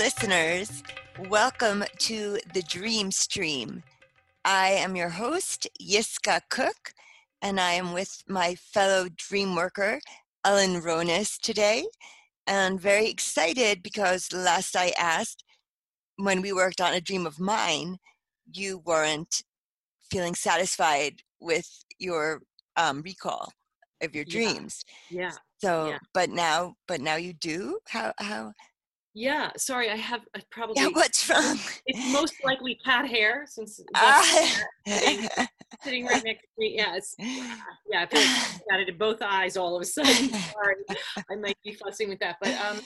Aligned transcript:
listeners. 0.00 0.82
Welcome 1.28 1.84
to 1.98 2.38
the 2.54 2.62
Dream 2.62 3.10
Stream. 3.10 3.82
I 4.46 4.70
am 4.70 4.96
your 4.96 5.10
host, 5.10 5.68
Yiskah 5.78 6.40
Koock, 6.48 6.94
and 7.42 7.60
I 7.60 7.72
am 7.72 7.92
with 7.92 8.22
my 8.26 8.54
fellow 8.54 9.08
dream 9.14 9.54
worker, 9.54 10.00
Ellen 10.42 10.80
Ronis, 10.80 11.38
today. 11.38 11.84
And 12.46 12.80
very 12.80 13.10
excited 13.10 13.82
because 13.82 14.32
last 14.32 14.74
I 14.74 14.94
asked, 14.98 15.44
when 16.16 16.40
we 16.40 16.50
worked 16.50 16.80
on 16.80 16.94
a 16.94 17.00
dream 17.02 17.26
of 17.26 17.38
mine, 17.38 17.98
you 18.50 18.78
weren't 18.78 19.42
feeling 20.10 20.34
satisfied 20.34 21.16
with 21.40 21.68
your 21.98 22.40
um, 22.78 23.02
recall 23.02 23.52
of 24.02 24.14
your 24.14 24.24
dreams. 24.24 24.82
Yeah. 25.10 25.20
yeah. 25.20 25.32
So, 25.58 25.88
yeah. 25.88 25.98
but 26.14 26.30
now, 26.30 26.76
but 26.88 27.02
now 27.02 27.16
you 27.16 27.34
do. 27.34 27.80
How 27.86 28.14
how 28.16 28.54
yeah, 29.14 29.50
sorry, 29.56 29.90
I 29.90 29.96
have 29.96 30.20
I 30.36 30.40
probably. 30.50 30.82
Yeah, 30.82 30.88
what's 30.92 31.28
wrong? 31.28 31.58
It's 31.86 32.12
most 32.12 32.34
likely 32.44 32.78
cat 32.84 33.08
hair 33.08 33.44
since 33.48 33.80
uh, 33.94 34.22
sitting, 34.86 35.28
sitting, 35.82 36.06
right 36.06 36.22
next 36.24 36.42
to 36.42 36.48
me. 36.58 36.76
Yeah, 36.76 36.96
it's 36.96 37.14
yeah. 37.18 38.02
I 38.02 38.06
feel 38.06 38.20
like 38.20 38.62
got 38.70 38.80
it 38.80 38.88
in 38.88 38.98
both 38.98 39.20
eyes 39.20 39.56
all 39.56 39.74
of 39.74 39.82
a 39.82 39.84
sudden. 39.84 40.30
Sorry, 40.30 40.74
I 41.30 41.36
might 41.36 41.58
be 41.64 41.74
fussing 41.74 42.08
with 42.08 42.20
that, 42.20 42.36
but 42.40 42.54
um, 42.60 42.80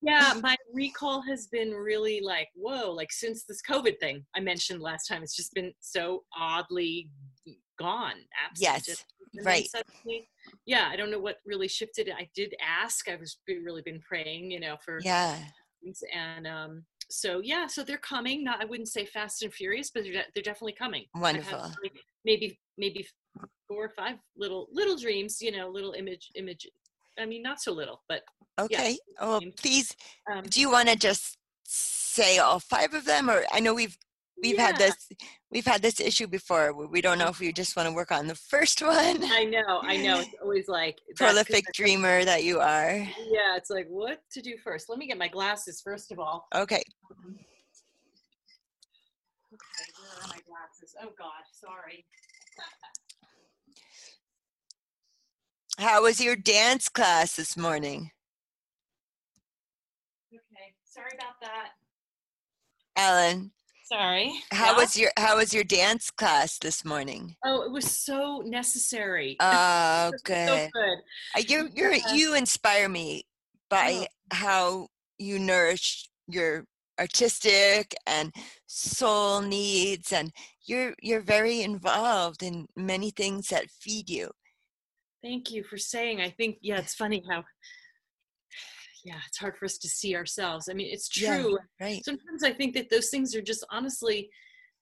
yeah, 0.00 0.32
my 0.42 0.56
recall 0.72 1.22
has 1.28 1.46
been 1.48 1.72
really 1.72 2.20
like 2.22 2.48
whoa, 2.54 2.90
like 2.90 3.12
since 3.12 3.44
this 3.44 3.60
COVID 3.68 4.00
thing 4.00 4.24
I 4.34 4.40
mentioned 4.40 4.80
last 4.80 5.06
time, 5.06 5.22
it's 5.22 5.36
just 5.36 5.52
been 5.52 5.72
so 5.80 6.24
oddly 6.36 7.10
gone. 7.78 8.16
Absent. 8.44 8.60
Yes, 8.60 9.04
right. 9.44 9.68
Suddenly, 9.70 10.28
yeah, 10.66 10.88
I 10.90 10.96
don't 10.96 11.10
know 11.10 11.20
what 11.20 11.38
really 11.44 11.68
shifted. 11.68 12.10
I 12.16 12.28
did 12.34 12.54
ask. 12.64 13.08
I 13.08 13.16
was 13.16 13.38
really 13.48 13.82
been 13.82 14.00
praying, 14.00 14.50
you 14.50 14.60
know, 14.60 14.76
for 14.84 15.00
yeah, 15.02 15.38
and 16.14 16.46
um, 16.46 16.84
so 17.10 17.40
yeah, 17.42 17.66
so 17.66 17.82
they're 17.82 17.98
coming. 17.98 18.44
Not 18.44 18.62
I 18.62 18.64
wouldn't 18.64 18.88
say 18.88 19.04
fast 19.04 19.42
and 19.42 19.52
furious, 19.52 19.90
but 19.90 20.04
they're, 20.04 20.12
de- 20.12 20.26
they're 20.34 20.42
definitely 20.42 20.74
coming. 20.74 21.04
Wonderful. 21.14 21.58
Like 21.58 21.92
maybe 22.24 22.58
maybe 22.78 23.06
four 23.68 23.84
or 23.84 23.90
five 23.90 24.16
little 24.36 24.68
little 24.72 24.96
dreams, 24.96 25.40
you 25.40 25.52
know, 25.52 25.68
little 25.68 25.92
image 25.92 26.30
image. 26.34 26.66
I 27.18 27.26
mean, 27.26 27.42
not 27.42 27.60
so 27.60 27.72
little, 27.72 28.02
but 28.08 28.22
okay. 28.58 28.92
Yeah. 28.92 28.96
Oh, 29.20 29.40
please. 29.56 29.94
Um, 30.30 30.42
do 30.44 30.60
you 30.60 30.70
want 30.70 30.88
to 30.88 30.96
just 30.96 31.38
say 31.64 32.38
all 32.38 32.60
five 32.60 32.94
of 32.94 33.04
them, 33.04 33.30
or 33.30 33.44
I 33.52 33.60
know 33.60 33.74
we've 33.74 33.96
we've 34.42 34.56
yeah. 34.56 34.66
had 34.66 34.76
this 34.76 35.08
we've 35.50 35.66
had 35.66 35.82
this 35.82 36.00
issue 36.00 36.26
before 36.26 36.72
we 36.88 37.00
don't 37.00 37.18
know 37.18 37.28
if 37.28 37.40
we 37.40 37.52
just 37.52 37.76
want 37.76 37.88
to 37.88 37.94
work 37.94 38.10
on 38.10 38.26
the 38.26 38.34
first 38.50 38.82
one. 38.82 39.22
I 39.24 39.44
know 39.44 39.80
i 39.82 39.96
know 39.96 40.20
it's 40.20 40.34
always 40.42 40.68
like 40.68 40.98
prolific 41.16 41.64
dreamer 41.72 42.24
that 42.24 42.44
you 42.44 42.60
are. 42.60 42.90
Yeah 42.90 43.56
it's 43.56 43.70
like 43.70 43.86
what 43.88 44.20
to 44.32 44.42
do 44.42 44.56
first? 44.62 44.88
Let 44.88 44.98
me 44.98 45.06
get 45.06 45.18
my 45.18 45.28
glasses 45.28 45.80
first 45.80 46.12
of 46.12 46.18
all. 46.18 46.48
Okay. 46.54 46.82
Um, 47.10 47.36
okay 49.52 49.84
where 50.00 50.24
are 50.24 50.28
my 50.28 50.40
glasses? 50.46 50.94
Oh 51.00 51.12
god 51.18 51.44
sorry. 51.52 52.04
How 55.78 56.02
was 56.02 56.20
your 56.20 56.36
dance 56.36 56.88
class 56.88 57.36
this 57.36 57.56
morning? 57.56 58.10
Okay 60.32 60.74
sorry 60.84 61.10
about 61.14 61.40
that. 61.40 61.70
Ellen 62.96 63.50
Sorry. 63.84 64.32
How 64.50 64.72
yeah. 64.72 64.76
was 64.76 64.96
your 64.96 65.10
How 65.18 65.36
was 65.36 65.52
your 65.52 65.62
dance 65.62 66.10
class 66.10 66.58
this 66.58 66.86
morning? 66.86 67.36
Oh, 67.44 67.62
it 67.62 67.70
was 67.70 67.84
so 67.84 68.42
necessary. 68.44 69.36
Oh, 69.42 70.10
good. 70.24 70.48
so 70.48 70.68
good. 70.72 70.98
Uh, 71.36 71.42
you 71.46 71.68
you 71.74 72.00
you 72.14 72.34
inspire 72.34 72.88
me 72.88 73.24
by 73.68 74.06
oh. 74.06 74.06
how 74.32 74.88
you 75.18 75.38
nourish 75.38 76.08
your 76.26 76.64
artistic 76.98 77.94
and 78.06 78.32
soul 78.66 79.42
needs, 79.42 80.12
and 80.12 80.32
you're 80.66 80.94
you're 81.02 81.20
very 81.20 81.60
involved 81.60 82.42
in 82.42 82.66
many 82.76 83.10
things 83.10 83.48
that 83.48 83.70
feed 83.70 84.08
you. 84.08 84.30
Thank 85.22 85.50
you 85.50 85.62
for 85.62 85.76
saying. 85.76 86.22
I 86.22 86.30
think 86.30 86.56
yeah, 86.62 86.78
it's 86.78 86.94
funny 86.94 87.22
how 87.30 87.44
yeah, 89.04 89.18
it's 89.26 89.38
hard 89.38 89.56
for 89.56 89.66
us 89.66 89.76
to 89.78 89.88
see 89.88 90.16
ourselves. 90.16 90.68
I 90.70 90.72
mean, 90.72 90.88
it's 90.90 91.08
true. 91.08 91.58
Yeah, 91.80 91.86
right. 91.86 92.04
Sometimes 92.04 92.42
I 92.42 92.52
think 92.52 92.74
that 92.74 92.88
those 92.88 93.10
things 93.10 93.34
are 93.34 93.42
just 93.42 93.64
honestly 93.70 94.30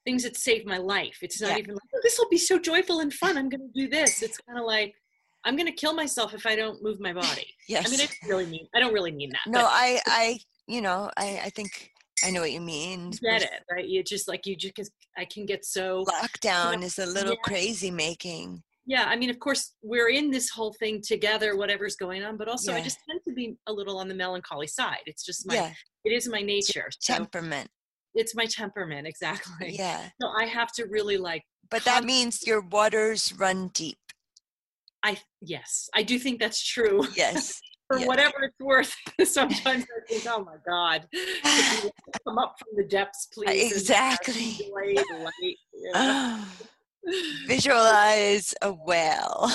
things 0.04 0.22
that 0.22 0.36
save 0.36 0.64
my 0.64 0.78
life. 0.78 1.18
It's 1.22 1.40
not 1.40 1.50
yeah. 1.50 1.58
even 1.58 1.74
like, 1.74 1.82
oh, 1.94 2.00
this 2.02 2.18
will 2.18 2.28
be 2.28 2.38
so 2.38 2.58
joyful 2.58 3.00
and 3.00 3.12
fun. 3.12 3.36
I'm 3.36 3.48
going 3.48 3.60
to 3.60 3.80
do 3.80 3.88
this. 3.88 4.22
It's 4.22 4.38
kind 4.38 4.58
of 4.58 4.64
like, 4.64 4.94
I'm 5.44 5.56
going 5.56 5.66
to 5.66 5.72
kill 5.72 5.92
myself 5.92 6.34
if 6.34 6.46
I 6.46 6.54
don't 6.54 6.82
move 6.82 7.00
my 7.00 7.12
body. 7.12 7.48
Yes. 7.68 7.86
I 7.86 7.90
mean, 7.90 8.00
I 8.00 8.28
really 8.28 8.46
mean, 8.46 8.68
I 8.74 8.80
don't 8.80 8.92
really 8.92 9.12
mean 9.12 9.30
that. 9.30 9.50
No, 9.50 9.64
I, 9.64 10.00
I, 10.06 10.38
you 10.68 10.80
know, 10.80 11.10
I, 11.16 11.40
I 11.44 11.50
think 11.50 11.90
I 12.24 12.30
know 12.30 12.40
what 12.40 12.52
you 12.52 12.60
mean. 12.60 13.10
Get 13.10 13.42
it, 13.42 13.64
right? 13.70 13.86
You 13.86 14.04
just 14.04 14.28
like, 14.28 14.46
you 14.46 14.54
just, 14.54 14.92
I 15.16 15.24
can 15.24 15.46
get 15.46 15.64
so. 15.64 16.04
Lockdown 16.04 16.74
you 16.74 16.78
know, 16.80 16.86
is 16.86 16.98
a 17.00 17.06
little 17.06 17.32
yeah. 17.32 17.42
crazy 17.42 17.90
making 17.90 18.62
yeah 18.86 19.04
i 19.06 19.16
mean 19.16 19.30
of 19.30 19.38
course 19.38 19.74
we're 19.82 20.08
in 20.08 20.30
this 20.30 20.50
whole 20.50 20.72
thing 20.72 21.00
together 21.00 21.56
whatever's 21.56 21.96
going 21.96 22.22
on 22.24 22.36
but 22.36 22.48
also 22.48 22.72
yeah. 22.72 22.78
i 22.78 22.80
just 22.80 22.98
tend 23.08 23.20
to 23.26 23.32
be 23.32 23.56
a 23.68 23.72
little 23.72 23.98
on 23.98 24.08
the 24.08 24.14
melancholy 24.14 24.66
side. 24.66 24.98
It's 25.06 25.24
just 25.24 25.46
my 25.46 25.54
yeah. 25.54 25.72
it 26.04 26.10
is 26.10 26.28
my 26.28 26.40
nature 26.40 26.88
so 26.98 27.14
temperament. 27.14 27.68
it's 28.14 28.34
my 28.34 28.46
temperament 28.46 29.06
exactly. 29.06 29.76
Yeah. 29.76 30.00
So 30.20 30.28
i 30.38 30.46
have 30.46 30.72
to 30.72 30.86
really 30.86 31.16
like 31.16 31.42
but 31.70 31.84
that 31.84 32.04
means 32.04 32.46
your 32.46 32.60
waters 32.60 33.32
run 33.38 33.68
deep. 33.68 33.98
I 35.02 35.18
yes 35.40 35.88
i 35.94 36.02
do 36.02 36.18
think 36.18 36.40
that's 36.40 36.62
true. 36.62 37.06
Yes. 37.16 37.60
For 37.88 37.98
yeah. 37.98 38.06
whatever 38.06 38.34
it's 38.44 38.58
worth 38.58 38.94
sometimes 39.24 39.84
i 39.84 40.08
think 40.08 40.24
oh 40.26 40.42
my 40.42 40.56
god 40.66 41.06
come 42.24 42.38
up 42.38 42.54
from 42.58 42.68
the 42.76 42.84
depths 42.84 43.28
please 43.34 43.70
exactly 43.70 44.70
Visualize 47.46 48.54
a 48.62 48.72
whale 48.72 49.50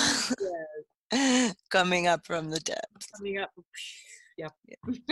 yes. 1.12 1.54
coming 1.70 2.06
up 2.06 2.26
from 2.26 2.50
the 2.50 2.60
depths. 2.60 3.06
Coming 3.16 3.38
up. 3.38 3.50
Yep. 4.38 4.52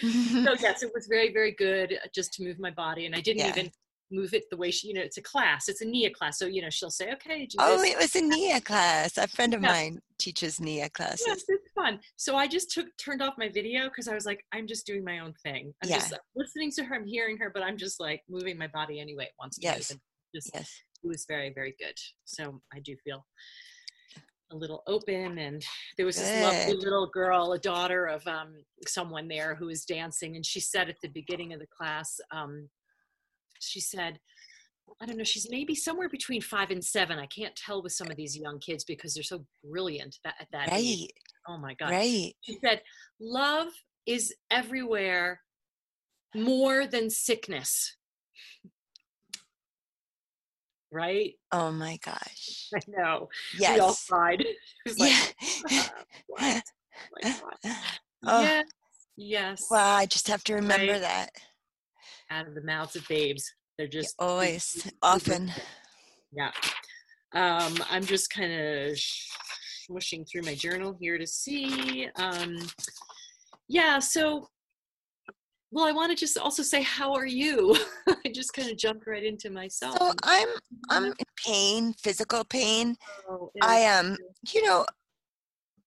so 0.00 0.54
yes, 0.58 0.82
it 0.82 0.90
was 0.94 1.06
very, 1.06 1.30
very 1.34 1.52
good 1.52 1.98
uh, 2.02 2.08
just 2.14 2.32
to 2.32 2.42
move 2.42 2.58
my 2.58 2.70
body, 2.70 3.04
and 3.04 3.14
I 3.14 3.20
didn't 3.20 3.40
yeah. 3.40 3.50
even 3.50 3.70
move 4.10 4.32
it 4.32 4.44
the 4.50 4.56
way 4.56 4.70
she, 4.70 4.88
you 4.88 4.94
know, 4.94 5.02
it's 5.02 5.18
a 5.18 5.22
class, 5.22 5.68
it's 5.68 5.82
a 5.82 5.84
Nia 5.84 6.08
class. 6.08 6.38
So, 6.38 6.46
you 6.46 6.62
know, 6.62 6.70
she'll 6.70 6.88
say, 6.88 7.12
okay. 7.12 7.46
oh, 7.58 7.82
this. 7.82 7.92
it 7.92 7.98
was 7.98 8.16
a 8.16 8.22
Nia 8.22 8.62
class. 8.62 9.18
A 9.18 9.28
friend 9.28 9.52
of 9.52 9.60
yes. 9.60 9.70
mine 9.70 9.98
teaches 10.18 10.60
Nia 10.60 10.88
classes. 10.88 11.26
Yes, 11.26 11.44
it's 11.46 11.70
fun. 11.74 12.00
So 12.16 12.36
I 12.36 12.46
just 12.46 12.70
took, 12.70 12.86
turned 12.96 13.20
off 13.20 13.34
my 13.36 13.50
video 13.50 13.90
because 13.90 14.08
I 14.08 14.14
was 14.14 14.24
like, 14.24 14.42
I'm 14.54 14.66
just 14.66 14.86
doing 14.86 15.04
my 15.04 15.18
own 15.18 15.34
thing. 15.42 15.74
I'm 15.82 15.90
yeah. 15.90 15.98
just 15.98 16.14
listening 16.34 16.72
to 16.76 16.84
her, 16.84 16.94
I'm 16.94 17.06
hearing 17.06 17.36
her, 17.36 17.50
but 17.52 17.62
I'm 17.62 17.76
just 17.76 18.00
like 18.00 18.22
moving 18.30 18.56
my 18.56 18.68
body 18.68 18.98
anyway. 18.98 19.24
It 19.24 19.32
wants 19.38 19.58
to 19.58 19.62
yes. 19.62 19.94
Just, 20.34 20.50
yes 20.54 20.70
was 21.08 21.24
very 21.28 21.52
very 21.54 21.74
good. 21.78 21.94
So 22.24 22.60
i 22.74 22.80
do 22.80 22.96
feel 23.04 23.24
a 24.52 24.56
little 24.56 24.82
open 24.86 25.38
and 25.38 25.64
there 25.96 26.06
was 26.06 26.16
this 26.16 26.28
good. 26.28 26.42
lovely 26.42 26.74
little 26.74 27.08
girl 27.08 27.52
a 27.52 27.58
daughter 27.58 28.06
of 28.06 28.26
um, 28.26 28.54
someone 28.86 29.26
there 29.26 29.54
who 29.54 29.66
was 29.66 29.84
dancing 29.84 30.36
and 30.36 30.44
she 30.44 30.60
said 30.60 30.88
at 30.88 30.96
the 31.02 31.08
beginning 31.08 31.52
of 31.52 31.60
the 31.60 31.66
class 31.66 32.20
um, 32.30 32.68
she 33.58 33.80
said 33.80 34.18
i 35.00 35.06
don't 35.06 35.16
know 35.16 35.24
she's 35.24 35.48
maybe 35.50 35.74
somewhere 35.74 36.08
between 36.08 36.40
five 36.40 36.70
and 36.70 36.84
seven. 36.84 37.18
I 37.18 37.26
can't 37.26 37.56
tell 37.56 37.82
with 37.82 37.92
some 37.92 38.10
of 38.10 38.16
these 38.16 38.36
young 38.36 38.58
kids 38.58 38.84
because 38.84 39.14
they're 39.14 39.24
so 39.24 39.44
brilliant 39.64 40.18
at 40.24 40.46
that 40.52 40.70
right. 40.70 40.84
age 40.84 41.08
oh 41.48 41.58
my 41.58 41.74
god. 41.74 41.90
Right. 41.90 42.32
She 42.42 42.58
said 42.64 42.82
love 43.20 43.68
is 44.06 44.34
everywhere 44.50 45.40
more 46.34 46.86
than 46.86 47.10
sickness 47.10 47.96
right? 50.94 51.34
Oh 51.52 51.70
my 51.84 51.98
gosh. 52.02 52.68
I 52.74 52.80
know. 52.88 53.28
Yes. 53.58 53.74
We 53.74 53.80
all 53.80 53.96
cried. 54.08 54.44
yeah. 54.96 55.18
uh, 56.38 56.60
oh. 58.26 58.42
Yes. 58.42 58.66
Yes. 59.16 59.66
Wow, 59.70 59.94
I 59.94 60.06
just 60.06 60.26
have 60.28 60.42
to 60.44 60.54
remember 60.54 60.92
right. 60.92 61.00
that. 61.00 61.30
Out 62.30 62.48
of 62.48 62.54
the 62.54 62.62
mouths 62.62 62.96
of 62.96 63.06
babes. 63.06 63.52
They're 63.78 63.86
just 63.86 64.14
yeah, 64.18 64.26
always, 64.26 64.90
often. 65.02 65.52
Yeah. 66.32 66.50
Um, 67.32 67.74
I'm 67.90 68.04
just 68.04 68.30
kind 68.30 68.52
of 68.52 68.98
swishing 69.84 70.24
through 70.24 70.42
my 70.42 70.54
journal 70.54 70.96
here 71.00 71.18
to 71.18 71.26
see. 71.26 72.08
Um, 72.16 72.56
yeah, 73.68 73.98
so 73.98 74.48
well, 75.74 75.86
I 75.86 75.90
want 75.90 76.10
to 76.10 76.16
just 76.16 76.38
also 76.38 76.62
say, 76.62 76.82
how 76.82 77.12
are 77.14 77.26
you? 77.26 77.76
I 78.24 78.28
just 78.32 78.52
kind 78.52 78.70
of 78.70 78.76
jumped 78.76 79.08
right 79.08 79.24
into 79.24 79.50
myself. 79.50 79.98
So 79.98 80.12
I'm 80.22 80.48
I'm 80.88 81.06
in 81.06 81.14
pain, 81.44 81.94
physical 81.94 82.44
pain. 82.44 82.96
Oh, 83.28 83.50
I 83.60 83.78
am, 83.78 84.12
um, 84.12 84.16
you 84.52 84.64
know, 84.64 84.86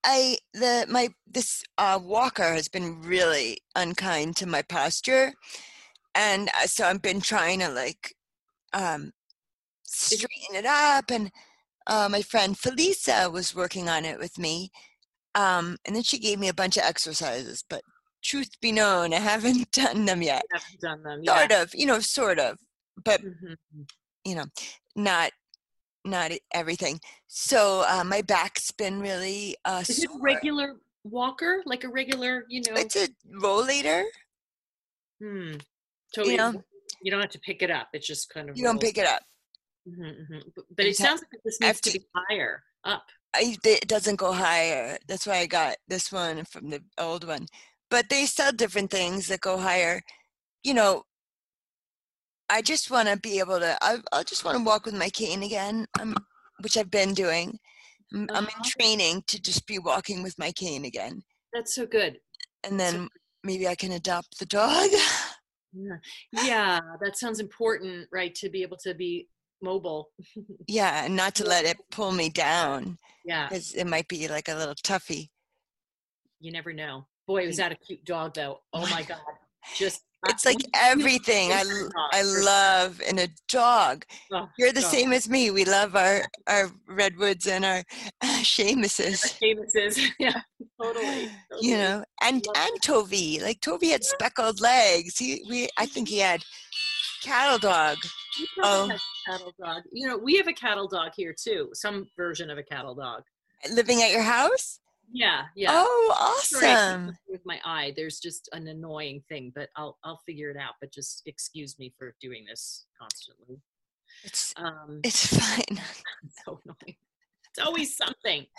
I 0.03 0.39
the 0.53 0.85
my 0.89 1.07
this 1.25 1.63
uh, 1.77 1.99
walker 2.03 2.53
has 2.53 2.67
been 2.67 3.01
really 3.01 3.59
unkind 3.77 4.35
to 4.37 4.45
my 4.45 4.61
posture, 4.61 5.31
and 6.13 6.49
uh, 6.49 6.67
so 6.67 6.85
I've 6.85 7.01
been 7.01 7.21
trying 7.21 7.59
to 7.61 7.69
like 7.69 8.13
um, 8.73 9.13
straighten 9.83 10.53
it 10.53 10.65
up. 10.65 11.05
And 11.09 11.31
uh, 11.87 12.09
my 12.11 12.23
friend 12.23 12.57
Felisa 12.57 13.31
was 13.31 13.55
working 13.55 13.87
on 13.87 14.03
it 14.03 14.19
with 14.19 14.37
me, 14.37 14.69
um, 15.33 15.77
and 15.85 15.95
then 15.95 16.03
she 16.03 16.19
gave 16.19 16.39
me 16.39 16.49
a 16.49 16.53
bunch 16.53 16.75
of 16.75 16.83
exercises, 16.83 17.63
but 17.69 17.83
truth 18.23 18.49
be 18.61 18.71
known, 18.71 19.13
I 19.13 19.19
haven't 19.19 19.71
done 19.71 20.05
them 20.05 20.21
yet. 20.21 20.43
Haven't 20.51 20.81
done 20.81 21.03
them. 21.03 21.19
Yeah. 21.23 21.37
Sort 21.39 21.51
of, 21.51 21.75
you 21.75 21.85
know, 21.85 21.99
sort 21.99 22.39
of, 22.39 22.57
but 23.03 23.21
Mhm. 23.21 23.57
you 24.25 24.35
know, 24.35 24.45
not 24.95 25.31
not 26.05 26.31
everything. 26.53 26.99
So 27.27 27.83
uh, 27.87 28.03
my 28.03 28.21
back's 28.21 28.71
been 28.71 29.01
really 29.01 29.57
uh, 29.65 29.83
Is 29.87 30.03
it 30.03 30.09
sore. 30.09 30.19
regular 30.21 30.75
walker, 31.03 31.61
like 31.65 31.83
a 31.83 31.89
regular, 31.89 32.45
you 32.47 32.61
know? 32.61 32.75
It's 32.79 32.95
a 32.95 33.09
rollator. 33.41 34.03
Hmm. 35.21 35.55
So 36.13 36.23
you, 36.23 36.37
know, 36.37 36.63
you 37.01 37.11
don't 37.11 37.19
have 37.21 37.31
to 37.31 37.39
pick 37.39 37.61
it 37.61 37.71
up. 37.71 37.89
It's 37.93 38.07
just 38.07 38.29
kind 38.29 38.49
of. 38.49 38.57
You 38.57 38.63
don't 38.63 38.79
pick 38.79 38.97
it 38.97 39.05
up. 39.05 39.21
Mhm, 39.87 40.29
mhm. 40.31 40.41
But, 40.55 40.65
but 40.75 40.85
it 40.85 40.95
sounds 40.95 41.21
like 41.21 41.41
this 41.43 41.59
needs 41.59 41.81
to 41.81 41.89
after- 41.89 41.99
be 41.99 42.05
higher 42.29 42.63
up. 42.83 43.05
I, 43.33 43.57
it 43.65 43.87
doesn't 43.87 44.15
go 44.15 44.31
higher. 44.31 44.97
That's 45.07 45.27
why 45.27 45.37
I 45.39 45.45
got 45.47 45.75
this 45.87 46.11
one 46.11 46.45
from 46.45 46.69
the 46.69 46.81
old 46.97 47.27
one. 47.27 47.45
But 47.89 48.09
they 48.09 48.25
sell 48.25 48.51
different 48.51 48.91
things 48.91 49.27
that 49.27 49.39
go 49.41 49.57
higher. 49.57 50.01
You 50.63 50.73
know, 50.73 51.03
I 52.49 52.61
just 52.61 52.89
want 52.91 53.07
to 53.09 53.17
be 53.17 53.39
able 53.39 53.59
to. 53.59 53.77
I, 53.81 53.97
I 54.13 54.23
just 54.23 54.43
want 54.45 54.57
to 54.57 54.63
walk 54.63 54.85
with 54.85 54.95
my 54.95 55.09
cane 55.09 55.43
again, 55.43 55.85
um, 55.99 56.15
which 56.61 56.77
I've 56.77 56.91
been 56.91 57.13
doing. 57.13 57.59
I'm, 58.13 58.27
I'm 58.33 58.43
in 58.45 58.49
Uh-huh. 58.49 58.63
training 58.77 59.23
to 59.27 59.41
just 59.41 59.67
be 59.67 59.79
walking 59.79 60.23
with 60.23 60.37
my 60.39 60.51
cane 60.53 60.85
again, 60.85 61.21
That's 61.53 61.75
so 61.75 61.85
good. 61.85 62.19
and 62.63 62.73
So- 62.79 62.91
then 62.91 63.09
maybe 63.43 63.67
I 63.67 63.75
can 63.75 63.91
adopt 63.93 64.39
the 64.39 64.45
dog. 64.45 64.89
Yeah. 65.73 65.97
yeah, 66.31 66.79
that 67.03 67.17
sounds 67.17 67.39
important, 67.39 68.07
right? 68.11 68.33
To 68.35 68.49
be 68.49 68.63
able 68.63 68.77
to 68.77 68.95
be 68.95 69.27
mobile. 69.61 70.09
yeah, 70.67 71.03
and 71.05 71.15
not 71.15 71.35
to 71.35 71.45
let 71.45 71.65
it 71.65 71.77
pull 71.91 72.11
me 72.13 72.29
down 72.29 72.97
Yeah, 73.25 73.47
because 73.47 73.75
it 73.75 73.85
might 73.85 74.07
be 74.07 74.27
like 74.27 74.47
a 74.47 74.55
little 74.55 74.73
toughy. 74.81 75.29
you 76.39 76.51
never 76.51 76.73
know. 76.73 77.05
Boy, 77.27 77.45
was 77.45 77.57
that 77.57 77.71
a 77.71 77.75
cute 77.75 78.03
dog, 78.05 78.33
though. 78.33 78.61
Oh, 78.73 78.83
oh 78.83 78.89
my 78.89 79.03
God. 79.03 79.19
Just 79.75 80.01
it's 80.27 80.45
like 80.45 80.57
everything 80.75 81.51
I, 81.51 81.63
love 81.63 81.91
I 82.11 82.21
love 82.23 83.01
in 83.07 83.19
a 83.19 83.27
dog. 83.47 84.05
oh, 84.31 84.49
You're 84.57 84.71
the 84.71 84.81
dog. 84.81 84.89
same 84.89 85.13
as 85.13 85.29
me. 85.29 85.51
We 85.51 85.63
love 85.63 85.95
our 85.95 86.23
our 86.47 86.71
redwoods 86.87 87.47
and 87.47 87.63
our 87.63 87.83
Seamuses. 88.23 89.37
Seamuses. 89.39 90.09
yeah, 90.19 90.41
totally. 90.81 91.29
You 91.61 91.77
know, 91.77 92.03
and 92.21 92.43
and 92.55 92.81
Tovi. 92.81 93.41
Like 93.41 93.61
Tovi 93.61 93.91
had 93.91 94.03
speckled 94.03 94.59
legs. 94.59 95.17
He 95.17 95.43
we 95.49 95.69
I 95.77 95.85
think 95.85 96.07
he 96.07 96.19
had 96.19 96.41
cattle 97.23 97.59
dog. 97.59 97.97
Oh. 98.61 98.89
cattle 99.29 99.53
dog. 99.59 99.83
You 99.91 100.07
know, 100.07 100.17
we 100.17 100.35
have 100.37 100.47
a 100.47 100.53
cattle 100.53 100.87
dog 100.87 101.11
here 101.15 101.35
too. 101.37 101.69
Some 101.73 102.07
version 102.17 102.49
of 102.49 102.57
a 102.57 102.63
cattle 102.63 102.95
dog. 102.95 103.23
Living 103.71 104.01
at 104.01 104.11
your 104.11 104.21
house? 104.23 104.79
Yeah, 105.11 105.43
yeah. 105.55 105.69
Oh, 105.71 106.35
Sorry, 106.41 106.65
I 106.65 106.69
keep 106.69 106.77
awesome. 106.77 107.17
with 107.27 107.45
my 107.45 107.59
eye. 107.65 107.93
There's 107.95 108.19
just 108.19 108.49
an 108.51 108.67
annoying 108.67 109.23
thing, 109.29 109.51
but 109.55 109.69
I'll 109.75 109.97
I'll 110.03 110.21
figure 110.25 110.49
it 110.51 110.57
out. 110.57 110.73
But 110.81 110.91
just 110.91 111.23
excuse 111.25 111.79
me 111.79 111.93
for 111.97 112.13
doing 112.21 112.45
this 112.47 112.85
constantly. 112.99 113.61
It's 114.23 114.53
Um, 114.57 114.99
it's 115.03 115.37
fine. 115.37 115.63
it's 116.23 116.43
so 116.45 116.59
annoying. 116.65 116.97
It's 117.49 117.65
always 117.65 117.95
something. 117.95 118.45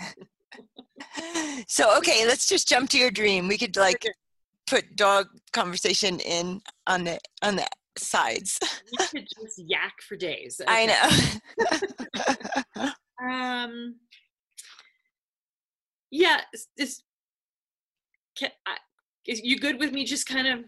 So 1.69 1.97
okay, 1.99 2.27
let's 2.27 2.49
just 2.49 2.69
jump 2.69 2.91
to 2.91 2.99
your 2.99 3.11
dream. 3.11 3.49
We 3.49 3.59
could 3.59 3.77
like 3.77 4.05
put 4.67 4.97
dog 4.97 5.27
conversation 5.53 6.21
in 6.21 6.61
on 6.87 7.05
the 7.05 7.19
on 7.43 7.56
the 7.56 7.67
sides. 7.97 8.59
We 8.99 9.06
could 9.06 9.29
just 9.41 9.59
yak 9.59 9.94
for 10.09 10.17
days. 10.17 10.61
I 10.67 10.87
know. 12.77 12.93
Um. 13.21 13.97
Yeah, 16.10 16.40
it's, 16.52 16.69
it's 16.76 17.02
can, 18.37 18.50
I, 18.66 18.76
is 19.26 19.40
you 19.43 19.58
good 19.58 19.78
with 19.78 19.93
me 19.93 20.05
just 20.05 20.26
kind 20.26 20.46
of 20.46 20.64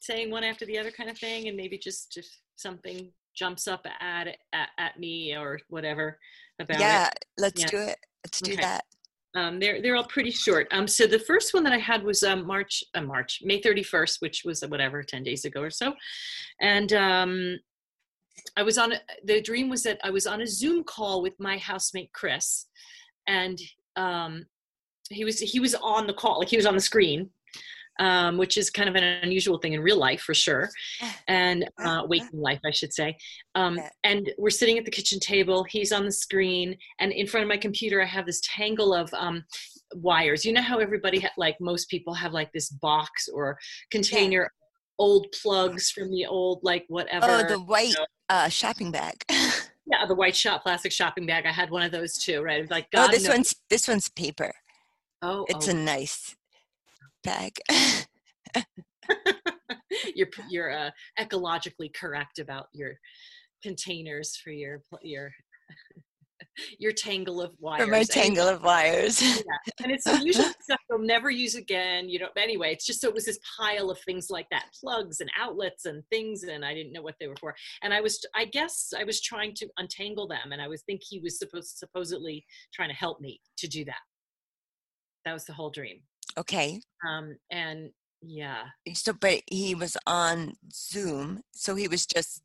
saying 0.00 0.30
one 0.30 0.44
after 0.44 0.66
the 0.66 0.78
other 0.78 0.90
kind 0.90 1.08
of 1.08 1.18
thing, 1.18 1.48
and 1.48 1.56
maybe 1.56 1.78
just 1.78 2.16
if 2.16 2.26
something 2.56 3.10
jumps 3.34 3.66
up 3.66 3.86
at 4.00 4.28
at, 4.52 4.68
at 4.78 4.98
me 4.98 5.34
or 5.34 5.58
whatever 5.68 6.18
about 6.60 6.80
yeah, 6.80 7.06
it. 7.06 7.24
let's 7.38 7.62
Yeah. 7.62 7.68
do 7.68 7.78
it. 7.78 7.98
Let's 8.24 8.40
do 8.40 8.56
that. 8.56 8.84
Um, 9.34 9.58
they're 9.58 9.80
they're 9.80 9.96
all 9.96 10.04
pretty 10.04 10.30
short. 10.30 10.68
Um, 10.72 10.86
so 10.86 11.06
the 11.06 11.18
first 11.18 11.54
one 11.54 11.64
that 11.64 11.72
I 11.72 11.78
had 11.78 12.02
was 12.02 12.22
um, 12.22 12.46
March 12.46 12.84
uh, 12.94 13.00
March 13.00 13.40
May 13.42 13.62
thirty 13.62 13.82
first, 13.82 14.20
which 14.20 14.42
was 14.44 14.62
uh, 14.62 14.68
whatever 14.68 15.02
ten 15.02 15.22
days 15.22 15.44
ago 15.46 15.62
or 15.62 15.70
so, 15.70 15.94
and 16.60 16.92
um, 16.92 17.58
I 18.56 18.62
was 18.62 18.76
on 18.76 18.92
a, 18.92 18.96
the 19.24 19.40
dream 19.40 19.70
was 19.70 19.82
that 19.84 19.98
I 20.04 20.10
was 20.10 20.26
on 20.26 20.42
a 20.42 20.46
Zoom 20.46 20.84
call 20.84 21.22
with 21.22 21.32
my 21.38 21.56
housemate 21.56 22.12
Chris, 22.12 22.66
and 23.26 23.58
um, 23.96 24.44
he 25.10 25.24
was 25.24 25.38
he 25.38 25.60
was 25.60 25.74
on 25.74 26.06
the 26.06 26.12
call 26.12 26.38
like 26.38 26.48
he 26.48 26.56
was 26.56 26.66
on 26.66 26.74
the 26.74 26.80
screen, 26.80 27.30
um, 27.98 28.38
which 28.38 28.56
is 28.56 28.70
kind 28.70 28.88
of 28.88 28.94
an 28.94 29.04
unusual 29.22 29.58
thing 29.58 29.72
in 29.72 29.80
real 29.80 29.98
life 29.98 30.20
for 30.20 30.34
sure, 30.34 30.70
and 31.28 31.68
uh, 31.82 32.02
waking 32.06 32.40
life 32.40 32.60
I 32.64 32.70
should 32.70 32.92
say. 32.92 33.16
Um, 33.54 33.78
and 34.04 34.32
we're 34.38 34.50
sitting 34.50 34.78
at 34.78 34.84
the 34.84 34.90
kitchen 34.90 35.20
table. 35.20 35.64
He's 35.64 35.92
on 35.92 36.04
the 36.04 36.12
screen, 36.12 36.76
and 37.00 37.12
in 37.12 37.26
front 37.26 37.42
of 37.42 37.48
my 37.48 37.56
computer, 37.58 38.02
I 38.02 38.06
have 38.06 38.26
this 38.26 38.40
tangle 38.44 38.94
of 38.94 39.12
um, 39.14 39.44
wires. 39.94 40.44
You 40.44 40.52
know 40.52 40.62
how 40.62 40.78
everybody, 40.78 41.20
ha- 41.20 41.30
like 41.36 41.56
most 41.60 41.88
people, 41.88 42.14
have 42.14 42.32
like 42.32 42.52
this 42.52 42.70
box 42.70 43.28
or 43.28 43.58
container, 43.90 44.50
old 44.98 45.26
plugs 45.42 45.90
from 45.90 46.10
the 46.10 46.26
old 46.26 46.60
like 46.62 46.84
whatever. 46.88 47.26
Oh, 47.28 47.42
the 47.48 47.60
white 47.60 47.94
know. 47.96 48.06
uh, 48.28 48.48
shopping 48.48 48.90
bag. 48.90 49.24
yeah, 49.30 50.06
the 50.06 50.14
white 50.14 50.36
shop 50.36 50.62
plastic 50.62 50.92
shopping 50.92 51.26
bag. 51.26 51.46
I 51.46 51.52
had 51.52 51.70
one 51.70 51.82
of 51.82 51.92
those 51.92 52.18
too. 52.18 52.42
Right, 52.42 52.68
like 52.70 52.86
oh, 52.94 53.08
this 53.10 53.24
knows- 53.24 53.34
one's 53.34 53.54
this 53.68 53.88
one's 53.88 54.08
paper. 54.08 54.52
Oh, 55.22 55.46
It's 55.48 55.68
oh. 55.68 55.72
a 55.72 55.74
nice 55.74 56.34
bag. 57.22 57.52
you're 60.14 60.28
you're 60.50 60.72
uh, 60.72 60.90
ecologically 61.18 61.92
correct 61.94 62.38
about 62.38 62.66
your 62.72 62.98
containers 63.62 64.36
for 64.36 64.50
your 64.50 64.82
your 65.02 65.30
your 66.78 66.92
tangle 66.92 67.40
of 67.40 67.52
wires. 67.60 67.84
For 67.84 67.90
my 67.90 68.02
tangle 68.02 68.48
of 68.48 68.62
wires. 68.62 69.22
Yeah. 69.22 69.42
and 69.82 69.92
it's 69.92 70.06
usually 70.22 70.52
stuff 70.60 70.80
you'll 70.90 70.98
never 70.98 71.30
use 71.30 71.54
again. 71.54 72.08
You 72.08 72.18
know. 72.18 72.28
Anyway, 72.36 72.72
it's 72.72 72.86
just 72.86 73.00
so 73.00 73.08
it 73.08 73.14
was 73.14 73.26
this 73.26 73.38
pile 73.58 73.90
of 73.90 73.98
things 74.00 74.28
like 74.28 74.46
that, 74.50 74.66
plugs 74.78 75.20
and 75.20 75.30
outlets 75.38 75.86
and 75.86 76.02
things, 76.10 76.42
and 76.42 76.64
I 76.64 76.74
didn't 76.74 76.92
know 76.92 77.02
what 77.02 77.14
they 77.20 77.28
were 77.28 77.36
for. 77.40 77.54
And 77.82 77.94
I 77.94 78.00
was, 78.00 78.20
I 78.34 78.46
guess, 78.46 78.92
I 78.98 79.04
was 79.04 79.20
trying 79.20 79.54
to 79.54 79.68
untangle 79.78 80.26
them, 80.26 80.52
and 80.52 80.60
I 80.60 80.68
was 80.68 80.82
think 80.82 81.00
he 81.08 81.20
was 81.20 81.38
supposed 81.38 81.78
supposedly 81.78 82.44
trying 82.74 82.88
to 82.88 82.96
help 82.96 83.20
me 83.20 83.40
to 83.58 83.68
do 83.68 83.84
that. 83.84 84.00
That 85.24 85.32
was 85.32 85.44
the 85.44 85.52
whole 85.52 85.70
dream. 85.70 86.00
okay. 86.36 86.80
Um, 87.08 87.36
and 87.50 87.90
yeah, 88.22 88.64
So, 88.94 89.12
but 89.12 89.42
he 89.50 89.74
was 89.74 89.96
on 90.06 90.54
Zoom, 90.72 91.42
so 91.52 91.74
he 91.74 91.88
was 91.88 92.06
just. 92.06 92.42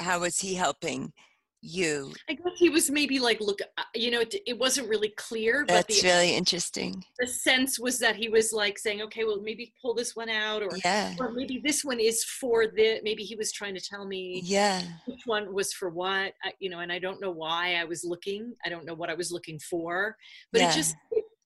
How 0.00 0.20
was 0.20 0.38
he 0.38 0.54
helping 0.54 1.12
you? 1.60 2.14
I 2.30 2.32
guess 2.32 2.52
he 2.56 2.70
was 2.70 2.90
maybe 2.90 3.18
like, 3.18 3.38
look, 3.40 3.58
uh, 3.76 3.82
you 3.94 4.10
know, 4.10 4.20
it, 4.20 4.34
it 4.46 4.58
wasn't 4.58 4.88
really 4.88 5.12
clear, 5.18 5.66
but 5.66 5.74
That's 5.74 6.00
the, 6.00 6.08
really 6.08 6.34
interesting. 6.34 7.04
the 7.18 7.26
sense 7.26 7.78
was 7.78 7.98
that 7.98 8.16
he 8.16 8.30
was 8.30 8.50
like 8.50 8.78
saying, 8.78 9.02
okay, 9.02 9.24
well, 9.24 9.42
maybe 9.42 9.74
pull 9.82 9.92
this 9.92 10.16
one 10.16 10.30
out, 10.30 10.62
or 10.62 10.70
Yeah. 10.82 11.12
or 11.18 11.32
maybe 11.32 11.60
this 11.62 11.84
one 11.84 12.00
is 12.00 12.24
for 12.24 12.68
the. 12.68 13.00
Maybe 13.02 13.24
he 13.24 13.36
was 13.36 13.52
trying 13.52 13.74
to 13.74 13.80
tell 13.80 14.06
me 14.06 14.40
Yeah. 14.44 14.80
which 15.06 15.20
one 15.26 15.52
was 15.52 15.72
for 15.74 15.90
what, 15.90 16.32
I, 16.42 16.52
you 16.60 16.70
know, 16.70 16.78
and 16.78 16.90
I 16.90 16.98
don't 16.98 17.20
know 17.20 17.30
why 17.32 17.74
I 17.74 17.84
was 17.84 18.04
looking. 18.04 18.54
I 18.64 18.70
don't 18.70 18.86
know 18.86 18.94
what 18.94 19.10
I 19.10 19.14
was 19.14 19.30
looking 19.30 19.58
for, 19.58 20.16
but 20.50 20.62
Yeah. 20.62 20.70
it 20.70 20.74
just, 20.74 20.94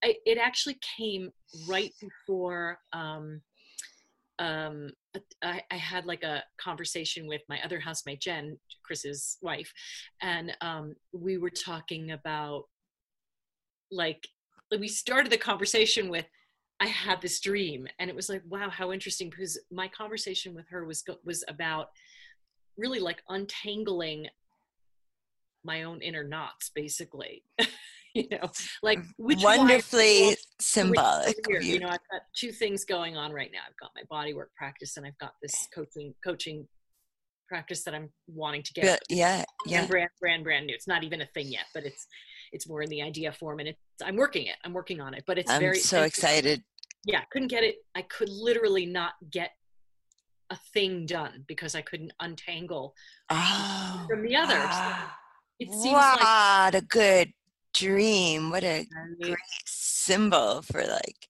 It 0.04 0.38
actually 0.38 0.78
came 0.96 1.32
right 1.66 1.92
before. 2.00 2.78
Um, 2.92 3.40
um, 4.38 4.90
I, 5.42 5.62
I 5.70 5.76
had 5.76 6.06
like 6.06 6.24
a 6.24 6.42
conversation 6.58 7.26
with 7.26 7.42
my 7.48 7.62
other 7.64 7.78
housemate 7.78 8.20
Jen, 8.20 8.58
Chris's 8.82 9.38
wife, 9.40 9.72
and 10.20 10.56
um, 10.60 10.96
we 11.12 11.38
were 11.38 11.50
talking 11.50 12.10
about 12.10 12.64
like 13.90 14.26
we 14.78 14.88
started 14.88 15.30
the 15.30 15.38
conversation 15.38 16.08
with 16.08 16.26
I 16.80 16.86
had 16.86 17.22
this 17.22 17.40
dream, 17.40 17.86
and 17.98 18.10
it 18.10 18.16
was 18.16 18.28
like, 18.28 18.42
wow, 18.48 18.68
how 18.68 18.92
interesting. 18.92 19.30
Because 19.30 19.58
my 19.70 19.88
conversation 19.88 20.54
with 20.54 20.68
her 20.68 20.84
was 20.84 21.04
was 21.24 21.44
about 21.48 21.90
really 22.76 23.00
like 23.00 23.22
untangling 23.28 24.26
my 25.62 25.84
own 25.84 26.02
inner 26.02 26.24
knots, 26.24 26.70
basically. 26.74 27.42
you 28.28 28.28
know, 28.30 28.48
like 28.82 29.00
which 29.16 29.42
wire 29.42 29.58
Wonderfully 29.58 30.36
symbolic. 30.60 31.42
career. 31.44 31.60
You 31.60 31.80
know, 31.80 31.88
I've 31.88 31.98
got 32.12 32.22
two 32.36 32.52
things 32.52 32.84
going 32.84 33.16
on 33.16 33.32
right 33.32 33.50
now. 33.52 33.60
I've 33.68 33.76
got 33.76 33.90
my 33.96 34.02
body 34.08 34.34
work 34.34 34.50
practice, 34.56 34.96
and 34.96 35.04
I've 35.04 35.18
got 35.18 35.32
this 35.42 35.66
coaching 35.74 36.14
coaching 36.24 36.68
practice 37.48 37.82
that 37.84 37.94
I'm 37.94 38.10
wanting 38.28 38.62
to 38.62 38.72
get 38.72 38.84
But 38.84 39.02
yeah, 39.08 39.38
and 39.38 39.46
yeah. 39.66 39.86
brand 39.86 40.10
brand 40.20 40.44
brand 40.44 40.66
new. 40.66 40.74
It's 40.74 40.86
not 40.86 41.02
even 41.02 41.22
a 41.22 41.26
thing 41.34 41.48
yet, 41.48 41.66
but 41.74 41.84
it's 41.84 42.06
it's 42.52 42.68
more 42.68 42.82
in 42.82 42.88
the 42.88 43.02
idea 43.02 43.32
form, 43.32 43.58
and 43.58 43.68
it's 43.70 43.80
I'm 44.04 44.16
working 44.16 44.46
it. 44.46 44.56
I'm 44.64 44.72
working 44.72 45.00
on 45.00 45.12
it, 45.14 45.24
but 45.26 45.36
it's 45.36 45.50
I'm 45.50 45.60
very 45.60 45.78
so 45.78 46.02
excited. 46.02 46.62
Yeah, 47.04 47.22
couldn't 47.32 47.48
get 47.48 47.64
it. 47.64 47.76
I 47.96 48.02
could 48.02 48.28
literally 48.28 48.86
not 48.86 49.14
get 49.30 49.50
a 50.50 50.58
thing 50.72 51.04
done 51.06 51.44
because 51.48 51.74
I 51.74 51.82
couldn't 51.82 52.12
untangle 52.20 52.94
Oh, 53.30 54.06
from 54.08 54.22
the 54.22 54.36
other. 54.36 54.54
So 54.54 54.60
ah, 54.60 55.16
it 55.58 55.68
seems 55.72 55.94
like 55.94 56.20
what 56.20 56.74
a 56.76 56.82
good 56.82 57.32
dream. 57.74 58.50
What 58.50 58.64
a 58.64 58.86
great 59.20 59.38
symbol 59.66 60.62
for 60.62 60.82
like 60.84 61.28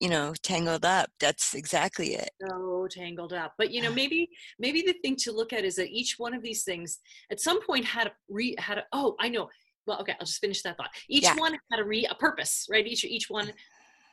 you 0.00 0.08
know 0.08 0.34
tangled 0.42 0.84
up 0.84 1.08
that's 1.18 1.54
exactly 1.54 2.14
it 2.14 2.30
so 2.46 2.86
tangled 2.90 3.32
up 3.32 3.54
but 3.56 3.70
you 3.70 3.80
know 3.80 3.90
maybe 3.94 4.28
maybe 4.58 4.82
the 4.82 4.94
thing 5.02 5.16
to 5.16 5.32
look 5.32 5.52
at 5.52 5.64
is 5.64 5.76
that 5.76 5.88
each 5.88 6.16
one 6.18 6.34
of 6.34 6.42
these 6.42 6.62
things 6.62 6.98
at 7.30 7.40
some 7.40 7.64
point 7.64 7.84
had 7.84 8.08
a 8.08 8.12
re 8.28 8.54
had 8.58 8.78
a 8.78 8.84
oh 8.92 9.16
i 9.18 9.28
know 9.28 9.48
well 9.86 9.98
okay 9.98 10.14
i'll 10.20 10.26
just 10.26 10.40
finish 10.40 10.62
that 10.62 10.76
thought 10.76 10.90
each 11.08 11.24
yeah. 11.24 11.34
one 11.36 11.56
had 11.70 11.80
a 11.80 11.84
re 11.84 12.06
a 12.10 12.14
purpose 12.16 12.66
right 12.70 12.86
each 12.86 13.04
each 13.04 13.30
one 13.30 13.50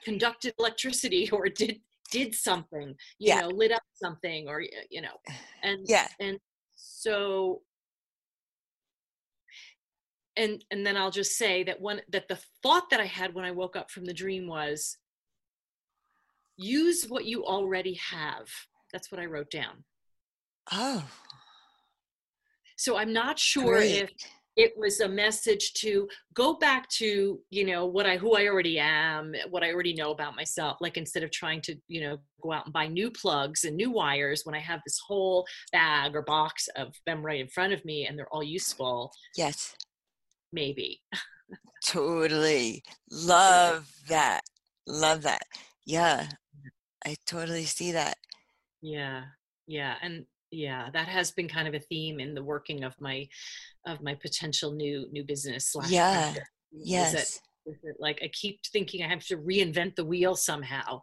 conducted 0.06 0.54
electricity 0.60 1.30
or 1.34 1.48
did 1.50 1.80
did 2.12 2.34
something 2.34 2.90
you 3.20 3.30
yeah. 3.30 3.42
know 3.42 3.50
lit 3.50 3.72
up 3.72 3.84
something 3.96 4.48
or 4.48 4.62
you 4.90 5.02
know 5.02 5.16
and 5.64 5.80
yeah 5.88 6.08
and 6.20 6.38
so 6.76 7.62
and 10.38 10.64
and 10.72 10.86
then 10.86 10.98
i'll 10.98 11.12
just 11.12 11.38
say 11.38 11.64
that 11.64 11.80
one 11.80 12.02
that 12.10 12.28
the 12.28 12.40
thought 12.62 12.90
that 12.90 13.00
i 13.00 13.06
had 13.06 13.34
when 13.34 13.46
i 13.46 13.52
woke 13.52 13.76
up 13.76 13.92
from 13.92 14.06
the 14.06 14.14
dream 14.14 14.48
was 14.48 14.98
use 16.58 17.06
what 17.08 17.26
you 17.26 17.44
already 17.46 18.00
have. 18.12 18.48
That's 18.92 19.12
what 19.12 19.20
i 19.20 19.26
wrote 19.26 19.50
down. 19.50 19.84
Oh. 20.72 21.04
So 22.78 22.98
i'm 22.98 23.14
not 23.14 23.40
sure 23.40 23.78
Great. 23.78 24.04
if 24.04 24.12
it 24.56 24.74
was 24.78 25.00
a 25.00 25.10
message 25.10 25.74
to 25.74 26.08
go 26.34 26.54
back 26.54 26.88
to 26.88 27.40
you 27.50 27.66
know 27.66 27.86
what 27.86 28.06
i 28.06 28.18
who 28.18 28.36
i 28.36 28.46
already 28.46 28.78
am 28.78 29.34
what 29.50 29.64
i 29.64 29.72
already 29.72 29.94
know 29.94 30.12
about 30.12 30.36
myself 30.36 30.78
like 30.80 30.96
instead 30.96 31.24
of 31.24 31.32
trying 31.32 31.62
to 31.62 31.76
you 31.88 32.02
know 32.02 32.18
go 32.42 32.52
out 32.52 32.66
and 32.66 32.74
buy 32.74 32.88
new 32.88 33.10
plugs 33.10 33.64
and 33.64 33.76
new 33.76 33.90
wires 33.90 34.42
when 34.44 34.54
i 34.54 34.60
have 34.60 34.80
this 34.86 35.00
whole 35.08 35.46
bag 35.72 36.16
or 36.16 36.22
box 36.22 36.68
of 36.76 36.94
them 37.06 37.26
right 37.26 37.42
in 37.42 37.48
front 37.48 37.74
of 37.74 37.84
me 37.86 38.06
and 38.06 38.18
they're 38.18 38.34
all 38.34 38.44
useful. 38.44 39.12
Yes 39.36 39.76
maybe. 40.54 41.02
Totally. 41.86 42.84
Love 43.12 43.92
that. 44.08 44.42
Love 44.88 45.24
that. 45.24 45.44
Yeah. 45.86 46.28
I 47.06 47.16
totally 47.26 47.66
see 47.66 47.92
that. 47.92 48.16
Yeah. 48.82 49.24
Yeah 49.68 49.96
and 50.02 50.26
yeah 50.54 50.90
that 50.94 51.08
has 51.08 51.32
been 51.32 51.48
kind 51.48 51.68
of 51.68 51.74
a 51.74 51.80
theme 51.80 52.20
in 52.20 52.34
the 52.34 52.44
working 52.44 52.84
of 52.84 52.94
my 53.00 53.28
of 53.88 54.02
my 54.02 54.14
potential 54.16 54.72
new 54.72 55.08
new 55.12 55.24
business 55.24 55.76
yeah. 55.88 56.34
yes 56.72 57.14
is 57.14 57.42
it, 57.66 57.70
is 57.72 57.96
like 58.00 58.20
i 58.24 58.30
keep 58.32 58.60
thinking 58.72 59.04
i 59.04 59.08
have 59.08 59.26
to 59.26 59.38
reinvent 59.38 59.96
the 59.96 60.06
wheel 60.06 60.36
somehow 60.36 61.02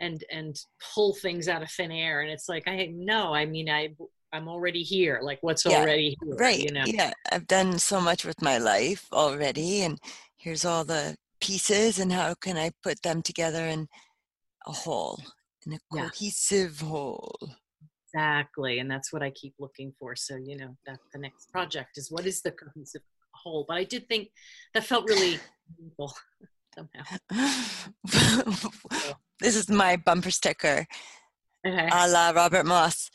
and 0.00 0.24
and 0.32 0.56
pull 0.94 1.14
things 1.14 1.46
out 1.46 1.62
of 1.62 1.70
thin 1.70 1.92
air 1.92 2.22
and 2.22 2.30
it's 2.30 2.48
like 2.48 2.66
i 2.66 2.86
know 2.94 3.34
i 3.34 3.44
mean 3.44 3.68
i 3.68 3.88
i'm 4.32 4.48
already 4.48 4.82
here 4.82 5.20
like 5.22 5.38
what's 5.42 5.64
yeah, 5.64 5.80
already 5.80 6.16
here, 6.22 6.36
right 6.36 6.60
you 6.60 6.72
know 6.72 6.84
yeah 6.86 7.12
i've 7.32 7.46
done 7.46 7.78
so 7.78 8.00
much 8.00 8.24
with 8.24 8.40
my 8.42 8.58
life 8.58 9.06
already 9.12 9.82
and 9.82 9.98
here's 10.36 10.64
all 10.64 10.84
the 10.84 11.16
pieces 11.40 11.98
and 11.98 12.12
how 12.12 12.34
can 12.34 12.56
i 12.56 12.70
put 12.82 13.00
them 13.02 13.22
together 13.22 13.66
in 13.66 13.86
a 14.66 14.72
whole 14.72 15.20
in 15.66 15.72
a 15.72 15.78
cohesive 15.92 16.80
yeah. 16.82 16.88
whole 16.88 17.56
Exactly. 18.16 18.78
And 18.78 18.90
that's 18.90 19.12
what 19.12 19.22
I 19.22 19.30
keep 19.30 19.54
looking 19.58 19.92
for. 19.98 20.16
So, 20.16 20.36
you 20.36 20.56
know, 20.56 20.76
that 20.86 20.98
the 21.12 21.18
next 21.18 21.50
project 21.50 21.98
is 21.98 22.10
what 22.10 22.26
is 22.26 22.40
the 22.40 22.52
cohesive 22.52 23.02
whole? 23.32 23.64
But 23.68 23.76
I 23.76 23.84
did 23.84 24.08
think 24.08 24.28
that 24.72 24.84
felt 24.84 25.08
really 25.08 25.38
meaningful 25.76 26.14
somehow. 26.74 27.04
this 29.40 29.56
is 29.56 29.68
my 29.68 29.96
bumper 29.96 30.30
sticker. 30.30 30.86
Okay. 31.66 31.88
A 31.92 32.08
la 32.08 32.30
Robert 32.30 32.64
Moss. 32.64 33.10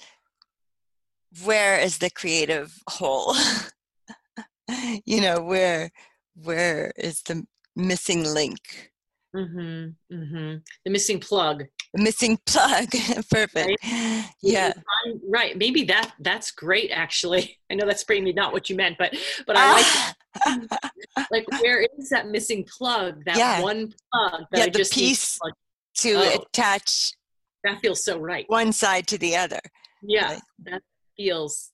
Where 1.44 1.80
is 1.80 1.98
the 1.98 2.10
creative 2.10 2.78
whole? 2.90 3.36
you 5.06 5.22
know, 5.22 5.42
where 5.42 5.92
where 6.36 6.92
is 6.98 7.22
the 7.24 7.46
missing 7.76 8.24
link? 8.24 8.92
Mm-hmm. 9.36 10.14
Mm-hmm. 10.14 10.58
The 10.84 10.92
missing 10.92 11.20
plug 11.22 11.64
The 11.94 12.04
missing 12.04 12.38
plug 12.46 12.90
perfect 13.32 13.78
right? 13.82 14.26
yeah 14.42 14.74
right 15.30 15.58
maybe 15.58 15.86
that 15.86 16.12
that's 16.20 16.52
great 16.52 16.92
actually 16.92 17.58
i 17.70 17.76
know 17.76 17.86
that's 17.86 18.04
probably 18.04 18.34
not 18.34 18.52
what 18.52 18.70
you 18.70 18.76
meant 18.76 18.98
but 18.98 19.16
but 19.48 19.56
i 19.58 19.72
like 20.38 20.70
like 21.32 21.46
where 21.62 21.88
is 21.98 22.10
that 22.10 22.28
missing 22.28 22.68
plug 22.78 23.24
that 23.26 23.38
yeah. 23.38 23.62
one 23.62 23.94
plug 24.12 24.46
that 24.52 24.58
yeah, 24.58 24.64
I 24.64 24.70
the 24.70 24.80
just 24.80 24.94
piece 24.94 25.40
to, 26.00 26.14
oh, 26.14 26.42
attach 26.42 27.14
that 27.64 27.80
feels 27.80 28.04
so 28.04 28.20
right 28.20 28.44
one 28.50 28.74
side 28.74 29.08
to 29.08 29.18
the 29.18 29.38
other 29.38 29.62
yeah 30.04 30.34
right? 30.34 30.42
that 30.66 30.82
feels 31.18 31.72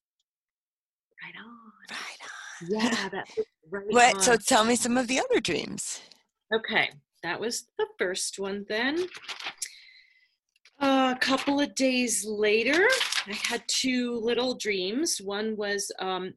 right 1.23 1.35
on 1.43 1.97
right 1.97 2.21
on 2.23 2.91
yeah 2.91 3.09
that 3.09 3.27
right 3.69 3.85
what 3.89 4.15
on. 4.15 4.21
so 4.21 4.35
tell 4.35 4.63
me 4.63 4.75
some 4.75 4.97
of 4.97 5.07
the 5.07 5.19
other 5.19 5.39
dreams 5.39 6.01
okay 6.53 6.89
that 7.23 7.39
was 7.39 7.67
the 7.77 7.87
first 7.97 8.39
one 8.39 8.65
then 8.69 9.07
a 10.79 11.17
couple 11.19 11.59
of 11.59 11.73
days 11.75 12.25
later, 12.25 12.87
I 13.25 13.33
had 13.33 13.63
two 13.67 14.15
little 14.15 14.55
dreams. 14.55 15.19
One 15.19 15.55
was, 15.57 15.91
um, 15.99 16.33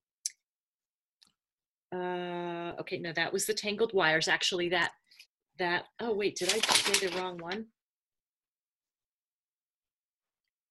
uh, 1.95 2.73
okay, 2.81 2.99
no, 2.99 3.13
that 3.13 3.33
was 3.33 3.47
the 3.47 3.55
tangled 3.55 3.93
wires. 3.93 4.29
Actually, 4.29 4.69
that, 4.71 4.93
that, 5.59 5.85
oh, 6.01 6.15
wait, 6.15 6.37
did 6.37 6.49
I 6.55 6.59
say 6.59 7.07
the 7.07 7.17
wrong 7.19 7.39
one? 7.39 7.67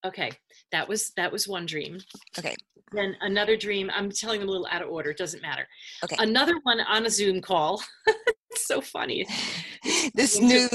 Okay, 0.06 0.32
that 0.72 0.88
was, 0.88 1.12
that 1.18 1.32
was 1.32 1.48
one 1.48 1.65
dream. 1.65 2.00
Okay. 2.38 2.56
Then 2.91 3.15
another 3.22 3.56
dream, 3.56 3.91
I'm 3.94 4.10
telling 4.12 4.39
them 4.39 4.50
a 4.50 4.51
little 4.51 4.68
out 4.72 4.82
of 4.82 4.89
order, 4.89 5.13
doesn't 5.13 5.41
matter. 5.41 5.68
Okay. 6.03 6.15
Another 6.20 6.56
one 6.63 6.79
on 6.79 7.06
a 7.06 7.10
Zoom 7.10 7.41
call. 7.41 7.82
it's 8.51 8.68
so 8.68 8.82
funny. 8.82 9.27
this 10.15 10.39
new 10.39 10.68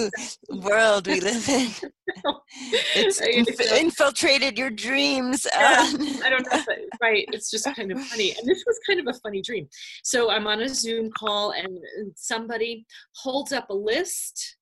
world 0.48 1.06
we 1.06 1.20
live 1.20 1.48
in. 1.48 1.70
it's 2.94 3.20
inf- 3.20 3.72
infiltrated 3.72 4.56
your 4.56 4.70
dreams. 4.70 5.46
Yeah, 5.52 5.90
I 6.24 6.30
don't 6.30 6.46
know. 6.52 6.62
right. 7.02 7.26
It's 7.32 7.50
just 7.50 7.64
kind 7.74 7.90
of 7.90 8.00
funny. 8.04 8.34
And 8.38 8.46
this 8.46 8.62
was 8.66 8.78
kind 8.88 9.00
of 9.00 9.06
a 9.08 9.18
funny 9.20 9.42
dream. 9.42 9.68
So 10.04 10.30
I'm 10.30 10.46
on 10.46 10.60
a 10.60 10.68
Zoom 10.68 11.10
call 11.18 11.50
and 11.52 11.78
somebody 12.14 12.86
holds 13.16 13.52
up 13.52 13.70
a 13.70 13.74
list 13.74 14.56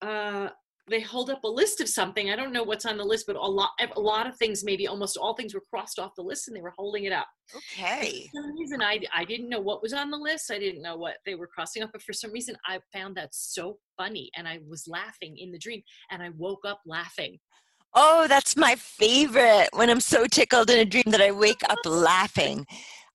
uh, 0.00 0.48
they 0.88 1.00
hold 1.00 1.30
up 1.30 1.44
a 1.44 1.48
list 1.48 1.80
of 1.80 1.88
something. 1.88 2.30
I 2.30 2.36
don't 2.36 2.52
know 2.52 2.64
what's 2.64 2.86
on 2.86 2.96
the 2.96 3.04
list, 3.04 3.26
but 3.26 3.36
a 3.36 3.38
lot, 3.38 3.70
a 3.94 4.00
lot 4.00 4.26
of 4.26 4.36
things, 4.36 4.64
maybe 4.64 4.88
almost 4.88 5.16
all 5.16 5.34
things 5.34 5.54
were 5.54 5.62
crossed 5.70 5.98
off 5.98 6.14
the 6.16 6.22
list 6.22 6.48
and 6.48 6.56
they 6.56 6.60
were 6.60 6.74
holding 6.76 7.04
it 7.04 7.12
up. 7.12 7.28
Okay. 7.54 8.28
For 8.32 8.42
some 8.42 8.56
reason, 8.58 8.82
I, 8.82 9.00
I 9.14 9.24
didn't 9.24 9.48
know 9.48 9.60
what 9.60 9.82
was 9.82 9.92
on 9.92 10.10
the 10.10 10.16
list. 10.16 10.50
I 10.50 10.58
didn't 10.58 10.82
know 10.82 10.96
what 10.96 11.18
they 11.24 11.36
were 11.36 11.46
crossing 11.46 11.82
off, 11.82 11.90
but 11.92 12.02
for 12.02 12.12
some 12.12 12.32
reason, 12.32 12.56
I 12.66 12.80
found 12.92 13.16
that 13.16 13.32
so 13.32 13.78
funny 13.96 14.30
and 14.36 14.48
I 14.48 14.58
was 14.68 14.88
laughing 14.88 15.38
in 15.38 15.52
the 15.52 15.58
dream 15.58 15.82
and 16.10 16.22
I 16.22 16.30
woke 16.36 16.64
up 16.66 16.80
laughing. 16.84 17.38
Oh, 17.94 18.26
that's 18.26 18.56
my 18.56 18.74
favorite 18.74 19.68
when 19.74 19.88
I'm 19.88 20.00
so 20.00 20.26
tickled 20.26 20.70
in 20.70 20.80
a 20.80 20.84
dream 20.84 21.04
that 21.08 21.20
I 21.20 21.30
wake 21.30 21.62
up 21.68 21.78
laughing. 21.84 22.66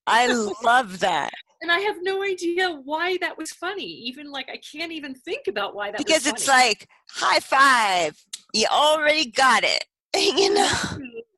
I 0.06 0.28
love 0.64 1.00
that 1.00 1.32
and 1.62 1.72
I 1.72 1.80
have 1.80 1.98
no 2.02 2.24
idea 2.24 2.72
why 2.72 3.18
that 3.22 3.38
was 3.38 3.52
funny. 3.52 3.84
Even 3.84 4.32
like 4.32 4.50
I 4.50 4.58
can't 4.58 4.92
even 4.92 5.16
think 5.16 5.48
about 5.48 5.76
why 5.76 5.92
that 5.92 5.98
because 5.98 6.28
it's 6.28 6.48
like 6.48 6.88
high 7.10 7.40
five. 7.40 8.18
You 8.54 8.68
already 8.72 9.32
got 9.32 9.64
it. 9.64 9.86
you 10.16 10.54
know. 10.54 10.72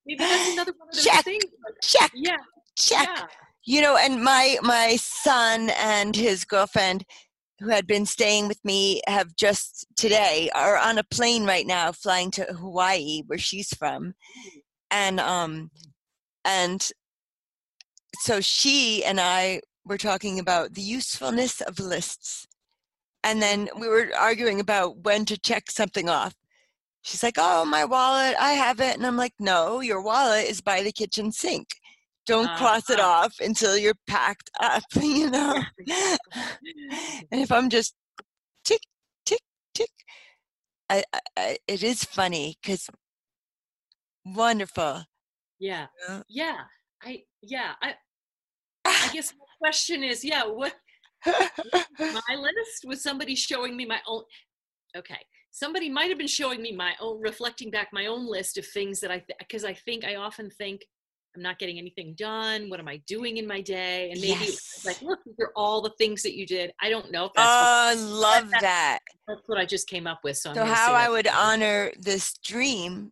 Maybe 0.05 0.17
that's 0.17 0.53
another 0.53 0.73
one 0.77 0.89
of 0.89 0.95
those 0.95 1.03
check, 1.03 1.23
things. 1.23 1.43
Check. 1.83 2.11
Yeah. 2.15 2.37
Check. 2.75 3.07
Yeah. 3.15 3.25
You 3.65 3.81
know, 3.81 3.97
and 3.97 4.23
my 4.23 4.57
my 4.61 4.95
son 4.97 5.69
and 5.71 6.15
his 6.15 6.45
girlfriend 6.45 7.05
who 7.59 7.69
had 7.69 7.85
been 7.85 8.05
staying 8.05 8.47
with 8.47 8.63
me 8.63 9.01
have 9.07 9.35
just 9.35 9.85
today 9.97 10.49
are 10.55 10.77
on 10.77 10.97
a 10.97 11.03
plane 11.03 11.45
right 11.45 11.67
now 11.67 11.91
flying 11.91 12.31
to 12.31 12.43
Hawaii 12.45 13.21
where 13.27 13.37
she's 13.37 13.69
from. 13.75 14.15
And 14.91 15.19
um 15.19 15.71
and 16.45 16.89
so 18.21 18.41
she 18.41 19.03
and 19.03 19.19
I 19.19 19.61
were 19.89 19.97
talking 19.97 20.39
about 20.39 20.75
the 20.75 20.81
usefulness 20.81 21.59
of 21.61 21.79
lists. 21.79 22.47
And 23.23 23.41
then 23.41 23.67
we 23.77 23.87
were 23.87 24.11
arguing 24.17 24.61
about 24.61 24.99
when 24.99 25.25
to 25.25 25.37
check 25.37 25.69
something 25.69 26.07
off. 26.07 26.35
She's 27.01 27.23
like, 27.23 27.35
Oh, 27.37 27.65
my 27.65 27.83
wallet, 27.83 28.35
I 28.39 28.53
have 28.53 28.79
it. 28.79 28.95
And 28.95 29.05
I'm 29.05 29.17
like, 29.17 29.33
No, 29.39 29.81
your 29.81 30.01
wallet 30.01 30.45
is 30.45 30.61
by 30.61 30.83
the 30.83 30.91
kitchen 30.91 31.31
sink. 31.31 31.67
Don't 32.25 32.47
uh, 32.47 32.55
cross 32.57 32.89
it 32.89 32.99
off 32.99 33.33
until 33.39 33.75
you're 33.75 33.95
packed 34.07 34.51
up, 34.61 34.83
you 35.01 35.29
know? 35.29 35.61
and 37.31 37.41
if 37.41 37.51
I'm 37.51 37.69
just 37.69 37.95
tick, 38.63 38.81
tick, 39.25 39.41
tick, 39.73 39.89
I, 40.89 41.03
I, 41.35 41.57
it 41.67 41.81
is 41.81 42.03
funny 42.03 42.57
because 42.61 42.87
wonderful. 44.23 45.03
Yeah. 45.59 45.87
Yeah. 46.29 46.57
I, 47.01 47.23
yeah. 47.41 47.73
I, 47.81 47.95
I 48.85 49.09
guess 49.13 49.33
question 49.61 50.03
is, 50.03 50.23
yeah, 50.23 50.45
what 50.45 50.73
my 51.25 52.35
list 52.35 52.85
was 52.85 53.01
somebody 53.03 53.35
showing 53.35 53.75
me 53.75 53.85
my 53.85 53.99
own. 54.07 54.23
Okay, 54.97 55.19
somebody 55.51 55.89
might 55.89 56.09
have 56.09 56.17
been 56.17 56.27
showing 56.27 56.61
me 56.61 56.71
my 56.75 56.93
own, 56.99 57.21
reflecting 57.21 57.69
back 57.69 57.89
my 57.93 58.07
own 58.07 58.25
list 58.29 58.57
of 58.57 58.65
things 58.65 58.99
that 59.01 59.11
I, 59.11 59.23
because 59.39 59.63
th- 59.63 59.75
I 59.75 59.79
think 59.85 60.03
I 60.03 60.15
often 60.15 60.49
think 60.49 60.81
I'm 61.35 61.43
not 61.43 61.59
getting 61.59 61.77
anything 61.77 62.15
done. 62.17 62.69
What 62.69 62.79
am 62.79 62.87
I 62.87 62.97
doing 63.05 63.37
in 63.37 63.45
my 63.45 63.61
day? 63.61 64.09
And 64.11 64.19
maybe 64.21 64.45
Yes. 64.47 64.81
like, 64.85 64.97
look, 65.01 65.19
these 65.25 65.35
are 65.41 65.51
all 65.55 65.81
the 65.81 65.91
things 65.99 66.23
that 66.23 66.35
you 66.35 66.47
did. 66.47 66.71
I 66.81 66.89
don't 66.89 67.11
know 67.11 67.25
if 67.25 67.31
Oh, 67.37 67.41
that's, 67.43 67.61
I 67.61 67.93
love 67.95 68.49
that- 68.51 68.61
that. 68.61 68.99
that's 69.27 69.41
what 69.47 69.59
I 69.59 69.65
just 69.65 69.87
came 69.87 70.07
up 70.07 70.21
with. 70.23 70.37
So, 70.37 70.53
So 70.55 70.65
how 70.65 70.93
I 70.93 71.07
would 71.09 71.27
honor 71.27 71.91
this 71.99 72.33
dream, 72.39 73.11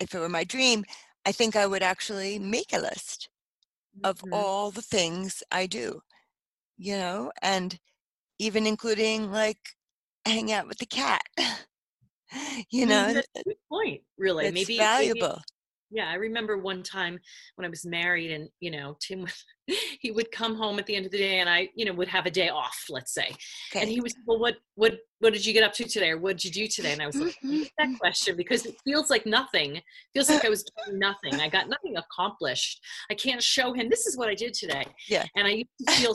if 0.00 0.12
it 0.14 0.18
were 0.18 0.28
my 0.28 0.42
dream, 0.44 0.84
I 1.24 1.30
think 1.30 1.54
I 1.54 1.66
would 1.66 1.82
actually 1.82 2.38
make 2.40 2.72
a 2.72 2.78
list 2.80 3.28
of 4.02 4.22
Mhm. 4.22 4.30
all 4.32 4.70
the 4.70 4.82
things 4.82 5.42
I 5.50 5.66
do, 5.66 6.00
you 6.78 6.96
know, 6.96 7.32
and 7.42 7.78
even 8.38 8.66
including 8.66 9.30
like 9.32 9.60
hang 10.26 10.52
out 10.52 10.68
with 10.68 10.78
the 10.78 10.86
cat. 10.86 11.22
you 12.70 12.86
Mm, 12.86 12.86
know, 12.86 13.12
that's 13.12 13.28
a 13.44 13.44
good 13.44 13.56
point. 13.68 14.02
Really, 14.18 14.48
maybe 14.48 14.90
maybe 14.96 15.26
valuable. 15.26 15.42
Yeah, 15.90 16.10
I 16.10 16.14
remember 16.14 16.58
one 16.58 16.82
time 16.82 17.18
when 17.56 17.64
I 17.64 17.68
was 17.68 17.84
married, 17.84 18.30
and 18.30 18.48
you 18.60 18.70
know, 18.70 18.96
Tim 19.00 19.20
would 19.22 19.32
he 20.00 20.10
would 20.10 20.30
come 20.30 20.54
home 20.54 20.78
at 20.78 20.86
the 20.86 20.94
end 20.94 21.06
of 21.06 21.12
the 21.12 21.18
day, 21.18 21.40
and 21.40 21.48
I, 21.48 21.68
you 21.74 21.84
know, 21.84 21.92
would 21.94 22.08
have 22.08 22.26
a 22.26 22.30
day 22.30 22.48
off, 22.48 22.84
let's 22.90 23.14
say, 23.14 23.34
and 23.74 23.88
he 23.88 24.00
was, 24.00 24.14
well, 24.26 24.38
what, 24.38 24.56
what, 24.74 24.98
what 25.20 25.32
did 25.32 25.44
you 25.44 25.52
get 25.52 25.64
up 25.64 25.72
to 25.74 25.84
today, 25.84 26.10
or 26.10 26.18
what 26.18 26.36
did 26.36 26.44
you 26.44 26.50
do 26.50 26.68
today? 26.68 26.92
And 26.92 27.02
I 27.02 27.06
was 27.06 27.16
like, 27.16 27.36
that 27.78 27.96
question 28.00 28.36
because 28.36 28.66
it 28.66 28.76
feels 28.84 29.10
like 29.10 29.26
nothing. 29.26 29.80
feels 30.12 30.28
like 30.28 30.44
I 30.44 30.50
was 30.50 30.64
doing 30.64 30.98
nothing. 30.98 31.34
I 31.40 31.48
got 31.48 31.68
nothing 31.68 31.96
accomplished. 31.96 32.80
I 33.10 33.14
can't 33.14 33.42
show 33.42 33.72
him 33.72 33.88
this 33.88 34.06
is 34.06 34.16
what 34.16 34.28
I 34.28 34.34
did 34.34 34.54
today. 34.54 34.84
Yeah. 35.08 35.24
and 35.36 35.46
I 35.46 35.50
used 35.50 35.68
to 35.86 35.92
feel 35.94 36.14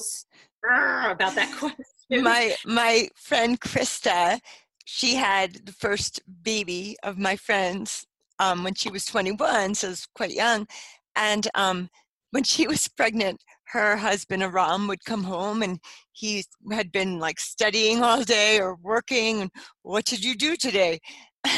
about 1.11 1.35
that 1.35 1.55
question. 1.57 2.23
my 2.23 2.55
my 2.65 3.07
friend 3.15 3.59
Krista, 3.59 4.39
she 4.85 5.15
had 5.15 5.65
the 5.65 5.71
first 5.71 6.21
baby 6.43 6.97
of 7.03 7.17
my 7.17 7.35
friends 7.35 8.05
um, 8.39 8.63
when 8.63 8.73
she 8.75 8.89
was 8.89 9.05
21, 9.05 9.75
so 9.75 9.89
it's 9.89 10.07
quite 10.15 10.31
young. 10.31 10.67
And 11.15 11.47
um, 11.55 11.89
when 12.31 12.43
she 12.43 12.67
was 12.73 12.87
pregnant, 12.87 13.43
her 13.67 13.97
husband 13.97 14.41
Aram 14.43 14.87
would 14.87 15.05
come 15.05 15.23
home 15.23 15.61
and 15.61 15.79
he 16.11 16.43
had 16.71 16.91
been 16.91 17.19
like 17.19 17.39
studying 17.39 18.03
all 18.03 18.23
day 18.23 18.59
or 18.59 18.75
working. 18.75 19.41
And 19.41 19.51
what 19.83 20.05
did 20.05 20.23
you 20.23 20.35
do 20.35 20.55
today? 20.55 20.99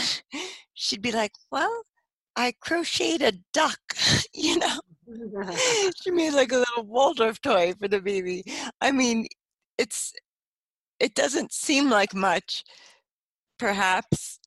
She'd 0.73 1.01
be 1.01 1.11
like, 1.11 1.31
"Well, 1.51 1.83
I 2.35 2.53
crocheted 2.59 3.21
a 3.21 3.37
duck," 3.53 3.79
you 4.33 4.57
know. 4.59 4.79
she 6.01 6.11
made 6.11 6.33
like 6.33 6.51
a 6.51 6.57
little 6.57 6.83
Waldorf 6.83 7.41
toy 7.41 7.73
for 7.79 7.87
the 7.87 8.01
baby. 8.01 8.43
I 8.81 8.91
mean, 8.91 9.27
it's 9.77 10.13
it 10.99 11.15
doesn't 11.15 11.53
seem 11.53 11.89
like 11.89 12.13
much, 12.13 12.63
perhaps, 13.57 14.39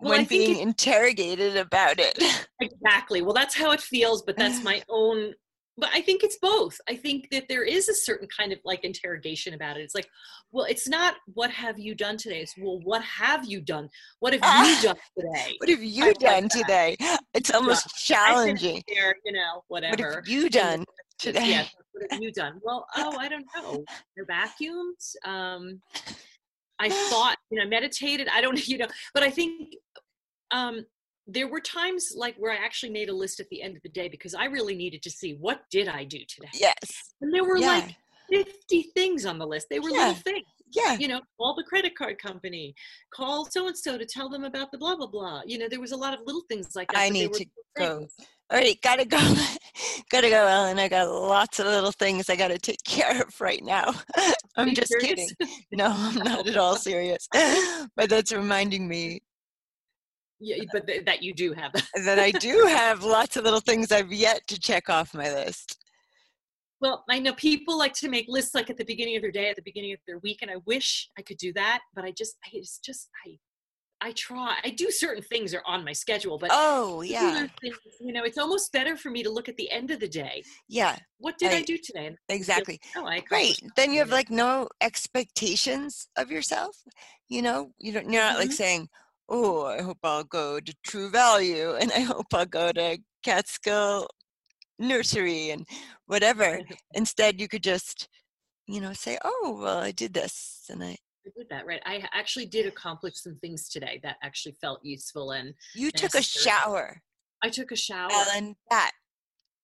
Well, 0.00 0.10
when 0.10 0.24
being 0.26 0.58
interrogated 0.60 1.56
about 1.56 1.96
it. 1.98 2.22
exactly 2.60 3.20
well 3.22 3.34
that's 3.34 3.54
how 3.56 3.70
it 3.72 3.80
feels 3.80 4.22
but 4.22 4.36
that's 4.36 4.62
my 4.64 4.82
own 4.88 5.32
but 5.76 5.88
i 5.94 6.00
think 6.00 6.24
it's 6.24 6.38
both 6.42 6.76
i 6.88 6.94
think 6.96 7.28
that 7.30 7.44
there 7.48 7.62
is 7.62 7.88
a 7.88 7.94
certain 7.94 8.26
kind 8.36 8.52
of 8.52 8.58
like 8.64 8.82
interrogation 8.84 9.54
about 9.54 9.76
it 9.76 9.80
it's 9.82 9.94
like 9.94 10.08
well 10.50 10.64
it's 10.64 10.88
not 10.88 11.14
what 11.34 11.50
have 11.50 11.78
you 11.78 11.94
done 11.94 12.16
today 12.16 12.40
it's 12.40 12.54
well 12.58 12.80
what 12.82 13.02
have 13.02 13.44
you 13.44 13.60
done 13.60 13.88
what 14.18 14.32
have 14.32 14.42
Ah, 14.44 14.64
you 14.76 14.82
done 14.88 14.96
today 15.16 15.54
What 15.58 15.68
have 15.68 15.82
you 15.82 16.04
like 16.06 16.18
done 16.18 16.42
that. 16.44 16.50
today? 16.50 16.96
It's 17.34 17.52
almost 17.54 17.86
I've 17.86 17.92
challenging. 18.02 18.82
there 18.88 19.14
you 19.24 19.32
know 19.32 19.62
whatever. 19.68 20.02
What 20.08 20.14
have 20.16 20.28
you 20.28 20.50
done 20.50 20.84
today? 21.18 21.50
yeah 21.50 21.64
what 21.92 22.10
have 22.10 22.20
you 22.22 22.32
done 22.32 22.60
well 22.62 22.86
oh 22.96 23.16
i 23.18 23.28
don't 23.28 23.46
know 23.56 23.84
i 24.18 24.22
vacuumed 24.32 25.02
um 25.24 25.80
i 26.78 26.88
thought 26.88 27.36
you 27.50 27.58
know 27.58 27.68
meditated 27.68 28.28
i 28.34 28.40
don't 28.40 28.66
you 28.72 28.78
know 28.78 28.86
but 29.14 29.22
i 29.22 29.30
think 29.30 29.74
um 30.50 30.84
there 31.26 31.48
were 31.48 31.60
times 31.60 32.12
like 32.16 32.34
where 32.36 32.52
i 32.52 32.56
actually 32.56 32.90
made 32.90 33.08
a 33.08 33.14
list 33.14 33.40
at 33.40 33.48
the 33.50 33.60
end 33.62 33.76
of 33.76 33.82
the 33.82 33.88
day 33.88 34.08
because 34.08 34.34
i 34.34 34.44
really 34.46 34.74
needed 34.74 35.02
to 35.02 35.10
see 35.10 35.34
what 35.34 35.62
did 35.70 35.88
i 35.88 36.04
do 36.04 36.18
today 36.28 36.48
Yes. 36.54 37.14
and 37.20 37.32
there 37.32 37.44
were 37.44 37.58
Yeah. 37.58 37.68
like 37.68 37.96
50 38.30 38.82
things 38.94 39.26
on 39.26 39.38
the 39.38 39.46
list 39.46 39.68
they 39.70 39.78
were 39.80 39.90
Yeah. 39.90 39.98
little 40.08 40.14
things 40.14 40.46
Yeah. 40.72 40.96
you 40.98 41.08
know 41.08 41.20
call 41.38 41.54
the 41.54 41.64
credit 41.64 41.96
card 41.96 42.18
company 42.18 42.74
call 43.14 43.46
so 43.46 43.66
and 43.66 43.76
so 43.76 43.96
to 43.96 44.04
tell 44.04 44.28
them 44.28 44.44
about 44.44 44.70
the 44.70 44.78
blah 44.78 44.96
blah 44.96 45.06
blah 45.06 45.42
you 45.46 45.58
know 45.58 45.68
there 45.68 45.80
was 45.80 45.92
a 45.92 45.96
lot 45.96 46.14
of 46.14 46.20
little 46.26 46.42
things 46.48 46.76
like 46.76 46.88
that 46.92 46.98
I 46.98 47.08
need 47.08 47.32
to 47.32 47.46
go. 47.76 48.06
All 48.50 48.58
right, 48.58 48.78
gotta 48.82 49.04
go. 49.04 49.18
gotta 50.10 50.30
go, 50.30 50.46
Ellen. 50.46 50.78
I 50.78 50.88
got 50.88 51.06
lots 51.10 51.58
of 51.60 51.66
little 51.66 51.92
things 51.92 52.30
I 52.30 52.36
gotta 52.36 52.58
take 52.58 52.82
care 52.84 53.20
of 53.20 53.40
right 53.40 53.62
now. 53.62 53.92
I'm 54.56 54.74
just 54.74 54.88
serious? 54.88 55.34
kidding. 55.38 55.54
No, 55.72 55.94
I'm 55.94 56.14
not 56.14 56.48
at 56.48 56.56
all 56.56 56.76
serious. 56.76 57.28
But 57.94 58.08
that's 58.08 58.32
reminding 58.32 58.88
me 58.88 59.20
yeah 60.40 60.62
but 60.72 60.86
th- 60.86 61.04
that 61.04 61.20
you 61.20 61.34
do 61.34 61.52
have 61.52 61.72
that 62.04 62.18
I 62.18 62.30
do 62.30 62.64
have 62.68 63.02
lots 63.02 63.36
of 63.36 63.42
little 63.44 63.60
things 63.60 63.90
I've 63.90 64.12
yet 64.12 64.46
to 64.48 64.58
check 64.58 64.88
off 64.88 65.14
my 65.14 65.32
list. 65.32 65.76
Well, 66.80 67.04
I 67.10 67.18
know 67.18 67.32
people 67.34 67.76
like 67.76 67.92
to 67.94 68.08
make 68.08 68.26
lists 68.28 68.54
like 68.54 68.70
at 68.70 68.76
the 68.76 68.84
beginning 68.84 69.16
of 69.16 69.22
their 69.22 69.32
day, 69.32 69.50
at 69.50 69.56
the 69.56 69.62
beginning 69.62 69.92
of 69.92 69.98
their 70.06 70.18
week, 70.18 70.38
and 70.42 70.50
I 70.50 70.56
wish 70.64 71.10
I 71.18 71.22
could 71.22 71.38
do 71.38 71.52
that, 71.54 71.80
but 71.94 72.04
I 72.04 72.12
just, 72.12 72.36
I, 72.44 72.50
it's 72.52 72.78
just, 72.78 73.08
I, 73.26 73.38
I 74.00 74.12
try. 74.12 74.58
I 74.64 74.70
do 74.70 74.90
certain 74.90 75.22
things 75.22 75.54
are 75.54 75.62
on 75.66 75.84
my 75.84 75.92
schedule, 75.92 76.38
but 76.38 76.50
Oh, 76.52 77.02
yeah. 77.02 77.46
things, 77.60 77.76
you 78.00 78.12
know, 78.12 78.22
it's 78.22 78.38
almost 78.38 78.72
better 78.72 78.96
for 78.96 79.10
me 79.10 79.24
to 79.24 79.30
look 79.30 79.48
at 79.48 79.56
the 79.56 79.70
end 79.72 79.90
of 79.90 79.98
the 79.98 80.08
day. 80.08 80.44
Yeah, 80.68 80.96
What 81.18 81.36
did 81.38 81.52
I, 81.52 81.56
I- 81.56 81.62
do 81.62 81.78
today? 81.78 82.14
Exactly. 82.28 82.78
Oh, 82.96 83.06
I 83.06 83.20
Great. 83.20 83.60
Then 83.74 83.92
you 83.92 83.98
have 83.98 84.10
like 84.10 84.30
no 84.30 84.68
expectations 84.80 86.08
of 86.16 86.30
yourself. 86.30 86.76
You 87.28 87.42
know, 87.42 87.72
you 87.78 87.92
don't, 87.92 88.10
you're 88.12 88.22
not 88.22 88.38
like 88.38 88.50
Mhm. 88.50 88.54
saying, 88.54 88.88
oh, 89.28 89.66
I 89.66 89.82
hope 89.82 89.98
I'll 90.04 90.24
go 90.24 90.60
to 90.60 90.74
True 90.86 91.10
Value 91.10 91.74
and 91.74 91.90
I 91.92 92.00
hope 92.00 92.26
I'll 92.32 92.46
go 92.46 92.70
to 92.72 92.98
Catskill 93.24 94.06
Nursery 94.78 95.50
and 95.50 95.66
whatever. 96.08 96.58
Instead, 96.94 97.40
you 97.40 97.46
could 97.46 97.62
just, 97.62 98.08
you 98.66 98.80
know, 98.80 98.92
say, 98.92 99.16
oh, 99.24 99.58
well, 99.62 99.78
I 99.78 99.92
did 99.92 100.12
this 100.12 100.64
and 100.68 100.82
I, 100.82 100.96
I 101.26 101.30
did 101.36 101.48
that 101.50 101.66
right. 101.66 101.80
I 101.84 102.02
actually 102.12 102.46
did 102.46 102.66
accomplish 102.66 103.14
some 103.16 103.36
things 103.36 103.68
today 103.68 104.00
that 104.02 104.16
actually 104.22 104.56
felt 104.60 104.80
useful, 104.82 105.32
and 105.32 105.54
you 105.74 105.90
took 105.90 106.14
a 106.14 106.22
shower, 106.22 107.00
I 107.44 107.50
took 107.50 107.70
a 107.70 107.76
shower. 107.76 108.08
Ellen. 108.10 108.56
That. 108.70 108.92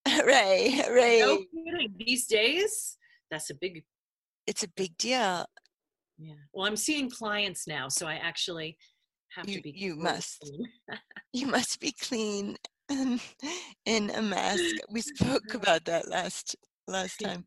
Hooray, 0.08 0.70
hooray. 0.84 1.20
No 1.20 1.38
kidding. 1.38 1.94
These 1.98 2.26
days, 2.26 2.98
that's 3.30 3.48
a 3.48 3.54
big 3.54 3.82
It's 4.46 4.62
a 4.62 4.68
big 4.68 4.96
deal. 4.98 5.46
Yeah. 6.18 6.34
Well, 6.52 6.66
I'm 6.66 6.76
seeing 6.76 7.08
clients 7.10 7.66
now, 7.66 7.88
so 7.88 8.06
I 8.06 8.16
actually 8.16 8.76
have 9.34 9.48
You- 9.48 9.56
to 9.56 9.62
be. 9.62 9.72
you 9.74 9.92
really 9.92 10.02
must. 10.02 10.50
You 11.32 11.46
must 11.48 11.80
be 11.80 11.90
clean 11.90 12.56
and 12.88 13.20
in 13.86 14.10
a 14.10 14.22
mask. 14.22 14.76
We 14.90 15.00
spoke 15.00 15.54
about 15.54 15.84
that 15.86 16.08
last 16.08 16.56
last 16.86 17.20
time. 17.20 17.44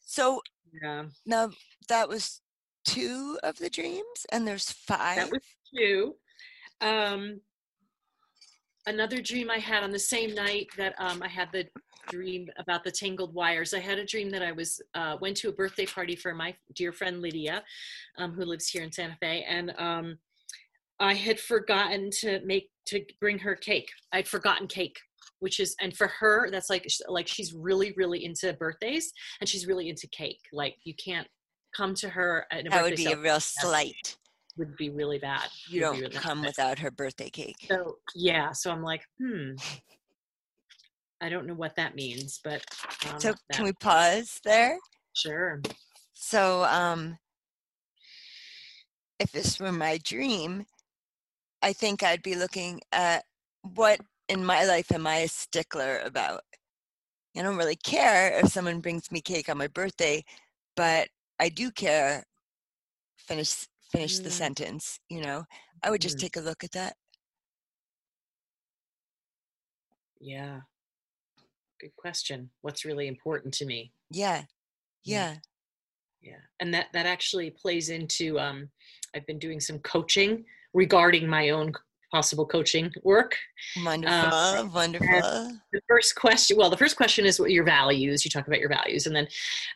So 0.00 0.40
Yeah. 0.82 1.06
now 1.24 1.50
that 1.88 2.08
was 2.08 2.40
two 2.84 3.38
of 3.42 3.58
the 3.58 3.70
dreams, 3.70 4.26
and 4.30 4.46
there's 4.46 4.70
five. 4.70 5.16
That 5.16 5.30
was 5.30 5.42
two. 5.74 6.14
Um, 6.80 7.40
another 8.86 9.20
dream 9.20 9.50
I 9.50 9.58
had 9.58 9.82
on 9.82 9.90
the 9.90 9.98
same 9.98 10.34
night 10.34 10.68
that 10.76 10.94
um, 10.98 11.22
I 11.22 11.28
had 11.28 11.50
the 11.52 11.66
dream 12.08 12.48
about 12.58 12.84
the 12.84 12.90
tangled 12.90 13.34
wires. 13.34 13.74
I 13.74 13.80
had 13.80 13.98
a 13.98 14.06
dream 14.06 14.30
that 14.30 14.42
I 14.42 14.52
was 14.52 14.80
uh, 14.94 15.16
went 15.20 15.36
to 15.38 15.48
a 15.48 15.52
birthday 15.52 15.86
party 15.86 16.14
for 16.14 16.34
my 16.34 16.54
dear 16.74 16.92
friend 16.92 17.20
Lydia, 17.20 17.64
um, 18.18 18.32
who 18.32 18.44
lives 18.44 18.68
here 18.68 18.82
in 18.82 18.92
Santa 18.92 19.16
Fe, 19.20 19.44
and 19.48 19.74
um, 19.78 20.18
I 20.98 21.14
had 21.14 21.38
forgotten 21.38 22.10
to 22.20 22.40
make 22.44 22.70
to 22.86 23.04
bring 23.20 23.38
her 23.40 23.54
cake. 23.54 23.88
I'd 24.12 24.28
forgotten 24.28 24.66
cake. 24.66 24.96
Which 25.40 25.60
is, 25.60 25.76
and 25.82 25.94
for 25.94 26.06
her, 26.06 26.50
that's 26.50 26.70
like, 26.70 26.86
like 27.08 27.28
she's 27.28 27.52
really, 27.52 27.92
really 27.96 28.24
into 28.24 28.54
birthdays, 28.54 29.12
and 29.40 29.48
she's 29.48 29.66
really 29.66 29.90
into 29.90 30.08
cake. 30.08 30.40
Like 30.50 30.76
you 30.84 30.94
can't 30.94 31.26
come 31.76 31.94
to 31.96 32.08
her 32.08 32.46
at 32.50 32.66
a 32.66 32.70
that 32.70 32.82
would 32.82 32.96
be 32.96 33.12
a 33.12 33.18
real 33.18 33.40
slight. 33.40 34.16
would 34.56 34.76
be 34.76 34.88
really 34.88 35.18
bad. 35.18 35.48
You 35.68 35.80
would 35.80 35.86
don't 35.86 36.00
really 36.00 36.14
come 36.14 36.40
bad. 36.40 36.48
without 36.48 36.78
her 36.78 36.90
birthday 36.90 37.28
cake. 37.28 37.66
So 37.68 37.96
yeah, 38.14 38.52
so 38.52 38.70
I'm 38.70 38.82
like, 38.82 39.02
hmm. 39.20 39.52
I 41.20 41.28
don't 41.28 41.46
know 41.46 41.54
what 41.54 41.76
that 41.76 41.94
means, 41.94 42.40
but 42.44 42.62
um, 43.10 43.20
So 43.20 43.34
can 43.52 43.64
we 43.64 43.72
pause 43.72 44.40
there? 44.44 44.78
sure. 45.14 45.62
So 46.12 46.64
um 46.64 47.18
if 49.18 49.32
this 49.32 49.58
were 49.58 49.72
my 49.72 49.98
dream, 50.04 50.66
I 51.62 51.72
think 51.72 52.02
I'd 52.02 52.22
be 52.22 52.34
looking 52.34 52.80
at 52.92 53.24
what 53.62 54.00
in 54.28 54.44
my 54.44 54.64
life 54.64 54.92
am 54.92 55.06
I 55.06 55.18
a 55.18 55.28
stickler 55.28 56.00
about? 56.04 56.42
I 57.36 57.42
don't 57.42 57.56
really 57.56 57.76
care 57.76 58.38
if 58.38 58.48
someone 58.52 58.80
brings 58.80 59.10
me 59.10 59.20
cake 59.20 59.48
on 59.48 59.58
my 59.58 59.66
birthday, 59.68 60.24
but 60.74 61.08
I 61.38 61.48
do 61.50 61.70
care. 61.70 62.24
Finish 63.18 63.66
finish 63.92 64.18
the 64.20 64.30
Mm. 64.30 64.32
sentence, 64.32 65.00
you 65.08 65.20
know. 65.20 65.44
I 65.82 65.90
would 65.90 66.00
just 66.00 66.16
Mm. 66.16 66.20
take 66.22 66.36
a 66.36 66.40
look 66.40 66.64
at 66.64 66.72
that. 66.72 66.96
Yeah. 70.20 70.60
Good 71.80 71.94
question. 71.96 72.50
What's 72.62 72.84
really 72.84 73.06
important 73.06 73.52
to 73.54 73.66
me? 73.66 73.92
Yeah. 74.10 74.44
Yeah. 75.04 75.34
Yeah. 75.34 75.40
Yeah. 76.22 76.40
And 76.60 76.72
that 76.74 76.86
that 76.92 77.06
actually 77.06 77.50
plays 77.50 77.90
into 77.90 78.38
um 78.38 78.70
I've 79.14 79.26
been 79.26 79.38
doing 79.38 79.60
some 79.60 79.78
coaching 79.80 80.44
regarding 80.76 81.26
my 81.26 81.48
own 81.50 81.72
possible 82.12 82.46
coaching 82.46 82.92
work. 83.02 83.36
Wonderful, 83.82 84.16
um, 84.16 84.72
wonderful. 84.72 85.58
The 85.72 85.80
first 85.88 86.14
question, 86.14 86.56
well, 86.56 86.70
the 86.70 86.76
first 86.76 86.96
question 86.96 87.24
is 87.24 87.40
what 87.40 87.50
your 87.50 87.64
values. 87.64 88.24
You 88.24 88.30
talk 88.30 88.46
about 88.46 88.60
your 88.60 88.68
values, 88.68 89.06
and 89.06 89.16
then, 89.16 89.26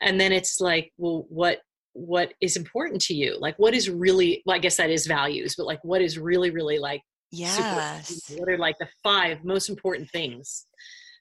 and 0.03 0.21
then 0.21 0.31
it's 0.31 0.61
like, 0.61 0.93
well, 0.99 1.27
what 1.29 1.61
what 1.95 2.35
is 2.41 2.57
important 2.57 3.01
to 3.03 3.15
you? 3.15 3.37
Like, 3.41 3.59
what 3.59 3.75
is 3.75 3.91
really? 3.91 4.43
Well, 4.47 4.55
I 4.55 4.61
guess 4.61 4.77
that 4.77 4.91
is 4.91 5.07
values, 5.07 5.55
but 5.57 5.67
like, 5.67 5.81
what 5.83 6.03
is 6.03 6.19
really, 6.19 6.51
really 6.51 6.79
like? 6.79 7.03
Yes. 7.33 8.09
Super, 8.09 8.41
what 8.41 8.49
are 8.51 8.59
like 8.59 8.77
the 8.79 8.89
five 9.03 9.43
most 9.43 9.69
important 9.69 10.11
things? 10.11 10.67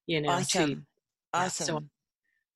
You 0.08 0.22
know. 0.22 0.30
Awesome. 0.30 0.70
To, 0.76 0.82
awesome. 1.34 1.66
So 1.66 1.84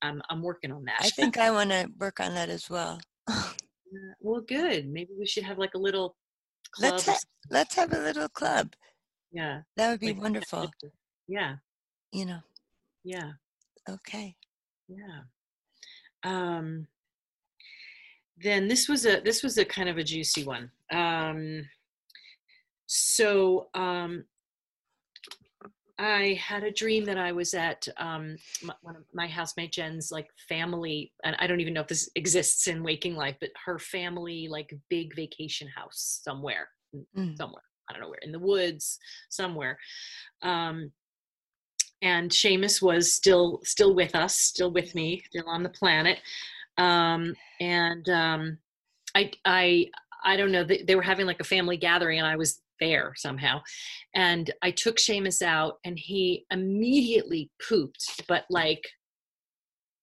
I'm 0.02 0.22
I'm 0.28 0.42
working 0.42 0.72
on 0.72 0.84
that. 0.84 1.00
I 1.00 1.08
think 1.08 1.38
I 1.38 1.50
want 1.50 1.70
to 1.70 1.88
work 1.98 2.20
on 2.20 2.34
that 2.34 2.50
as 2.50 2.68
well. 2.68 3.00
well, 4.20 4.42
good. 4.42 4.86
Maybe 4.86 5.10
we 5.18 5.26
should 5.26 5.44
have 5.44 5.58
like 5.58 5.74
a 5.74 5.78
little 5.78 6.16
club. 6.74 6.92
Let's 6.92 7.06
ha- 7.06 7.18
let's 7.50 7.74
have 7.74 7.92
a 7.92 7.98
little 8.00 8.28
club. 8.28 8.74
Yeah. 9.32 9.60
That 9.76 9.90
would 9.90 10.00
be 10.00 10.12
like, 10.12 10.22
wonderful. 10.22 10.70
Yeah. 11.28 11.56
You 12.12 12.26
know. 12.26 12.40
Yeah. 13.04 13.32
Okay. 13.88 14.36
Yeah. 14.88 15.20
Um 16.22 16.86
then 18.36 18.66
this 18.68 18.88
was 18.88 19.06
a 19.06 19.20
this 19.20 19.42
was 19.42 19.58
a 19.58 19.64
kind 19.64 19.88
of 19.88 19.98
a 19.98 20.04
juicy 20.04 20.44
one. 20.44 20.70
Um 20.92 21.68
so 22.86 23.68
um 23.74 24.24
I 25.98 26.40
had 26.42 26.64
a 26.64 26.72
dream 26.72 27.04
that 27.04 27.18
I 27.18 27.32
was 27.32 27.54
at 27.54 27.86
um, 27.98 28.36
my, 28.62 28.74
one 28.82 28.96
of 28.96 29.04
my 29.12 29.26
housemate 29.26 29.72
Jen's 29.72 30.10
like 30.10 30.28
family, 30.48 31.12
and 31.22 31.36
I 31.38 31.46
don't 31.46 31.60
even 31.60 31.74
know 31.74 31.82
if 31.82 31.88
this 31.88 32.10
exists 32.16 32.66
in 32.66 32.82
waking 32.82 33.14
life, 33.14 33.36
but 33.40 33.50
her 33.64 33.78
family 33.78 34.48
like 34.50 34.74
big 34.90 35.14
vacation 35.14 35.68
house 35.68 36.20
somewhere, 36.24 36.68
mm. 37.16 37.36
somewhere 37.36 37.62
I 37.88 37.92
don't 37.92 38.02
know 38.02 38.08
where 38.08 38.18
in 38.22 38.32
the 38.32 38.38
woods 38.38 38.98
somewhere. 39.28 39.78
Um, 40.42 40.90
and 42.02 42.30
Seamus 42.30 42.82
was 42.82 43.12
still 43.12 43.60
still 43.64 43.94
with 43.94 44.14
us, 44.14 44.36
still 44.36 44.70
with 44.70 44.94
me, 44.94 45.22
still 45.26 45.48
on 45.48 45.62
the 45.62 45.68
planet. 45.68 46.18
Um, 46.76 47.34
and 47.60 48.08
um, 48.08 48.58
I 49.14 49.30
I 49.44 49.90
I 50.24 50.36
don't 50.36 50.52
know. 50.52 50.64
They, 50.64 50.82
they 50.82 50.96
were 50.96 51.02
having 51.02 51.26
like 51.26 51.40
a 51.40 51.44
family 51.44 51.76
gathering, 51.76 52.18
and 52.18 52.26
I 52.26 52.36
was 52.36 52.60
there 52.80 53.12
somehow. 53.16 53.60
And 54.14 54.50
I 54.62 54.70
took 54.70 54.96
Seamus 54.96 55.42
out 55.42 55.78
and 55.84 55.98
he 55.98 56.46
immediately 56.50 57.50
pooped, 57.66 58.22
but 58.28 58.44
like 58.50 58.84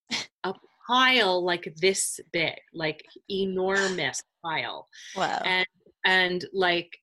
a 0.43 0.53
pile 0.87 1.43
like 1.43 1.73
this 1.77 2.19
big, 2.31 2.55
like 2.73 3.03
enormous 3.29 4.21
pile. 4.43 4.87
Wow. 5.15 5.41
And 5.45 5.67
and 6.05 6.45
like 6.53 6.97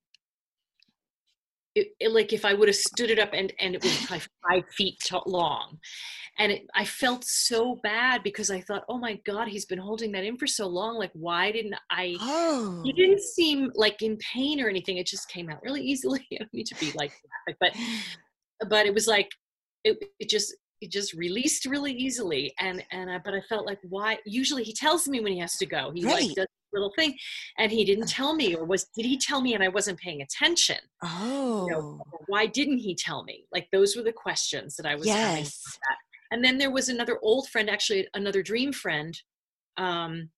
it, 1.74 1.88
it, 2.00 2.12
like 2.12 2.32
if 2.32 2.44
I 2.44 2.54
would 2.54 2.68
have 2.68 2.76
stood 2.76 3.10
it 3.10 3.18
up 3.18 3.30
and 3.32 3.52
and 3.60 3.74
it 3.74 3.82
was 3.82 3.96
probably 4.06 4.26
five 4.48 4.64
feet 4.76 4.98
long, 5.26 5.78
and 6.38 6.52
it, 6.52 6.66
I 6.74 6.84
felt 6.84 7.24
so 7.24 7.78
bad 7.82 8.22
because 8.22 8.50
I 8.50 8.60
thought, 8.60 8.84
oh 8.88 8.98
my 8.98 9.20
god, 9.24 9.48
he's 9.48 9.66
been 9.66 9.78
holding 9.78 10.12
that 10.12 10.24
in 10.24 10.36
for 10.36 10.46
so 10.46 10.66
long. 10.66 10.96
Like, 10.98 11.12
why 11.12 11.52
didn't 11.52 11.76
I? 11.90 12.16
Oh. 12.20 12.82
He 12.84 12.92
didn't 12.92 13.20
seem 13.20 13.70
like 13.74 14.02
in 14.02 14.16
pain 14.18 14.60
or 14.60 14.68
anything. 14.68 14.98
It 14.98 15.06
just 15.06 15.28
came 15.28 15.50
out 15.50 15.62
really 15.62 15.82
easily. 15.82 16.26
I 16.32 16.38
don't 16.38 16.54
need 16.54 16.66
to 16.66 16.74
be 16.76 16.92
like 16.92 17.12
graphic, 17.46 17.58
but 17.60 18.68
but 18.68 18.86
it 18.86 18.94
was 18.94 19.06
like 19.06 19.30
it, 19.84 19.96
it 20.18 20.28
just 20.28 20.54
it 20.80 20.90
just 20.90 21.12
released 21.14 21.66
really 21.66 21.92
easily 21.92 22.54
and 22.60 22.84
and 22.92 23.10
I, 23.10 23.18
but 23.24 23.34
i 23.34 23.40
felt 23.48 23.66
like 23.66 23.78
why 23.82 24.18
usually 24.24 24.62
he 24.62 24.72
tells 24.72 25.08
me 25.08 25.20
when 25.20 25.32
he 25.32 25.38
has 25.40 25.56
to 25.56 25.66
go 25.66 25.90
he 25.94 26.04
right. 26.04 26.26
like 26.26 26.34
does 26.36 26.46
little 26.72 26.92
thing 26.96 27.14
and 27.58 27.72
he 27.72 27.84
didn't 27.84 28.08
tell 28.08 28.34
me 28.34 28.54
or 28.54 28.64
was 28.64 28.84
did 28.96 29.04
he 29.04 29.16
tell 29.16 29.40
me 29.40 29.54
and 29.54 29.62
i 29.62 29.68
wasn't 29.68 29.98
paying 29.98 30.22
attention 30.22 30.76
oh 31.02 31.66
you 31.66 31.72
know, 31.72 32.00
oh. 32.00 32.18
why 32.26 32.46
didn't 32.46 32.78
he 32.78 32.94
tell 32.94 33.24
me 33.24 33.44
like 33.52 33.68
those 33.72 33.96
were 33.96 34.02
the 34.02 34.12
questions 34.12 34.76
that 34.76 34.86
i 34.86 34.94
was 34.94 35.06
yes. 35.06 35.62
and 36.30 36.44
then 36.44 36.58
there 36.58 36.70
was 36.70 36.88
another 36.88 37.18
old 37.22 37.48
friend 37.48 37.68
actually 37.70 38.06
another 38.14 38.42
dream 38.42 38.72
friend 38.72 39.20
um 39.76 40.30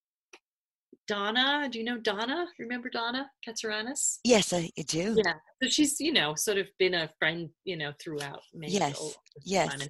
Donna, 1.09 1.69
do 1.69 1.81
you 1.81 1.85
know 1.85 1.99
Donna? 1.99 2.47
Remember 2.61 2.89
Donna 2.89 3.29
katsaranis 3.45 4.19
Yes, 4.23 4.53
I 4.53 4.71
do. 4.87 5.17
Yeah, 5.25 5.33
so 5.61 5.69
she's 5.69 5.99
you 5.99 6.13
know 6.13 6.37
sort 6.37 6.57
of 6.57 6.69
been 6.79 6.95
a 6.95 7.11
friend 7.19 7.49
you 7.65 7.77
know 7.77 7.93
throughout. 8.01 8.43
yes, 8.55 9.17
yes 9.45 9.89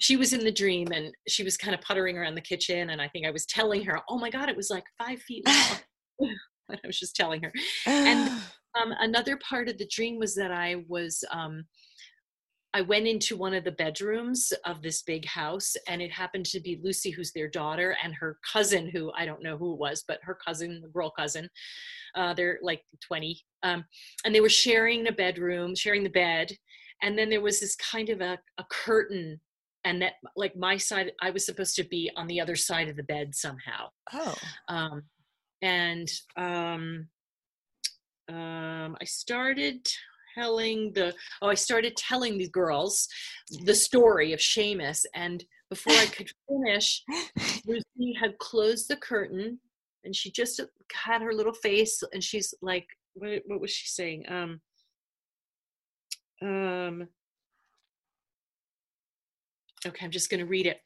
she 0.00 0.16
was 0.16 0.32
in 0.32 0.44
the 0.44 0.52
dream 0.52 0.88
and 0.92 1.14
she 1.28 1.44
was 1.44 1.56
kind 1.56 1.74
of 1.74 1.80
puttering 1.80 2.18
around 2.18 2.34
the 2.34 2.40
kitchen 2.40 2.90
and 2.90 3.00
i 3.00 3.08
think 3.08 3.26
i 3.26 3.30
was 3.30 3.46
telling 3.46 3.84
her 3.84 4.00
oh 4.08 4.18
my 4.18 4.30
god 4.30 4.48
it 4.48 4.56
was 4.56 4.70
like 4.70 4.84
five 4.98 5.20
feet 5.22 5.46
long. 5.46 6.28
I 6.70 6.86
was 6.86 7.00
just 7.00 7.16
telling 7.16 7.42
her. 7.42 7.52
And 7.84 8.30
um, 8.78 8.94
another 9.00 9.38
part 9.38 9.68
of 9.68 9.78
the 9.78 9.88
dream 9.92 10.18
was 10.18 10.34
that 10.34 10.50
i 10.50 10.84
was 10.88 11.24
um, 11.30 11.64
i 12.74 12.80
went 12.80 13.06
into 13.06 13.36
one 13.36 13.54
of 13.54 13.64
the 13.64 13.72
bedrooms 13.72 14.52
of 14.64 14.82
this 14.82 15.02
big 15.02 15.26
house 15.26 15.74
and 15.88 16.00
it 16.00 16.12
happened 16.12 16.46
to 16.46 16.60
be 16.60 16.80
lucy 16.82 17.10
who's 17.10 17.32
their 17.32 17.48
daughter 17.48 17.96
and 18.02 18.14
her 18.14 18.38
cousin 18.52 18.88
who 18.88 19.12
i 19.16 19.24
don't 19.24 19.42
know 19.42 19.56
who 19.56 19.72
it 19.72 19.78
was 19.78 20.04
but 20.06 20.18
her 20.22 20.36
cousin 20.46 20.80
the 20.82 20.88
girl 20.88 21.10
cousin 21.10 21.48
uh, 22.16 22.34
they're 22.34 22.58
like 22.62 22.82
20 23.06 23.40
um, 23.62 23.84
and 24.24 24.34
they 24.34 24.40
were 24.40 24.48
sharing 24.48 25.06
a 25.06 25.12
bedroom 25.12 25.74
sharing 25.74 26.02
the 26.02 26.10
bed 26.10 26.52
and 27.02 27.18
then 27.18 27.30
there 27.30 27.40
was 27.40 27.60
this 27.60 27.76
kind 27.76 28.10
of 28.10 28.20
a, 28.20 28.38
a 28.58 28.64
curtain 28.70 29.40
and 29.84 30.02
that 30.02 30.14
like 30.36 30.56
my 30.56 30.76
side 30.76 31.12
i 31.22 31.30
was 31.30 31.46
supposed 31.46 31.74
to 31.76 31.84
be 31.84 32.10
on 32.16 32.26
the 32.26 32.40
other 32.40 32.56
side 32.56 32.88
of 32.88 32.96
the 32.96 33.02
bed 33.02 33.34
somehow. 33.34 33.88
Oh. 34.12 34.34
Um 34.68 35.02
and 35.62 36.08
um 36.36 37.08
um 38.28 38.96
i 39.00 39.04
started 39.04 39.86
telling 40.34 40.92
the 40.94 41.12
oh 41.42 41.48
i 41.48 41.54
started 41.54 41.96
telling 41.96 42.38
the 42.38 42.48
girls 42.48 43.08
the 43.64 43.74
story 43.74 44.32
of 44.32 44.40
Seamus 44.40 45.04
and 45.14 45.44
before 45.68 45.92
i 45.94 46.06
could 46.06 46.30
finish 46.48 47.02
lucy 47.66 48.14
had 48.18 48.38
closed 48.38 48.88
the 48.88 48.96
curtain 48.96 49.58
and 50.04 50.16
she 50.16 50.30
just 50.30 50.60
had 50.92 51.20
her 51.20 51.34
little 51.34 51.52
face 51.52 52.02
and 52.12 52.22
she's 52.22 52.54
like 52.62 52.86
what, 53.14 53.42
what 53.46 53.60
was 53.60 53.70
she 53.70 53.88
saying? 53.88 54.24
Um 54.28 54.60
um 56.42 57.08
Okay, 59.86 60.04
I'm 60.04 60.10
just 60.10 60.30
going 60.30 60.40
to 60.40 60.46
read 60.46 60.66
it. 60.66 60.78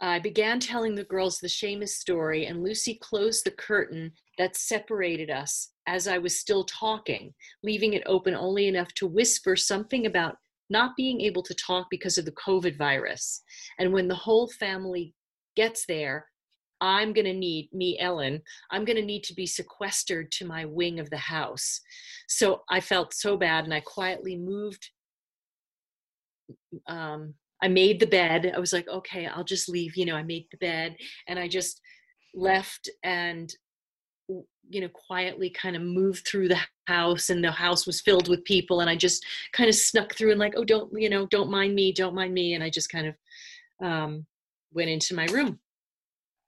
I 0.00 0.18
began 0.18 0.60
telling 0.60 0.94
the 0.94 1.04
girls 1.04 1.38
the 1.38 1.46
Seamus 1.48 1.90
story, 1.90 2.46
and 2.46 2.62
Lucy 2.62 2.98
closed 3.00 3.44
the 3.44 3.52
curtain 3.52 4.12
that 4.38 4.56
separated 4.56 5.30
us 5.30 5.70
as 5.86 6.08
I 6.08 6.18
was 6.18 6.38
still 6.38 6.64
talking, 6.64 7.32
leaving 7.62 7.94
it 7.94 8.02
open 8.06 8.34
only 8.34 8.68
enough 8.68 8.92
to 8.94 9.06
whisper 9.06 9.56
something 9.56 10.06
about 10.06 10.36
not 10.68 10.96
being 10.96 11.20
able 11.20 11.42
to 11.42 11.54
talk 11.54 11.86
because 11.90 12.18
of 12.18 12.24
the 12.24 12.32
COVID 12.32 12.76
virus. 12.76 13.42
And 13.78 13.92
when 13.92 14.08
the 14.08 14.14
whole 14.14 14.48
family 14.48 15.14
gets 15.56 15.86
there, 15.86 16.26
I'm 16.80 17.12
going 17.12 17.26
to 17.26 17.32
need, 17.32 17.70
me, 17.72 17.98
Ellen, 17.98 18.42
I'm 18.70 18.84
going 18.84 18.96
to 18.96 19.04
need 19.04 19.22
to 19.24 19.34
be 19.34 19.46
sequestered 19.46 20.30
to 20.32 20.46
my 20.46 20.64
wing 20.66 21.00
of 21.00 21.08
the 21.08 21.16
house. 21.16 21.80
So 22.28 22.62
I 22.68 22.80
felt 22.80 23.14
so 23.14 23.36
bad, 23.36 23.64
and 23.64 23.72
I 23.72 23.80
quietly 23.80 24.36
moved 24.36 24.90
um, 26.86 27.34
I 27.62 27.68
made 27.68 28.00
the 28.00 28.06
bed. 28.06 28.52
I 28.54 28.58
was 28.58 28.72
like, 28.72 28.88
okay, 28.88 29.26
I'll 29.26 29.44
just 29.44 29.68
leave. 29.68 29.96
You 29.96 30.06
know, 30.06 30.16
I 30.16 30.22
made 30.22 30.46
the 30.50 30.58
bed 30.58 30.96
and 31.28 31.38
I 31.38 31.48
just 31.48 31.80
left 32.34 32.90
and, 33.02 33.52
you 34.28 34.80
know, 34.80 34.88
quietly 34.88 35.50
kind 35.50 35.76
of 35.76 35.82
moved 35.82 36.26
through 36.26 36.48
the 36.48 36.60
house 36.86 37.30
and 37.30 37.42
the 37.42 37.50
house 37.50 37.86
was 37.86 38.00
filled 38.00 38.28
with 38.28 38.44
people. 38.44 38.80
And 38.80 38.90
I 38.90 38.96
just 38.96 39.24
kind 39.52 39.68
of 39.68 39.74
snuck 39.74 40.14
through 40.14 40.30
and 40.30 40.40
like, 40.40 40.54
oh, 40.56 40.64
don't, 40.64 40.90
you 41.00 41.08
know, 41.08 41.26
don't 41.26 41.50
mind 41.50 41.74
me, 41.74 41.92
don't 41.92 42.14
mind 42.14 42.34
me. 42.34 42.54
And 42.54 42.62
I 42.62 42.70
just 42.70 42.90
kind 42.90 43.06
of 43.06 43.14
um, 43.82 44.26
went 44.72 44.90
into 44.90 45.14
my 45.14 45.26
room. 45.26 45.58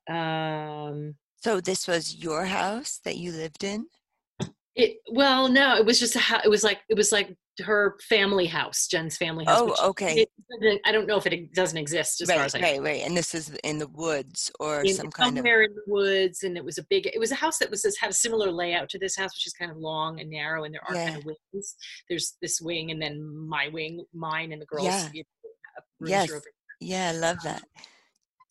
Um, 0.08 1.14
so 1.42 1.60
this 1.60 1.86
was 1.86 2.16
your 2.16 2.44
house 2.44 3.00
that 3.04 3.16
you 3.16 3.32
lived 3.32 3.64
in? 3.64 3.86
It 4.74 4.98
well, 5.10 5.48
no, 5.48 5.76
it 5.76 5.86
was 5.86 5.98
just 5.98 6.16
a 6.16 6.18
house. 6.18 6.42
it 6.44 6.50
was 6.50 6.62
like 6.62 6.80
it 6.88 6.96
was 6.96 7.12
like 7.12 7.34
her 7.64 7.96
family 8.00 8.46
house, 8.46 8.86
Jen's 8.86 9.16
family 9.16 9.44
house. 9.44 9.70
Oh, 9.78 9.88
okay. 9.90 10.26
I 10.84 10.92
don't 10.92 11.06
know 11.06 11.16
if 11.16 11.26
it 11.26 11.52
doesn't 11.54 11.78
exist 11.78 12.20
as 12.20 12.28
right, 12.28 12.36
far 12.36 12.44
as 12.44 12.54
I 12.54 12.60
right, 12.60 12.82
right. 12.82 13.02
And 13.02 13.16
this 13.16 13.34
is 13.34 13.50
in 13.64 13.78
the 13.78 13.88
woods 13.88 14.50
or 14.60 14.82
in, 14.82 14.94
some 14.94 15.10
kind 15.10 15.38
of 15.38 15.42
somewhere 15.42 15.62
in 15.62 15.74
the 15.74 15.82
woods, 15.86 16.42
and 16.42 16.56
it 16.56 16.64
was 16.64 16.78
a 16.78 16.84
big. 16.84 17.06
It 17.06 17.18
was 17.18 17.32
a 17.32 17.36
house 17.36 17.58
that 17.58 17.70
was 17.70 17.84
had 18.00 18.10
a 18.10 18.14
similar 18.14 18.50
layout 18.50 18.88
to 18.90 18.98
this 18.98 19.16
house, 19.16 19.34
which 19.34 19.46
is 19.46 19.52
kind 19.52 19.70
of 19.70 19.76
long 19.76 20.20
and 20.20 20.30
narrow, 20.30 20.64
and 20.64 20.74
there 20.74 20.82
are 20.88 20.94
yeah. 20.94 21.06
kind 21.06 21.18
of 21.18 21.24
wings. 21.24 21.76
There's 22.08 22.36
this 22.42 22.60
wing, 22.60 22.90
and 22.90 23.00
then 23.00 23.24
my 23.48 23.68
wing, 23.68 24.04
mine, 24.12 24.52
and 24.52 24.60
the 24.60 24.66
girls. 24.66 24.86
Yeah. 24.86 25.08
You 25.12 25.24
know, 26.00 26.08
yes. 26.08 26.30
Yeah, 26.80 27.08
I 27.08 27.12
love 27.12 27.38
that 27.44 27.62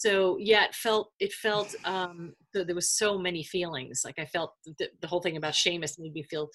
so 0.05 0.37
yeah 0.39 0.65
it 0.65 0.75
felt 0.75 1.11
it 1.19 1.33
felt 1.33 1.73
um 1.85 2.33
there 2.53 2.75
was 2.75 2.89
so 2.89 3.17
many 3.17 3.43
feelings 3.43 4.01
like 4.05 4.19
i 4.19 4.25
felt 4.25 4.53
the, 4.79 4.87
the, 5.01 5.07
whole 5.07 5.21
thing 5.21 5.37
about 5.37 5.53
Seamus 5.53 5.99
made 5.99 6.13
me 6.13 6.23
feel 6.23 6.49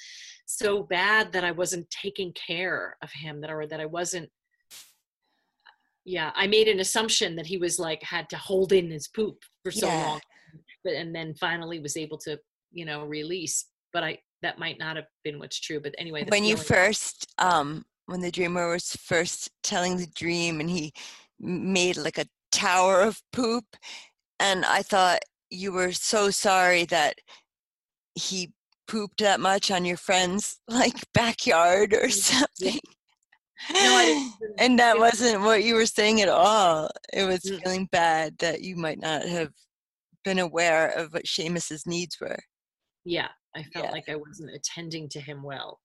so 0.46 0.82
bad 0.82 1.32
that 1.32 1.44
i 1.44 1.50
wasn't 1.50 1.88
taking 1.90 2.32
care 2.32 2.96
of 3.02 3.10
him 3.12 3.40
that 3.40 3.50
or 3.50 3.66
that 3.66 3.80
i 3.80 3.86
wasn't 3.86 4.28
yeah 6.04 6.30
i 6.34 6.46
made 6.46 6.68
an 6.68 6.80
assumption 6.80 7.36
that 7.36 7.46
he 7.46 7.56
was 7.56 7.78
like 7.78 8.02
had 8.02 8.28
to 8.30 8.36
hold 8.36 8.72
in 8.72 8.90
his 8.90 9.08
poop 9.08 9.38
for 9.62 9.70
so 9.70 9.86
yeah. 9.86 10.06
long 10.06 10.20
but 10.84 10.94
and 10.94 11.14
then 11.14 11.34
finally 11.34 11.80
was 11.80 11.96
able 11.96 12.18
to 12.18 12.38
you 12.72 12.84
know 12.84 13.04
release 13.04 13.66
but 13.92 14.04
i 14.04 14.18
that 14.42 14.58
might 14.58 14.78
not 14.78 14.96
have 14.96 15.06
been 15.24 15.38
what's 15.38 15.60
true. 15.60 15.80
But 15.80 15.94
anyway, 15.98 16.24
when 16.28 16.44
you 16.44 16.56
first, 16.56 17.26
um, 17.38 17.84
when 18.06 18.20
the 18.20 18.30
dreamer 18.30 18.70
was 18.70 18.96
first 18.96 19.50
telling 19.62 19.96
the 19.96 20.06
dream, 20.06 20.60
and 20.60 20.70
he 20.70 20.92
made 21.38 21.96
like 21.96 22.18
a 22.18 22.26
tower 22.52 23.00
of 23.00 23.22
poop, 23.32 23.64
and 24.38 24.64
I 24.64 24.82
thought 24.82 25.20
you 25.50 25.72
were 25.72 25.92
so 25.92 26.30
sorry 26.30 26.84
that 26.86 27.16
he 28.14 28.52
pooped 28.86 29.20
that 29.20 29.40
much 29.40 29.70
on 29.70 29.84
your 29.84 29.96
friend's 29.96 30.60
like 30.68 30.96
backyard 31.14 31.94
or 31.94 32.10
something. 32.10 32.80
No, 33.72 34.30
and 34.58 34.78
that 34.78 34.98
wasn't 34.98 35.42
what 35.42 35.64
you 35.64 35.74
were 35.74 35.86
saying 35.86 36.20
at 36.20 36.28
all. 36.28 36.90
It 37.12 37.24
was 37.24 37.40
mm. 37.40 37.62
feeling 37.62 37.88
bad 37.92 38.38
that 38.38 38.62
you 38.62 38.76
might 38.76 39.00
not 39.00 39.22
have 39.22 39.52
been 40.24 40.38
aware 40.38 40.88
of 40.88 41.12
what 41.12 41.26
Seamus's 41.26 41.86
needs 41.86 42.18
were. 42.20 42.38
Yeah, 43.04 43.28
I 43.56 43.62
felt 43.64 43.86
yeah. 43.86 43.90
like 43.90 44.08
I 44.08 44.16
wasn't 44.16 44.54
attending 44.54 45.08
to 45.10 45.20
him 45.20 45.42
well. 45.42 45.78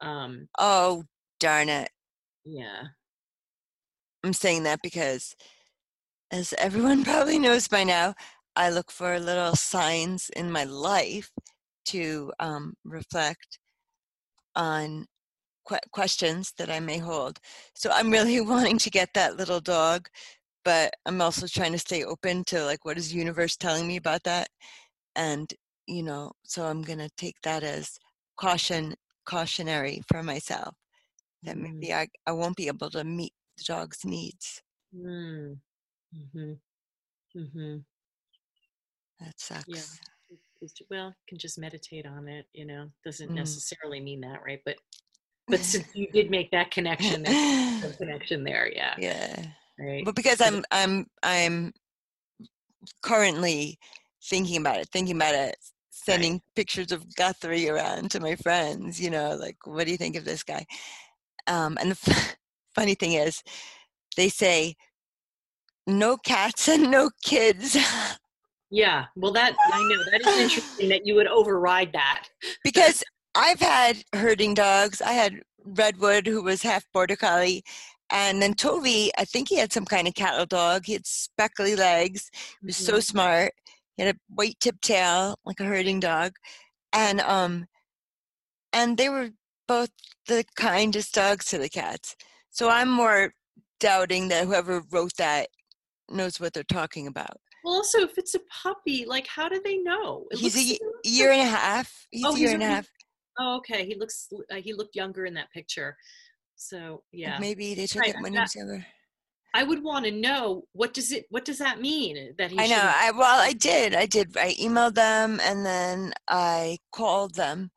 Um, 0.00 0.48
oh, 0.58 1.04
darn 1.40 1.68
it. 1.68 1.88
Yeah. 2.44 2.82
I'm 4.24 4.32
saying 4.32 4.64
that 4.64 4.80
because, 4.82 5.34
as 6.30 6.54
everyone 6.58 7.04
probably 7.10 7.38
knows 7.38 7.68
by 7.68 7.84
now, 7.84 8.14
I 8.54 8.70
look 8.70 8.90
for 8.90 9.18
little 9.18 9.54
signs 9.54 10.30
in 10.30 10.50
my 10.50 10.64
life 10.64 11.30
to 11.86 12.32
um, 12.40 12.74
reflect 12.84 13.58
on 14.54 15.06
que- 15.68 15.78
questions 15.92 16.52
that 16.58 16.70
I 16.70 16.80
may 16.80 16.98
hold. 16.98 17.38
So 17.74 17.90
I'm 17.92 18.10
really 18.10 18.40
wanting 18.52 18.78
to 18.78 18.90
get 18.90 19.10
that 19.14 19.36
little 19.36 19.60
dog 19.60 20.08
but 20.66 20.92
i'm 21.06 21.22
also 21.22 21.46
trying 21.46 21.72
to 21.72 21.78
stay 21.78 22.04
open 22.04 22.44
to 22.44 22.62
like 22.64 22.84
what 22.84 22.98
is 22.98 23.10
the 23.10 23.18
universe 23.18 23.56
telling 23.56 23.86
me 23.86 23.96
about 23.96 24.22
that 24.24 24.48
and 25.14 25.54
you 25.86 26.02
know 26.02 26.32
so 26.44 26.66
i'm 26.66 26.82
going 26.82 26.98
to 26.98 27.08
take 27.16 27.36
that 27.42 27.62
as 27.62 27.98
caution 28.36 28.94
cautionary 29.24 30.02
for 30.08 30.22
myself 30.22 30.74
that 31.44 31.56
mm. 31.56 31.62
maybe 31.62 31.94
I, 31.94 32.08
I 32.26 32.32
won't 32.32 32.56
be 32.56 32.66
able 32.66 32.90
to 32.90 33.04
meet 33.04 33.32
the 33.56 33.64
dog's 33.64 34.04
needs 34.04 34.60
mm. 34.94 35.56
Hmm 36.34 36.52
hmm 37.34 37.76
that 39.20 39.34
sucks. 39.38 39.66
Yeah 39.66 39.82
well 40.90 41.08
you 41.08 41.14
can 41.28 41.38
just 41.38 41.58
meditate 41.58 42.06
on 42.06 42.28
it 42.28 42.46
you 42.52 42.66
know 42.66 42.88
doesn't 43.04 43.30
mm. 43.30 43.34
necessarily 43.34 44.00
mean 44.00 44.20
that 44.20 44.40
right? 44.44 44.60
But 44.64 44.76
but 45.48 45.64
since 45.64 45.86
you 45.94 46.08
did 46.12 46.30
make 46.30 46.50
that 46.50 46.70
connection 46.70 47.22
there's 47.22 47.96
connection 47.98 48.44
there 48.44 48.70
yeah 48.72 48.94
yeah. 48.98 49.44
right? 49.78 50.04
But 50.04 50.14
because 50.14 50.40
i'm 50.40 50.64
i'm 50.70 51.06
i'm 51.22 51.72
currently 53.02 53.78
thinking 54.24 54.60
about 54.60 54.78
it 54.78 54.88
thinking 54.92 55.16
about 55.16 55.34
it 55.34 55.56
sending 55.90 56.34
right. 56.34 56.42
pictures 56.54 56.92
of 56.92 57.14
guthrie 57.16 57.68
around 57.68 58.10
to 58.10 58.20
my 58.20 58.36
friends 58.36 59.00
you 59.00 59.10
know 59.10 59.36
like 59.36 59.56
what 59.64 59.84
do 59.86 59.92
you 59.92 59.98
think 59.98 60.16
of 60.16 60.24
this 60.24 60.42
guy? 60.42 60.64
Um 61.46 61.76
and 61.80 61.92
the 61.92 61.98
f- 62.06 62.36
funny 62.74 62.94
thing 62.94 63.14
is 63.14 63.42
they 64.16 64.28
say 64.28 64.74
no 65.86 66.16
cats 66.16 66.68
and 66.68 66.90
no 66.90 67.10
kids 67.22 67.76
yeah 68.70 69.04
well 69.14 69.32
that 69.32 69.54
i 69.72 69.82
know 69.82 70.04
that 70.10 70.20
is 70.26 70.38
interesting 70.38 70.88
that 70.88 71.06
you 71.06 71.14
would 71.14 71.28
override 71.28 71.92
that 71.92 72.26
because 72.64 73.04
i've 73.34 73.60
had 73.60 73.96
herding 74.14 74.54
dogs 74.54 75.00
i 75.00 75.12
had 75.12 75.40
redwood 75.64 76.26
who 76.26 76.42
was 76.42 76.62
half 76.62 76.84
border 76.92 77.16
collie 77.16 77.62
and 78.10 78.40
then 78.40 78.54
Toby, 78.54 79.10
I 79.18 79.24
think 79.24 79.48
he 79.48 79.56
had 79.56 79.72
some 79.72 79.84
kind 79.84 80.06
of 80.06 80.14
cattle 80.14 80.46
dog. 80.46 80.86
He 80.86 80.92
had 80.92 81.06
speckly 81.06 81.74
legs. 81.74 82.30
He 82.60 82.66
was 82.66 82.76
mm-hmm. 82.76 82.94
so 82.94 83.00
smart. 83.00 83.52
He 83.96 84.04
had 84.04 84.14
a 84.14 84.18
white 84.28 84.56
tip 84.60 84.80
tail, 84.80 85.36
like 85.44 85.60
a 85.60 85.64
herding 85.64 86.00
dog. 86.00 86.32
And 86.92 87.20
um 87.20 87.66
and 88.72 88.96
they 88.96 89.08
were 89.08 89.30
both 89.66 89.90
the 90.28 90.44
kindest 90.56 91.14
dogs 91.14 91.46
to 91.46 91.58
the 91.58 91.68
cats. 91.68 92.14
So 92.50 92.68
I'm 92.68 92.90
more 92.90 93.32
doubting 93.80 94.28
that 94.28 94.46
whoever 94.46 94.82
wrote 94.90 95.16
that 95.18 95.48
knows 96.10 96.40
what 96.40 96.52
they're 96.52 96.64
talking 96.64 97.06
about. 97.06 97.36
Well, 97.64 97.74
also, 97.74 98.00
if 98.00 98.16
it's 98.16 98.34
a 98.34 98.40
puppy, 98.62 99.04
like, 99.06 99.26
how 99.26 99.48
do 99.48 99.60
they 99.64 99.78
know? 99.78 100.26
It 100.30 100.38
he's 100.38 100.56
a 100.56 100.78
year 101.04 101.32
and 101.32 101.40
a 101.40 101.50
half. 101.50 102.06
He's 102.10 102.24
oh, 102.24 102.36
a 102.36 102.38
year 102.38 102.54
and 102.54 102.62
a 102.62 102.66
half. 102.66 102.88
Oh, 103.38 103.56
okay. 103.56 103.84
He 103.84 103.96
looks. 103.96 104.28
Uh, 104.50 104.56
he 104.56 104.72
looked 104.72 104.94
younger 104.94 105.26
in 105.26 105.34
that 105.34 105.50
picture. 105.52 105.96
So 106.54 107.02
yeah, 107.12 107.38
maybe 107.38 107.74
they 107.74 107.86
took 107.86 108.02
right, 108.02 108.14
it 108.14 108.22
when 108.22 108.32
he 108.32 108.38
was 108.38 108.54
younger. 108.54 108.86
I 109.56 109.62
would 109.62 109.82
want 109.82 110.04
to 110.04 110.10
know 110.10 110.64
what 110.72 110.92
does 110.92 111.12
it 111.12 111.24
what 111.30 111.46
does 111.46 111.58
that 111.58 111.80
mean 111.80 112.34
that 112.36 112.50
he 112.50 112.58
I 112.58 112.66
know 112.66 112.76
I 112.78 113.10
well 113.12 113.40
I 113.40 113.54
did 113.54 113.94
I 113.94 114.04
did 114.04 114.36
I 114.36 114.52
emailed 114.60 114.94
them 114.94 115.40
and 115.42 115.64
then 115.64 116.12
I 116.28 116.76
called 116.92 117.36
them 117.36 117.70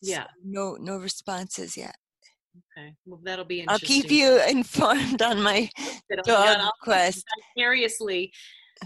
yeah 0.00 0.22
so 0.22 0.28
no 0.44 0.76
no 0.80 0.96
responses 0.96 1.76
yet 1.76 1.96
okay 2.76 2.94
well 3.06 3.20
that'll 3.22 3.44
be 3.44 3.64
I'll 3.68 3.78
keep 3.78 4.10
you 4.10 4.40
informed 4.48 5.22
on 5.22 5.42
my 5.42 5.68
dog 6.26 6.70
quest 6.82 7.24
seriously 7.56 8.32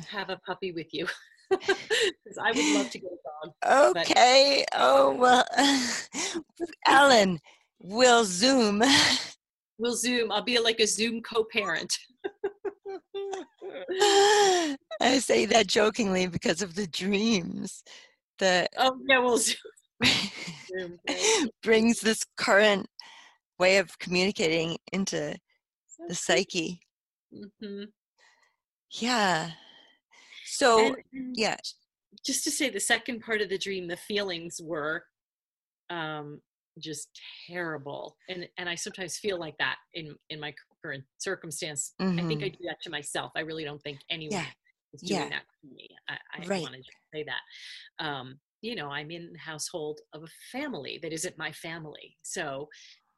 have 0.06 0.30
a 0.30 0.36
puppy 0.46 0.72
with 0.72 0.92
you 0.92 1.06
because 1.50 2.38
I 2.40 2.52
would 2.52 2.74
love 2.74 2.90
to 2.90 2.98
get 2.98 3.10
a 3.10 3.70
dog 3.70 3.96
okay 3.96 4.64
but. 4.70 4.80
oh 4.80 5.14
well 5.14 5.44
Ellen 6.86 7.40
will 7.80 8.24
zoom 8.24 8.82
We'll 9.78 9.94
Zoom. 9.94 10.32
I'll 10.32 10.42
be 10.42 10.58
like 10.58 10.80
a 10.80 10.86
Zoom 10.86 11.22
co-parent. 11.22 11.96
I 15.00 15.20
say 15.20 15.46
that 15.46 15.68
jokingly 15.68 16.26
because 16.26 16.62
of 16.62 16.74
the 16.74 16.88
dreams 16.88 17.84
that 18.40 18.70
oh 18.76 18.98
yeah, 19.08 19.20
we'll 19.20 19.38
Zoom. 19.38 20.98
brings 21.62 22.00
this 22.00 22.24
current 22.36 22.88
way 23.58 23.78
of 23.78 23.98
communicating 23.98 24.76
into 24.92 25.36
the 26.08 26.14
psyche. 26.14 26.80
Mm-hmm. 27.34 27.84
Yeah. 28.90 29.50
So 30.46 30.86
and, 30.86 30.96
and 31.12 31.36
yeah. 31.36 31.56
Just 32.24 32.44
to 32.44 32.50
say, 32.50 32.70
the 32.70 32.80
second 32.80 33.20
part 33.20 33.40
of 33.40 33.48
the 33.48 33.58
dream, 33.58 33.86
the 33.86 33.96
feelings 33.96 34.60
were 34.62 35.04
um, 35.90 36.40
just 36.78 37.08
terrible 37.48 38.16
and 38.28 38.48
and 38.56 38.68
i 38.68 38.74
sometimes 38.74 39.18
feel 39.18 39.38
like 39.38 39.56
that 39.58 39.76
in 39.94 40.14
in 40.30 40.40
my 40.40 40.54
current 40.82 41.04
circumstance 41.18 41.94
mm-hmm. 42.00 42.18
i 42.18 42.22
think 42.28 42.42
i 42.42 42.46
mm-hmm. 42.46 42.62
do 42.62 42.68
that 42.68 42.80
to 42.82 42.90
myself 42.90 43.32
i 43.36 43.40
really 43.40 43.64
don't 43.64 43.82
think 43.82 43.98
anyone 44.10 44.40
yeah. 44.40 44.46
is 44.92 45.02
doing 45.02 45.20
yeah. 45.22 45.28
that 45.28 45.42
to 45.60 45.74
me 45.74 45.88
i, 46.08 46.14
I 46.34 46.46
right. 46.46 46.62
want 46.62 46.74
to 46.74 46.82
say 47.12 47.24
that 47.24 48.04
um 48.04 48.38
you 48.60 48.74
know 48.74 48.88
i'm 48.90 49.10
in 49.10 49.32
the 49.32 49.38
household 49.38 50.00
of 50.12 50.22
a 50.22 50.28
family 50.52 50.98
that 51.02 51.12
isn't 51.12 51.36
my 51.38 51.52
family 51.52 52.16
so 52.22 52.68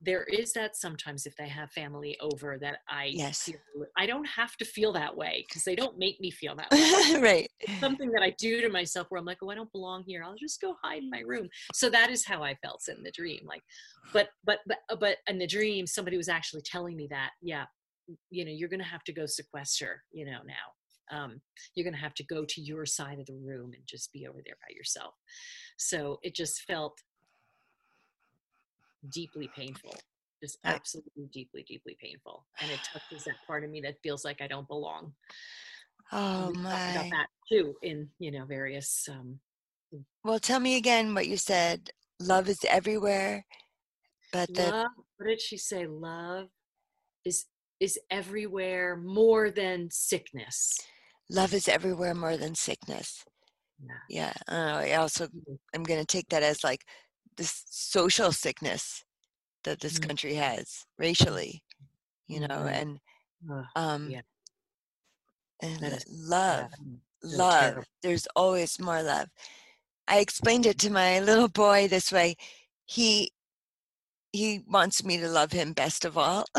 there 0.02 0.24
is 0.24 0.52
that 0.54 0.76
sometimes 0.76 1.26
if 1.26 1.36
they 1.36 1.48
have 1.48 1.70
family 1.72 2.16
over 2.20 2.58
that 2.58 2.78
I 2.88 3.10
yes. 3.12 3.42
feel, 3.42 3.56
I 3.98 4.06
don't 4.06 4.24
have 4.24 4.56
to 4.56 4.64
feel 4.64 4.92
that 4.94 5.14
way 5.14 5.44
because 5.46 5.62
they 5.64 5.76
don't 5.76 5.98
make 5.98 6.18
me 6.20 6.30
feel 6.30 6.56
that 6.56 6.70
way. 6.70 7.20
right. 7.20 7.50
It's 7.60 7.78
something 7.80 8.10
that 8.12 8.22
I 8.22 8.34
do 8.38 8.62
to 8.62 8.70
myself 8.70 9.08
where 9.10 9.18
I'm 9.18 9.26
like, 9.26 9.38
oh, 9.42 9.50
I 9.50 9.54
don't 9.54 9.70
belong 9.72 10.04
here. 10.06 10.22
I'll 10.24 10.36
just 10.36 10.60
go 10.60 10.74
hide 10.82 11.02
in 11.02 11.10
my 11.10 11.20
room. 11.20 11.48
So 11.74 11.90
that 11.90 12.10
is 12.10 12.24
how 12.24 12.42
I 12.42 12.54
felt 12.62 12.82
in 12.88 13.02
the 13.02 13.10
dream. 13.10 13.40
Like, 13.44 13.62
but 14.12 14.28
but 14.44 14.60
but 14.66 14.78
uh, 14.90 14.96
but 14.96 15.18
in 15.28 15.38
the 15.38 15.46
dream, 15.46 15.86
somebody 15.86 16.16
was 16.16 16.28
actually 16.28 16.62
telling 16.62 16.96
me 16.96 17.06
that, 17.10 17.30
yeah, 17.42 17.64
you 18.30 18.44
know, 18.44 18.52
you're 18.52 18.70
gonna 18.70 18.84
have 18.84 19.04
to 19.04 19.12
go 19.12 19.26
sequester, 19.26 20.02
you 20.12 20.24
know, 20.24 20.38
now. 20.46 20.54
Um, 21.12 21.40
you're 21.74 21.82
going 21.82 21.94
to 21.94 22.00
have 22.00 22.14
to 22.14 22.24
go 22.26 22.44
to 22.44 22.60
your 22.60 22.86
side 22.86 23.18
of 23.18 23.26
the 23.26 23.34
room 23.34 23.72
and 23.74 23.82
just 23.84 24.12
be 24.12 24.28
over 24.28 24.38
there 24.46 24.54
by 24.60 24.72
yourself. 24.72 25.14
So 25.76 26.20
it 26.22 26.36
just 26.36 26.62
felt 26.68 27.00
deeply 29.08 29.48
painful 29.56 29.94
just 30.42 30.58
absolutely 30.64 31.28
deeply 31.32 31.64
deeply 31.68 31.96
painful 32.00 32.46
and 32.60 32.70
it 32.70 32.80
touches 32.92 33.24
that 33.24 33.34
part 33.46 33.64
of 33.64 33.70
me 33.70 33.80
that 33.80 33.96
feels 34.02 34.24
like 34.24 34.40
i 34.40 34.46
don't 34.46 34.68
belong. 34.68 35.12
Oh 36.12 36.52
my 36.56 36.90
about 36.90 37.10
that 37.10 37.26
too 37.50 37.74
in 37.82 38.08
you 38.18 38.32
know 38.32 38.44
various 38.44 39.06
um 39.10 39.38
well 40.24 40.38
tell 40.38 40.58
me 40.58 40.76
again 40.76 41.14
what 41.14 41.28
you 41.28 41.36
said 41.36 41.90
love 42.20 42.48
is 42.48 42.58
everywhere 42.68 43.44
but 44.32 44.52
the 44.54 44.70
love, 44.70 44.90
what 45.16 45.28
did 45.28 45.40
she 45.40 45.56
say? 45.56 45.86
Love 45.86 46.48
is 47.24 47.46
is 47.80 47.98
everywhere 48.10 48.96
more 48.96 49.50
than 49.50 49.88
sickness. 49.90 50.78
Love 51.30 51.54
is 51.54 51.68
everywhere 51.68 52.14
more 52.14 52.36
than 52.36 52.54
sickness. 52.54 53.24
Yeah. 54.08 54.32
Yeah 54.48 54.54
uh, 54.54 54.76
i 54.76 54.92
also 54.96 55.26
mm-hmm. 55.26 55.54
i'm 55.74 55.84
going 55.84 56.00
to 56.00 56.04
take 56.04 56.28
that 56.28 56.42
as 56.42 56.62
like 56.62 56.84
this 57.40 57.64
social 57.70 58.32
sickness 58.32 59.02
that 59.64 59.80
this 59.80 59.94
mm-hmm. 59.94 60.08
country 60.08 60.34
has 60.34 60.84
racially 60.98 61.62
you 62.28 62.38
know 62.40 62.48
mm-hmm. 62.48 62.68
and 62.68 63.00
um 63.76 64.10
yeah. 64.10 64.20
and 65.62 66.04
love 66.10 66.70
love 67.22 67.60
terrible. 67.60 67.84
there's 68.02 68.28
always 68.36 68.78
more 68.78 69.02
love 69.02 69.26
i 70.06 70.18
explained 70.18 70.66
it 70.66 70.78
to 70.78 70.92
my 70.92 71.20
little 71.20 71.48
boy 71.48 71.88
this 71.88 72.12
way 72.12 72.36
he 72.84 73.32
he 74.32 74.62
wants 74.68 75.02
me 75.02 75.16
to 75.16 75.28
love 75.28 75.50
him 75.50 75.72
best 75.72 76.04
of 76.04 76.18
all 76.18 76.44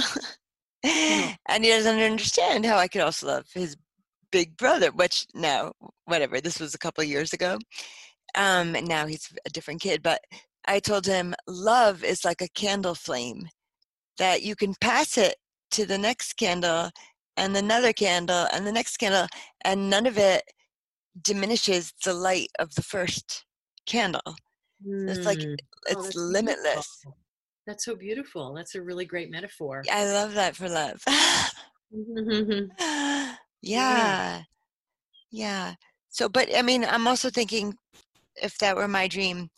mm-hmm. 0.83 1.31
and 1.47 1.63
he 1.63 1.69
doesn't 1.69 1.99
understand 1.99 2.65
how 2.65 2.77
i 2.77 2.87
could 2.87 3.01
also 3.01 3.27
love 3.27 3.45
his 3.53 3.77
big 4.31 4.57
brother 4.57 4.91
which 4.91 5.27
now 5.35 5.71
whatever 6.05 6.41
this 6.41 6.59
was 6.59 6.73
a 6.73 6.79
couple 6.79 7.03
years 7.03 7.33
ago 7.33 7.59
um 8.35 8.75
and 8.75 8.87
now 8.87 9.05
he's 9.05 9.31
a 9.45 9.49
different 9.51 9.79
kid 9.79 10.01
but 10.01 10.21
I 10.67 10.79
told 10.79 11.05
him 11.05 11.33
love 11.47 12.03
is 12.03 12.25
like 12.25 12.41
a 12.41 12.49
candle 12.49 12.95
flame 12.95 13.47
that 14.17 14.43
you 14.43 14.55
can 14.55 14.75
pass 14.79 15.17
it 15.17 15.35
to 15.71 15.85
the 15.85 15.97
next 15.97 16.33
candle 16.33 16.89
and 17.37 17.55
another 17.55 17.93
candle 17.93 18.47
and 18.51 18.67
the 18.67 18.71
next 18.71 18.97
candle 18.97 19.27
and 19.63 19.89
none 19.89 20.05
of 20.05 20.17
it 20.17 20.43
diminishes 21.21 21.93
the 22.05 22.13
light 22.13 22.49
of 22.59 22.73
the 22.75 22.83
first 22.83 23.45
candle. 23.85 24.21
Mm. 24.85 25.07
So 25.07 25.17
it's 25.17 25.25
like 25.25 25.41
hmm. 25.41 25.53
oh, 25.53 25.89
it's 25.89 26.17
oh, 26.17 26.19
limitless. 26.19 26.99
Beautiful. 27.03 27.17
That's 27.67 27.85
so 27.85 27.95
beautiful. 27.95 28.53
That's 28.53 28.75
a 28.75 28.81
really 28.81 29.05
great 29.05 29.29
metaphor. 29.29 29.83
I 29.91 30.05
love 30.05 30.33
that 30.33 30.55
for 30.55 30.67
love. 30.67 31.01
yeah. 33.61 34.41
Yeah. 35.31 35.73
So, 36.09 36.27
but 36.27 36.49
I 36.55 36.61
mean, 36.61 36.83
I'm 36.83 37.07
also 37.07 37.29
thinking 37.29 37.75
if 38.35 38.57
that 38.57 38.75
were 38.75 38.87
my 38.87 39.07
dream, 39.07 39.49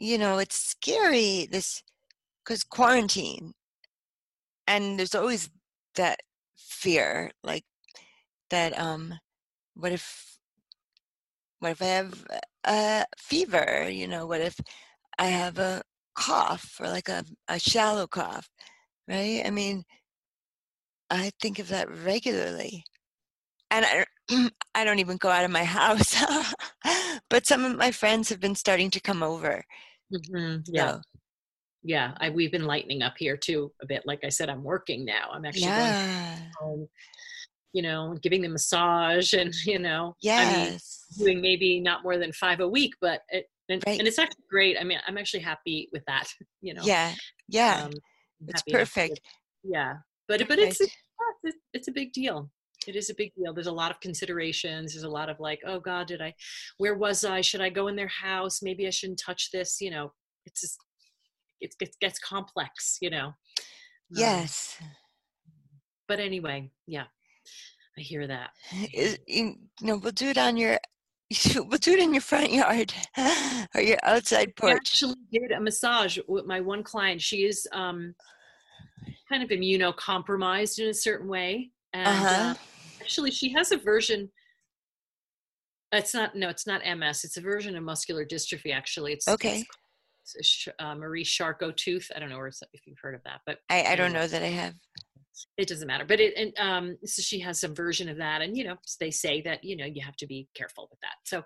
you 0.00 0.18
know, 0.18 0.38
it's 0.38 0.56
scary 0.58 1.46
this 1.50 1.82
because 2.44 2.64
quarantine, 2.64 3.52
and 4.66 4.98
there's 4.98 5.14
always 5.14 5.50
that 5.96 6.20
fear, 6.56 7.30
like 7.44 7.64
that. 8.50 8.78
Um, 8.78 9.14
what 9.74 9.92
if, 9.92 10.38
what 11.60 11.72
if 11.72 11.82
I 11.82 11.86
have 11.86 12.26
a 12.64 13.04
fever? 13.18 13.88
You 13.90 14.08
know, 14.08 14.26
what 14.26 14.40
if 14.40 14.58
I 15.18 15.26
have 15.26 15.58
a 15.58 15.82
cough 16.14 16.76
or 16.80 16.88
like 16.88 17.08
a, 17.08 17.24
a 17.48 17.58
shallow 17.58 18.06
cough, 18.06 18.48
right? 19.08 19.42
I 19.44 19.50
mean, 19.50 19.84
I 21.10 21.30
think 21.40 21.58
of 21.58 21.68
that 21.68 21.90
regularly. 21.90 22.84
And 23.70 23.84
I, 23.86 24.06
I 24.74 24.84
don't 24.84 24.98
even 25.00 25.16
go 25.18 25.28
out 25.28 25.44
of 25.44 25.50
my 25.50 25.64
house. 25.78 26.14
but 27.28 27.46
some 27.46 27.64
of 27.64 27.76
my 27.76 27.90
friends 27.90 28.28
have 28.28 28.40
been 28.40 28.54
starting 28.54 28.90
to 28.92 29.00
come 29.00 29.22
over. 29.22 29.64
Mm-hmm. 30.12 30.60
Yeah. 30.66 30.92
So. 30.92 31.00
Yeah, 31.82 32.12
I, 32.18 32.28
we've 32.28 32.52
been 32.52 32.66
lightening 32.66 33.02
up 33.02 33.14
here 33.18 33.36
too 33.36 33.72
a 33.80 33.86
bit. 33.86 34.02
Like 34.04 34.22
I 34.22 34.28
said, 34.28 34.50
I'm 34.50 34.62
working 34.62 35.04
now. 35.04 35.30
I'm 35.32 35.46
actually 35.46 35.62
yeah. 35.62 36.36
home, 36.60 36.86
you 37.72 37.80
know, 37.80 38.18
giving 38.22 38.42
them 38.42 38.52
massage 38.52 39.32
and, 39.32 39.54
you 39.64 39.78
know, 39.78 40.14
yes. 40.20 40.44
I 40.44 41.18
mean, 41.18 41.24
doing 41.24 41.40
maybe 41.40 41.80
not 41.80 42.02
more 42.02 42.18
than 42.18 42.32
five 42.32 42.60
a 42.60 42.68
week, 42.68 42.94
but 43.00 43.22
it, 43.30 43.46
and, 43.70 43.82
right. 43.86 43.98
and 43.98 44.06
it's 44.06 44.18
actually 44.18 44.44
great. 44.50 44.76
I 44.78 44.84
mean, 44.84 44.98
I'm 45.06 45.16
actually 45.16 45.40
happy 45.40 45.88
with 45.92 46.02
that, 46.06 46.28
you 46.60 46.74
know. 46.74 46.82
Yeah. 46.84 47.14
Yeah. 47.48 47.84
Um, 47.84 47.92
it's 48.48 48.62
perfect. 48.70 49.20
yeah. 49.62 49.94
But, 50.28 50.46
but 50.48 50.58
it's, 50.58 50.80
it's, 50.80 51.56
it's 51.72 51.88
a 51.88 51.92
big 51.92 52.12
deal 52.12 52.50
it 52.86 52.96
is 52.96 53.10
a 53.10 53.14
big 53.14 53.32
deal. 53.34 53.52
There's 53.52 53.66
a 53.66 53.72
lot 53.72 53.90
of 53.90 54.00
considerations. 54.00 54.92
There's 54.92 55.04
a 55.04 55.08
lot 55.08 55.28
of 55.28 55.38
like 55.40 55.60
oh 55.66 55.80
god 55.80 56.06
did 56.06 56.20
i 56.20 56.34
where 56.78 56.94
was 56.94 57.24
i? 57.24 57.40
Should 57.40 57.60
i 57.60 57.68
go 57.68 57.88
in 57.88 57.96
their 57.96 58.08
house? 58.08 58.60
Maybe 58.62 58.86
i 58.86 58.90
shouldn't 58.90 59.20
touch 59.24 59.50
this 59.52 59.80
you 59.80 59.90
know. 59.90 60.12
It's 60.46 60.62
just, 60.62 60.78
it, 61.60 61.74
it 61.80 61.94
gets 62.00 62.18
complex 62.18 62.98
you 63.00 63.10
know? 63.10 63.26
Um, 63.26 63.34
yes. 64.10 64.76
um, 64.80 64.88
but 66.08 66.18
anyway 66.18 66.70
yeah 66.86 67.04
i 67.98 68.00
hear 68.00 68.26
that. 68.26 68.50
Is, 68.92 69.18
you 69.26 69.56
know 69.82 69.96
we'll 69.96 70.12
do 70.12 70.28
it 70.28 70.38
on 70.38 70.56
your 70.56 70.78
we'll 71.54 71.78
do 71.78 71.92
it 71.92 72.00
in 72.00 72.12
your 72.12 72.20
front 72.20 72.52
yard 72.52 72.92
or 73.74 73.80
your 73.80 73.98
outside 74.02 74.54
porch. 74.56 74.72
I 74.72 74.76
actually 74.76 75.14
did 75.32 75.52
a 75.52 75.60
massage 75.60 76.18
with 76.26 76.44
my 76.44 76.60
one 76.60 76.82
client. 76.82 77.22
She 77.22 77.44
is 77.44 77.68
um, 77.72 78.14
kind 79.28 79.42
of 79.42 79.50
immunocompromised 79.50 80.80
in 80.80 80.88
a 80.88 80.94
certain 80.94 81.28
way, 81.28 81.70
and 81.92 82.06
uh-huh. 82.06 82.50
uh, 82.50 82.54
actually, 83.00 83.30
she 83.30 83.52
has 83.52 83.72
a 83.72 83.76
version. 83.76 84.30
It's 85.92 86.14
not 86.14 86.34
no, 86.36 86.48
it's 86.48 86.66
not 86.66 86.82
MS. 86.84 87.24
It's 87.24 87.36
a 87.36 87.40
version 87.40 87.76
of 87.76 87.82
muscular 87.82 88.24
dystrophy. 88.24 88.74
Actually, 88.74 89.12
it's 89.12 89.28
okay. 89.28 89.64
It's, 90.36 90.68
uh, 90.78 90.94
Marie 90.94 91.24
Charcot 91.24 91.76
tooth. 91.76 92.08
I 92.14 92.20
don't 92.20 92.28
know 92.28 92.44
if 92.44 92.86
you've 92.86 92.98
heard 93.02 93.16
of 93.16 93.22
that, 93.24 93.40
but 93.46 93.58
I, 93.68 93.84
I 93.84 93.96
don't 93.96 94.12
know 94.12 94.26
that 94.26 94.42
I 94.42 94.46
have 94.46 94.74
it 95.56 95.68
doesn't 95.68 95.86
matter 95.86 96.04
but 96.04 96.20
it 96.20 96.34
and 96.36 96.52
um 96.58 96.96
so 97.04 97.22
she 97.22 97.38
has 97.40 97.60
some 97.60 97.74
version 97.74 98.08
of 98.08 98.16
that 98.16 98.42
and 98.42 98.56
you 98.56 98.64
know 98.64 98.76
they 98.98 99.10
say 99.10 99.40
that 99.40 99.62
you 99.64 99.76
know 99.76 99.84
you 99.84 100.02
have 100.04 100.16
to 100.16 100.26
be 100.26 100.46
careful 100.54 100.88
with 100.90 101.00
that 101.00 101.14
so 101.24 101.42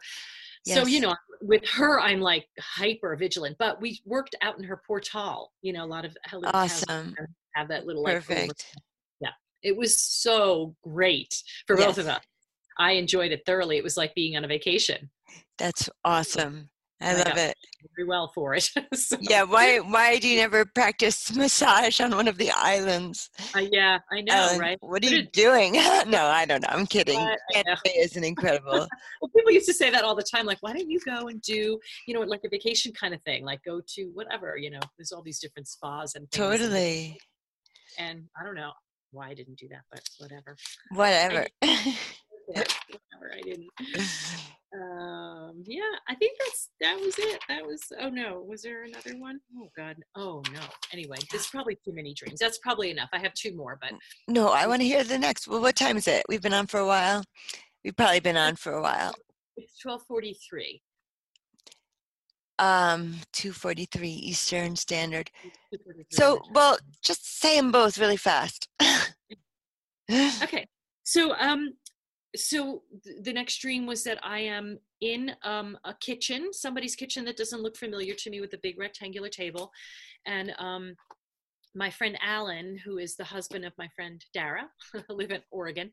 yes. 0.66 0.76
so 0.76 0.86
you 0.86 1.00
know 1.00 1.14
with 1.42 1.66
her 1.68 2.00
i'm 2.00 2.20
like 2.20 2.46
hyper 2.60 3.14
vigilant 3.16 3.56
but 3.58 3.80
we 3.80 4.00
worked 4.04 4.34
out 4.42 4.58
in 4.58 4.64
her 4.64 4.80
portal 4.86 5.52
you 5.62 5.72
know 5.72 5.84
a 5.84 5.86
lot 5.86 6.04
of 6.04 6.16
awesome 6.52 7.14
have 7.54 7.68
that 7.68 7.86
little 7.86 8.02
like 8.02 8.14
perfect 8.14 8.74
it 9.64 9.76
was 9.76 10.00
so 10.00 10.76
great 10.82 11.34
for 11.66 11.76
yes. 11.76 11.86
both 11.86 11.98
of 11.98 12.06
us 12.06 12.20
i 12.78 12.92
enjoyed 12.92 13.32
it 13.32 13.42
thoroughly 13.44 13.76
it 13.76 13.84
was 13.84 13.96
like 13.96 14.14
being 14.14 14.36
on 14.36 14.44
a 14.44 14.48
vacation 14.48 15.10
that's 15.58 15.88
awesome 16.04 16.68
I 17.04 17.14
love 17.14 17.36
it. 17.36 17.56
Very 17.96 18.08
well 18.08 18.30
for 18.34 18.54
it. 18.54 18.70
so. 18.94 19.16
Yeah. 19.20 19.42
Why? 19.42 19.78
Why 19.78 20.18
do 20.18 20.28
you 20.28 20.38
never 20.38 20.64
practice 20.64 21.34
massage 21.36 22.00
on 22.00 22.12
one 22.12 22.28
of 22.28 22.38
the 22.38 22.50
islands? 22.50 23.30
Uh, 23.54 23.64
yeah, 23.70 23.98
I 24.10 24.22
know, 24.22 24.34
Ellen, 24.34 24.58
right? 24.58 24.78
What 24.80 25.04
are 25.04 25.08
you 25.08 25.22
doing? 25.22 25.72
no, 26.06 26.24
I 26.26 26.46
don't 26.46 26.62
know. 26.62 26.68
I'm 26.70 26.86
kidding. 26.86 27.20
It 27.50 27.66
is 27.96 28.16
an 28.16 28.24
incredible. 28.24 28.86
well, 29.20 29.30
people 29.36 29.52
used 29.52 29.66
to 29.66 29.74
say 29.74 29.90
that 29.90 30.04
all 30.04 30.14
the 30.14 30.22
time. 30.22 30.46
Like, 30.46 30.58
why 30.60 30.72
don't 30.72 30.88
you 30.88 31.00
go 31.00 31.28
and 31.28 31.42
do, 31.42 31.78
you 32.06 32.14
know, 32.14 32.20
like 32.20 32.40
a 32.44 32.48
vacation 32.48 32.92
kind 32.92 33.12
of 33.12 33.22
thing? 33.22 33.44
Like, 33.44 33.62
go 33.64 33.80
to 33.86 34.04
whatever. 34.14 34.56
You 34.56 34.70
know, 34.70 34.80
there's 34.96 35.12
all 35.12 35.22
these 35.22 35.40
different 35.40 35.68
spas 35.68 36.14
and 36.14 36.30
totally. 36.30 37.18
And, 37.98 38.08
and 38.08 38.24
I 38.40 38.44
don't 38.44 38.54
know 38.54 38.72
why 39.14 39.28
I 39.28 39.34
didn't 39.34 39.58
do 39.58 39.68
that, 39.68 39.82
but 39.90 40.02
whatever. 40.18 40.56
Whatever. 40.90 41.46
I, 41.62 41.96
whatever. 42.46 43.32
I 43.32 43.40
didn't. 43.42 43.68
um 44.74 45.62
yeah 45.66 45.80
i 46.08 46.14
think 46.16 46.36
that's 46.38 46.70
that 46.80 46.98
was 46.98 47.14
it 47.18 47.40
that 47.48 47.64
was 47.64 47.80
oh 48.00 48.08
no 48.08 48.44
was 48.46 48.62
there 48.62 48.82
another 48.82 49.16
one? 49.18 49.38
Oh 49.56 49.68
god 49.76 49.96
oh 50.16 50.42
no 50.52 50.60
anyway 50.92 51.16
there's 51.30 51.46
probably 51.46 51.76
too 51.84 51.92
many 51.94 52.12
dreams 52.12 52.40
that's 52.40 52.58
probably 52.58 52.90
enough 52.90 53.08
i 53.12 53.18
have 53.18 53.34
two 53.34 53.54
more 53.54 53.78
but 53.80 53.92
no 54.26 54.48
i 54.48 54.66
want 54.66 54.80
to 54.82 54.86
hear 54.86 55.04
the 55.04 55.18
next 55.18 55.46
well 55.46 55.60
what 55.60 55.76
time 55.76 55.96
is 55.96 56.08
it 56.08 56.24
we've 56.28 56.42
been 56.42 56.52
on 56.52 56.66
for 56.66 56.80
a 56.80 56.86
while 56.86 57.22
we've 57.84 57.96
probably 57.96 58.18
been 58.18 58.36
on 58.36 58.56
for 58.56 58.72
a 58.72 58.82
while 58.82 59.12
it's 59.56 59.78
1243 59.84 60.82
um 62.58 63.20
243 63.32 64.08
eastern 64.08 64.76
standard. 64.76 65.30
So 66.10 66.40
well 66.52 66.78
just 67.02 67.40
say 67.40 67.56
them 67.56 67.72
both 67.72 67.98
really 67.98 68.16
fast. 68.16 68.68
Okay 70.42 70.66
so 71.02 71.34
um 71.36 71.72
so 72.36 72.82
the 73.22 73.32
next 73.32 73.58
dream 73.58 73.86
was 73.86 74.02
that 74.04 74.18
I 74.22 74.40
am 74.40 74.78
in 75.00 75.32
um, 75.44 75.78
a 75.84 75.94
kitchen, 75.94 76.52
somebody's 76.52 76.96
kitchen 76.96 77.24
that 77.26 77.36
doesn't 77.36 77.62
look 77.62 77.76
familiar 77.76 78.14
to 78.14 78.30
me 78.30 78.40
with 78.40 78.52
a 78.54 78.58
big 78.58 78.78
rectangular 78.78 79.28
table. 79.28 79.70
And 80.26 80.52
um, 80.58 80.94
my 81.74 81.90
friend 81.90 82.16
Alan, 82.22 82.78
who 82.84 82.98
is 82.98 83.16
the 83.16 83.24
husband 83.24 83.64
of 83.64 83.72
my 83.76 83.88
friend 83.96 84.24
Dara, 84.32 84.68
live 85.08 85.32
in 85.32 85.42
Oregon. 85.50 85.90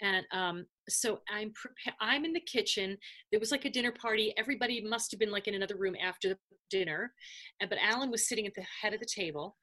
And 0.00 0.24
um, 0.32 0.66
so 0.88 1.20
I'm 1.30 1.50
prepa- 1.50 1.94
I'm 2.00 2.24
in 2.24 2.32
the 2.32 2.40
kitchen. 2.40 2.96
There 3.30 3.40
was 3.40 3.50
like 3.50 3.64
a 3.64 3.70
dinner 3.70 3.92
party. 3.92 4.32
Everybody 4.36 4.82
must 4.82 5.10
have 5.10 5.20
been 5.20 5.30
like 5.30 5.48
in 5.48 5.54
another 5.54 5.76
room 5.76 5.96
after 6.02 6.36
dinner. 6.70 7.12
And, 7.60 7.68
but 7.68 7.78
Alan 7.82 8.10
was 8.10 8.28
sitting 8.28 8.46
at 8.46 8.54
the 8.54 8.64
head 8.82 8.94
of 8.94 9.00
the 9.00 9.06
table 9.06 9.56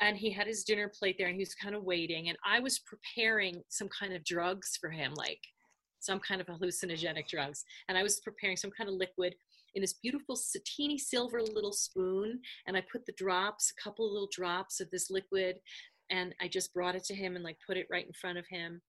and 0.00 0.16
he 0.16 0.30
had 0.30 0.46
his 0.46 0.64
dinner 0.64 0.90
plate 0.96 1.16
there 1.18 1.26
and 1.26 1.36
he 1.36 1.42
was 1.42 1.54
kind 1.54 1.74
of 1.74 1.82
waiting. 1.82 2.28
And 2.28 2.38
I 2.46 2.60
was 2.60 2.80
preparing 2.80 3.62
some 3.68 3.88
kind 3.88 4.12
of 4.12 4.24
drugs 4.24 4.78
for 4.80 4.90
him, 4.90 5.14
like 5.14 5.40
some 6.00 6.20
kind 6.20 6.40
of 6.40 6.46
hallucinogenic 6.46 7.28
drugs. 7.28 7.64
And 7.88 7.98
I 7.98 8.02
was 8.02 8.20
preparing 8.20 8.56
some 8.56 8.70
kind 8.70 8.88
of 8.88 8.94
liquid 8.96 9.34
in 9.78 9.82
this 9.82 9.94
beautiful 9.94 10.34
satiny 10.34 10.98
silver 10.98 11.40
little 11.40 11.72
spoon. 11.72 12.40
And 12.66 12.76
I 12.76 12.82
put 12.90 13.06
the 13.06 13.12
drops, 13.12 13.70
a 13.70 13.80
couple 13.80 14.12
little 14.12 14.28
drops 14.30 14.80
of 14.80 14.90
this 14.90 15.08
liquid, 15.08 15.60
and 16.10 16.34
I 16.40 16.48
just 16.48 16.74
brought 16.74 16.96
it 16.96 17.04
to 17.04 17.14
him 17.14 17.36
and 17.36 17.44
like 17.44 17.58
put 17.64 17.76
it 17.76 17.86
right 17.88 18.04
in 18.04 18.12
front 18.12 18.38
of 18.38 18.46
him. 18.48 18.82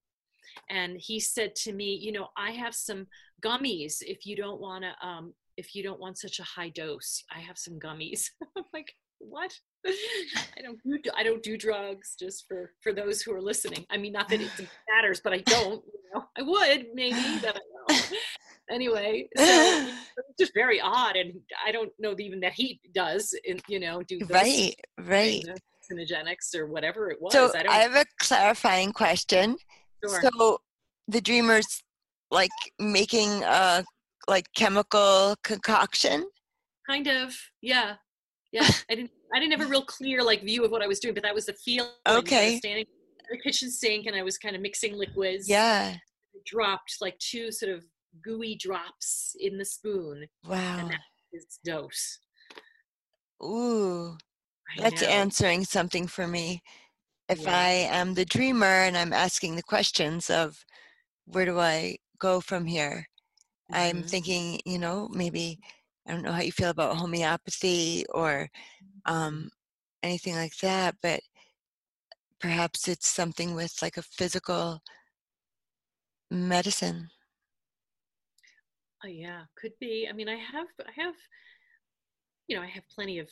And 0.72 0.98
he 1.00 1.20
said 1.20 1.56
to 1.58 1.74
me, 1.74 1.96
you 2.02 2.12
know, 2.12 2.30
I 2.36 2.52
have 2.52 2.74
some 2.74 3.06
gummies 3.46 3.98
if 4.02 4.26
you 4.26 4.36
don't 4.36 4.60
want 4.60 4.84
to, 4.84 5.08
um, 5.08 5.34
if 5.58 5.76
you 5.76 5.84
don't 5.84 6.00
want 6.00 6.18
such 6.18 6.40
a 6.40 6.44
high 6.44 6.70
dose, 6.70 7.24
I 7.32 7.40
have 7.40 7.58
some 7.60 7.80
gummies. 7.80 8.30
I'm 8.58 8.64
like, 8.74 8.92
what? 9.20 9.54
I 9.86 10.62
don't 10.64 10.80
do 10.84 11.12
I 11.16 11.24
don't 11.24 11.44
do 11.44 11.56
drugs 11.56 12.16
just 12.20 12.48
for 12.48 12.72
for 12.82 12.94
those 12.94 13.22
who 13.22 13.34
are 13.34 13.42
listening. 13.42 13.86
I 13.92 13.98
mean, 13.98 14.14
not 14.14 14.28
that 14.30 14.42
it 14.42 14.50
matters, 14.90 15.22
but 15.24 15.34
I 15.34 15.40
don't. 15.40 15.84
You 15.86 16.02
know, 16.16 16.26
I 16.38 16.42
would 16.42 16.88
maybe, 16.96 17.40
but. 17.44 17.60
Anyway, 18.72 19.28
so 19.38 19.44
it's 19.46 20.38
just 20.40 20.54
very 20.54 20.80
odd, 20.80 21.16
and 21.16 21.34
I 21.66 21.72
don't 21.72 21.92
know 22.00 22.16
even 22.20 22.40
that 22.42 22.54
he 22.54 22.80
does. 22.94 23.36
In, 23.44 23.60
you 23.68 23.80
know, 23.80 24.02
do 24.04 24.20
right, 24.30 24.76
right, 25.00 25.44
hallucinogenics 25.92 26.56
or 26.56 26.68
whatever 26.68 27.10
it 27.10 27.22
was. 27.22 27.34
So 27.34 27.52
I, 27.56 27.66
I 27.68 27.78
have 27.78 27.96
a 27.96 28.06
clarifying 28.20 28.92
question. 28.92 29.58
Sure. 30.06 30.22
So 30.22 30.60
the 31.08 31.22
dreamers 31.22 31.84
like 32.32 32.52
making 32.78 33.44
a 33.44 33.84
like 34.28 34.46
chemical 34.56 35.36
concoction 35.44 36.26
kind 36.88 37.08
of 37.08 37.36
yeah 37.62 37.96
yeah 38.52 38.68
i 38.90 38.96
didn't 38.96 39.12
i 39.34 39.40
didn't 39.40 39.58
have 39.58 39.68
a 39.68 39.70
real 39.70 39.84
clear 39.84 40.24
like 40.24 40.44
view 40.44 40.64
of 40.64 40.72
what 40.72 40.82
i 40.82 40.88
was 40.88 41.00
doing 41.00 41.14
but 41.14 41.24
that 41.24 41.34
was 41.34 41.48
the 41.48 41.54
feel 41.54 41.90
okay 42.08 42.58
standing 42.58 42.86
at 43.20 43.26
the 43.32 43.38
kitchen 43.38 43.70
sink 43.70 44.06
and 44.06 44.16
i 44.16 44.22
was 44.22 44.38
kind 44.38 44.56
of 44.56 44.62
mixing 44.62 44.96
liquids 44.96 45.50
yeah 45.50 45.96
dropped 46.46 46.96
like 47.02 47.18
two 47.20 47.52
sort 47.52 47.72
of 47.72 47.84
gooey 48.24 48.56
drops 48.56 49.36
in 49.40 49.58
the 49.58 49.66
spoon 49.66 50.28
wow 50.44 50.78
and 50.78 50.90
that 50.90 51.02
is 51.34 51.60
dose 51.64 52.20
Ooh, 53.44 54.18
that's 54.76 55.02
answering 55.04 55.66
something 55.66 56.08
for 56.08 56.28
me. 56.28 56.62
If 57.30 57.48
Yeah. 57.48 57.48
I 57.48 57.70
am 57.70 58.14
the 58.16 58.26
dreamer 58.26 58.66
and 58.66 58.98
I'm 58.98 59.14
asking 59.14 59.56
the 59.56 59.64
questions 59.64 60.30
of 60.30 60.66
where 61.26 61.46
do 61.46 61.60
I 61.60 61.98
go 62.20 62.42
from 62.42 62.66
here, 62.66 63.08
I'm 63.72 64.04
Mhm. 64.04 64.04
thinking, 64.04 64.60
you 64.66 64.80
know, 64.80 65.10
maybe 65.10 65.60
I 66.08 66.12
don't 66.12 66.24
know 66.24 66.32
how 66.34 66.42
you 66.42 66.52
feel 66.52 66.70
about 66.70 66.98
homeopathy 66.98 68.06
or 68.14 68.50
um, 69.06 69.50
anything 70.04 70.36
like 70.36 70.58
that, 70.60 70.98
but 71.02 71.22
perhaps 72.40 72.88
it's 72.88 73.08
something 73.08 73.56
with 73.56 73.82
like 73.82 73.98
a 73.98 74.02
physical 74.02 74.82
medicine. 76.32 77.12
Oh, 79.04 79.08
yeah, 79.08 79.44
could 79.56 79.72
be. 79.80 80.08
I 80.10 80.14
mean, 80.14 80.28
I 80.28 80.36
have, 80.36 80.68
I 80.86 80.92
have, 81.02 81.16
you 82.48 82.56
know, 82.56 82.62
I 82.62 82.68
have 82.68 82.84
plenty 82.94 83.20
of 83.20 83.30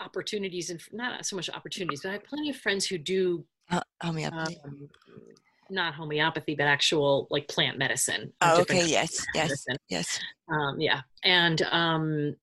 opportunities 0.00 0.70
and 0.70 0.80
not 0.92 1.26
so 1.26 1.36
much 1.36 1.50
opportunities, 1.50 2.00
but 2.02 2.08
I 2.08 2.12
have 2.12 2.24
plenty 2.24 2.50
of 2.50 2.56
friends 2.56 2.86
who 2.86 2.98
do 2.98 3.44
Uh, 3.70 3.80
homeopathy. 4.02 4.58
um, 4.64 4.88
not 5.70 5.94
homeopathy, 5.94 6.54
but 6.54 6.66
actual 6.66 7.26
like 7.30 7.48
plant 7.48 7.78
medicine. 7.78 8.32
oh, 8.40 8.60
okay. 8.62 8.84
Yes. 8.86 9.24
Yes. 9.34 9.48
medicine. 9.48 9.76
Yes. 9.88 10.20
Um, 10.48 10.80
yeah, 10.80 11.02
and 11.24 11.62
um, 11.62 12.36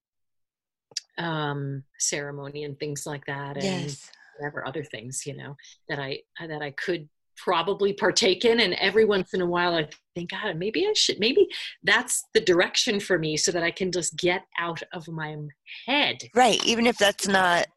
um, 1.17 1.83
ceremony 1.97 2.63
and 2.63 2.79
things 2.79 3.05
like 3.05 3.25
that, 3.25 3.57
and 3.57 3.65
Yes. 3.65 4.11
whatever 4.37 4.65
other 4.65 4.83
things 4.83 5.25
you 5.25 5.35
know 5.35 5.55
that 5.89 5.99
I 5.99 6.19
that 6.39 6.61
I 6.61 6.71
could 6.71 7.09
probably 7.43 7.93
partake 7.93 8.45
in. 8.45 8.59
And 8.59 8.73
every 8.75 9.05
once 9.05 9.33
in 9.33 9.41
a 9.41 9.45
while, 9.45 9.75
I 9.75 9.87
think, 10.15 10.31
God, 10.31 10.57
maybe 10.57 10.85
I 10.85 10.93
should. 10.93 11.19
Maybe 11.19 11.47
that's 11.83 12.25
the 12.33 12.41
direction 12.41 12.99
for 12.99 13.17
me, 13.17 13.37
so 13.37 13.51
that 13.51 13.63
I 13.63 13.71
can 13.71 13.91
just 13.91 14.17
get 14.17 14.43
out 14.59 14.81
of 14.93 15.07
my 15.07 15.35
head. 15.85 16.17
Right. 16.35 16.63
Even 16.65 16.85
if 16.85 16.97
that's 16.97 17.27
not 17.27 17.67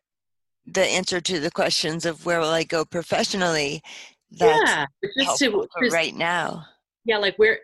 the 0.66 0.84
answer 0.84 1.20
to 1.20 1.40
the 1.40 1.50
questions 1.50 2.06
of 2.06 2.24
where 2.26 2.40
will 2.40 2.50
I 2.50 2.64
go 2.64 2.84
professionally, 2.84 3.82
that's 4.30 4.70
yeah, 4.70 4.86
just 5.18 5.38
to, 5.40 5.50
for 5.50 5.84
just- 5.84 5.94
right 5.94 6.14
now. 6.14 6.64
yeah 7.04 7.18
like 7.18 7.36
where 7.36 7.58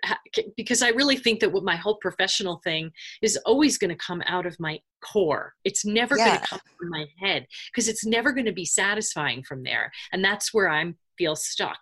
because 0.57 0.83
i 0.83 0.89
really 0.91 1.17
think 1.17 1.41
that 1.41 1.51
what 1.51 1.63
my 1.65 1.77
whole 1.77 1.97
professional 1.97 2.61
thing 2.65 2.91
is 3.23 3.39
always 3.47 3.79
going 3.79 3.89
to 3.89 3.97
come 3.97 4.23
out 4.27 4.45
of 4.47 4.59
my 4.61 4.79
core 5.01 5.55
it's 5.65 5.85
never 5.87 6.17
going 6.17 6.39
to 6.39 6.47
come 6.47 6.61
from 6.79 6.91
my 6.91 7.07
head 7.23 7.47
because 7.71 7.89
it's 7.89 8.05
never 8.05 8.33
going 8.33 8.45
to 8.45 8.53
be 8.53 8.65
satisfying 8.65 9.43
from 9.43 9.63
there 9.63 9.91
and 10.13 10.23
that's 10.25 10.53
where 10.53 10.69
i 10.69 10.93
feel 11.19 11.37
stuck 11.37 11.81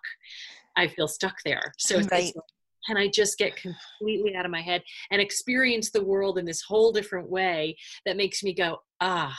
i 0.75 0.87
feel 0.87 1.07
stuck 1.07 1.35
there 1.45 1.73
so 1.77 1.99
Right. 2.11 2.33
can 2.87 2.97
i 2.97 3.07
just 3.07 3.37
get 3.37 3.55
completely 3.55 4.35
out 4.35 4.45
of 4.45 4.51
my 4.51 4.61
head 4.61 4.81
and 5.11 5.21
experience 5.21 5.91
the 5.91 6.03
world 6.03 6.37
in 6.37 6.45
this 6.45 6.61
whole 6.61 6.91
different 6.91 7.29
way 7.29 7.77
that 8.05 8.17
makes 8.17 8.43
me 8.43 8.53
go 8.53 8.77
ah 9.01 9.35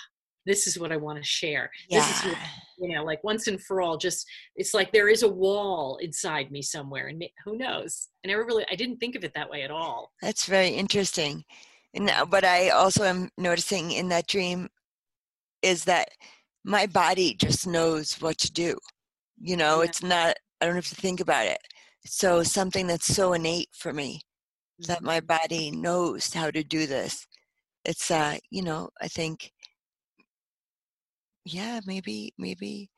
this 0.46 0.66
is 0.66 0.78
what 0.78 0.92
i 0.92 0.96
want 0.96 1.18
to 1.18 1.24
share 1.24 1.70
this 1.90 2.08
is 2.08 2.24
what 2.24 2.32
Yeah. 2.38 2.46
you 2.78 2.94
know 2.94 3.04
like 3.04 3.22
once 3.24 3.46
and 3.48 3.60
for 3.62 3.80
all 3.82 3.96
just 3.98 4.26
it's 4.56 4.72
like 4.74 4.92
there 4.92 5.08
is 5.08 5.22
a 5.22 5.28
wall 5.28 5.98
inside 6.00 6.50
me 6.50 6.62
somewhere 6.62 7.08
and 7.08 7.22
who 7.44 7.56
knows 7.58 8.08
i 8.24 8.28
never 8.28 8.44
really 8.44 8.64
i 8.70 8.74
didn't 8.74 8.96
think 8.98 9.14
of 9.16 9.24
it 9.24 9.32
that 9.34 9.50
way 9.50 9.62
at 9.62 9.70
all 9.70 10.12
That's 10.22 10.46
very 10.46 10.68
interesting. 10.68 11.44
And 11.94 12.04
now- 12.06 12.26
what 12.26 12.44
I 12.44 12.68
also 12.68 13.04
am 13.04 13.30
noticing 13.38 13.92
in 13.92 14.08
that 14.10 14.26
dream 14.28 14.68
is 15.62 15.84
that 15.84 16.10
my 16.62 16.86
body 16.86 17.34
just 17.34 17.66
knows 17.66 18.12
what 18.20 18.36
to 18.38 18.52
do. 18.52 18.76
You 19.40 19.56
know, 19.56 19.80
Yeah. 19.80 19.86
it's 19.86 20.02
not, 20.02 20.36
I 20.60 20.66
don't 20.66 20.74
have 20.74 20.88
to 20.88 20.94
think 20.94 21.20
about 21.20 21.46
it. 21.46 21.58
So 22.06 22.42
something 22.42 22.86
that's 22.86 23.06
so 23.14 23.32
innate 23.32 23.68
for 23.74 23.92
me 23.92 24.20
that 24.80 25.02
my 25.02 25.20
body 25.20 25.70
knows 25.70 26.32
how 26.32 26.50
to 26.50 26.62
do 26.64 26.86
this. 26.86 27.26
It's, 27.84 28.10
uh, 28.10 28.38
you 28.50 28.62
know, 28.62 28.90
I 29.00 29.08
think, 29.08 29.52
yeah, 31.44 31.80
maybe, 31.86 32.32
maybe 32.38 32.90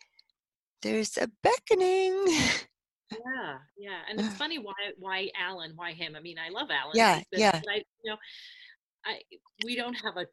there's 0.82 1.16
a 1.16 1.28
beckoning. 1.43 2.26
yeah 3.12 3.59
yeah 3.76 4.01
and 4.09 4.20
it's 4.20 4.34
funny 4.36 4.59
why 4.59 4.72
why 4.99 5.28
alan 5.38 5.72
why 5.74 5.93
him 5.93 6.14
i 6.16 6.20
mean 6.20 6.38
i 6.38 6.49
love 6.49 6.68
alan 6.70 6.95
Yeah, 6.95 7.22
yeah. 7.32 7.61
i 7.68 7.76
you 8.05 8.11
know 8.11 8.16
i 9.05 9.18
we 9.64 9.74
don't 9.76 9.95
have 9.95 10.16
a 10.16 10.26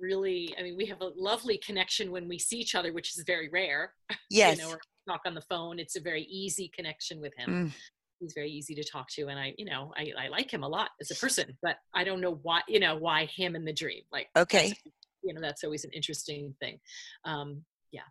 really 0.00 0.54
i 0.58 0.62
mean 0.62 0.76
we 0.76 0.86
have 0.86 1.00
a 1.00 1.10
lovely 1.16 1.58
connection 1.58 2.10
when 2.10 2.28
we 2.28 2.38
see 2.38 2.58
each 2.58 2.74
other 2.74 2.92
which 2.92 3.16
is 3.16 3.24
very 3.26 3.48
rare 3.48 3.92
yes. 4.30 4.58
you 4.58 4.64
know 4.64 4.70
or 4.70 4.80
talk 5.08 5.20
on 5.26 5.34
the 5.34 5.40
phone 5.40 5.78
it's 5.78 5.96
a 5.96 6.00
very 6.00 6.22
easy 6.24 6.70
connection 6.74 7.20
with 7.20 7.32
him 7.36 7.50
Mm, 7.50 7.72
he's 8.20 8.32
very 8.34 8.50
easy 8.50 8.74
to 8.74 8.84
talk 8.84 9.08
to 9.10 9.28
and 9.28 9.38
i 9.38 9.54
you 9.58 9.64
know 9.64 9.92
I, 9.96 10.12
I 10.18 10.28
like 10.28 10.50
him 10.50 10.62
a 10.64 10.68
lot 10.68 10.90
as 11.00 11.10
a 11.10 11.14
person 11.16 11.56
but 11.62 11.76
i 11.94 12.02
don't 12.04 12.20
know 12.20 12.38
why 12.42 12.60
you 12.68 12.80
know 12.80 12.96
why 12.96 13.26
him 13.26 13.54
in 13.56 13.64
the 13.64 13.72
dream 13.72 14.02
like 14.12 14.28
okay. 14.36 14.74
you 15.22 15.32
know 15.34 15.40
that's 15.40 15.64
always 15.64 15.84
an 15.84 15.90
interesting 15.92 16.54
thing 16.60 16.78
um 17.24 17.62
yeah 17.92 18.02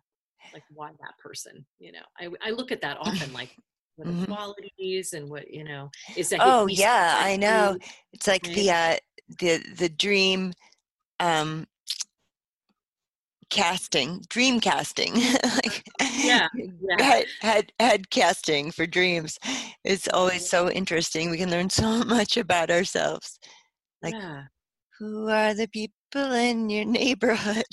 like 0.52 0.62
why 0.72 0.90
that 1.00 1.18
person 1.18 1.64
you 1.78 1.92
know 1.92 2.02
i, 2.18 2.28
I 2.46 2.50
look 2.50 2.72
at 2.72 2.80
that 2.82 2.98
often 2.98 3.32
like 3.32 3.50
what 3.96 4.08
are 4.08 4.12
the 4.12 4.18
Mhm. 4.18 4.26
qualities 4.26 5.12
and 5.12 5.28
what 5.28 5.50
you 5.50 5.64
know 5.64 5.90
is 6.16 6.28
that 6.30 6.40
Oh, 6.42 6.66
yeah, 6.66 7.16
I 7.18 7.36
know. 7.36 7.76
It's 8.12 8.26
like 8.26 8.42
the 8.42 8.70
uh, 8.70 8.96
the 9.40 9.58
the 9.78 9.88
dream 9.88 10.52
um, 11.20 11.66
casting, 13.50 14.22
dream 14.28 14.60
casting, 14.60 15.14
like 15.64 15.84
yeah 16.18 16.48
yeah 16.54 17.02
head, 17.02 17.26
head 17.40 17.72
head 17.80 18.10
casting 18.10 18.70
for 18.70 18.86
dreams 18.86 19.38
it's 19.84 20.08
always 20.12 20.48
so 20.48 20.70
interesting. 20.70 21.30
We 21.30 21.38
can 21.38 21.50
learn 21.50 21.70
so 21.82 22.02
much 22.04 22.36
about 22.36 22.70
ourselves. 22.70 23.38
like- 24.02 24.14
yeah 24.14 24.44
Who 24.98 25.28
are 25.28 25.54
the 25.54 25.68
people 25.68 26.32
in 26.32 26.70
your 26.70 26.84
neighborhood? 26.84 27.64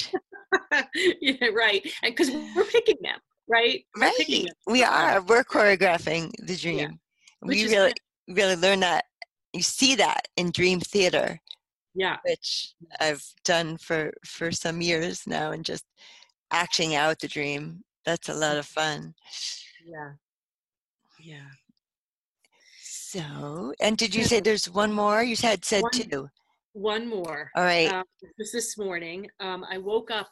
yeah 1.22 1.48
right 1.54 1.82
and 2.04 2.16
because 2.16 2.30
we're 2.32 2.66
picking 2.66 2.98
them 3.02 3.20
right 3.50 3.84
We're 3.96 4.02
right, 4.08 4.28
them. 4.28 4.46
we 4.68 4.84
are. 4.84 5.22
We're 5.22 5.44
choreographing 5.44 6.32
the 6.46 6.56
dream. 6.56 7.00
Which 7.42 7.58
we 7.64 7.70
really 7.76 7.94
really 8.30 8.56
learn 8.56 8.80
that. 8.82 9.06
You 9.54 9.62
see 9.64 9.96
that 9.96 10.28
in 10.38 10.52
dream 10.52 10.80
theater. 10.80 11.40
Yeah 11.96 12.18
which 12.26 12.74
I've 13.00 13.24
done 13.44 13.78
for 13.78 14.14
for 14.26 14.52
some 14.52 14.82
years 14.82 15.28
now, 15.28 15.52
and 15.52 15.64
just 15.66 15.86
acting 16.52 16.96
out 16.96 17.20
the 17.20 17.28
dream. 17.28 17.84
That's 18.06 18.30
a 18.30 18.34
lot 18.34 18.58
of 18.58 18.66
fun. 18.66 19.14
yeah 19.86 20.14
yeah 21.20 21.50
So, 22.82 23.74
and 23.80 23.98
did 23.98 24.14
you 24.16 24.24
say 24.24 24.40
there's 24.40 24.70
one 24.70 24.92
more? 24.92 25.24
You 25.24 25.36
had 25.42 25.64
said 25.66 25.84
One- 25.84 25.92
two. 25.92 26.30
one 26.74 27.08
more 27.08 27.52
All 27.56 27.64
right. 27.64 27.92
um, 27.94 28.04
just 28.40 28.52
this 28.52 28.78
morning 28.80 29.28
um, 29.40 29.64
i 29.70 29.78
woke 29.78 30.10
up 30.10 30.30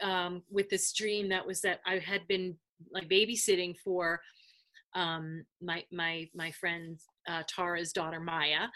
um, 0.00 0.42
with 0.50 0.68
this 0.70 0.92
dream 0.92 1.28
that 1.28 1.44
was 1.46 1.60
that 1.60 1.80
i 1.86 1.98
had 1.98 2.26
been 2.28 2.54
like 2.92 3.08
babysitting 3.08 3.74
for 3.84 4.20
um, 4.94 5.44
my 5.60 5.82
my 5.90 6.28
my 6.34 6.50
friend 6.52 6.98
uh, 7.28 7.42
tara's 7.48 7.92
daughter 7.92 8.20
maya 8.20 8.68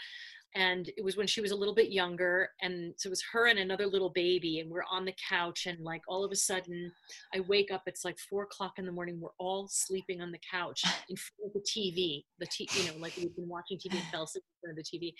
and 0.56 0.90
it 0.96 1.04
was 1.04 1.16
when 1.16 1.26
she 1.26 1.40
was 1.40 1.52
a 1.52 1.56
little 1.56 1.74
bit 1.74 1.90
younger 1.90 2.48
and 2.62 2.92
so 2.96 3.08
it 3.08 3.10
was 3.10 3.22
her 3.32 3.46
and 3.46 3.58
another 3.58 3.86
little 3.86 4.10
baby 4.10 4.58
and 4.58 4.70
we're 4.70 4.82
on 4.90 5.04
the 5.04 5.14
couch 5.28 5.66
and 5.66 5.78
like 5.80 6.02
all 6.08 6.24
of 6.24 6.32
a 6.32 6.36
sudden 6.36 6.90
i 7.34 7.40
wake 7.40 7.70
up 7.70 7.82
it's 7.86 8.04
like 8.04 8.18
four 8.28 8.42
o'clock 8.42 8.72
in 8.78 8.86
the 8.86 8.92
morning 8.92 9.20
we're 9.20 9.28
all 9.38 9.68
sleeping 9.68 10.20
on 10.20 10.32
the 10.32 10.40
couch 10.50 10.82
in 11.08 11.16
front 11.16 11.46
of 11.46 11.52
the 11.52 11.60
tv 11.60 12.24
the 12.40 12.46
t 12.50 12.68
you 12.74 12.90
know 12.90 12.98
like 12.98 13.16
we've 13.16 13.36
been 13.36 13.48
watching 13.48 13.78
tv 13.78 13.92
and 13.92 14.02
fell 14.10 14.24
asleep 14.24 14.42
in 14.44 14.68
front 14.68 14.78
of 14.78 14.84
the 14.84 14.98
tv 14.98 15.12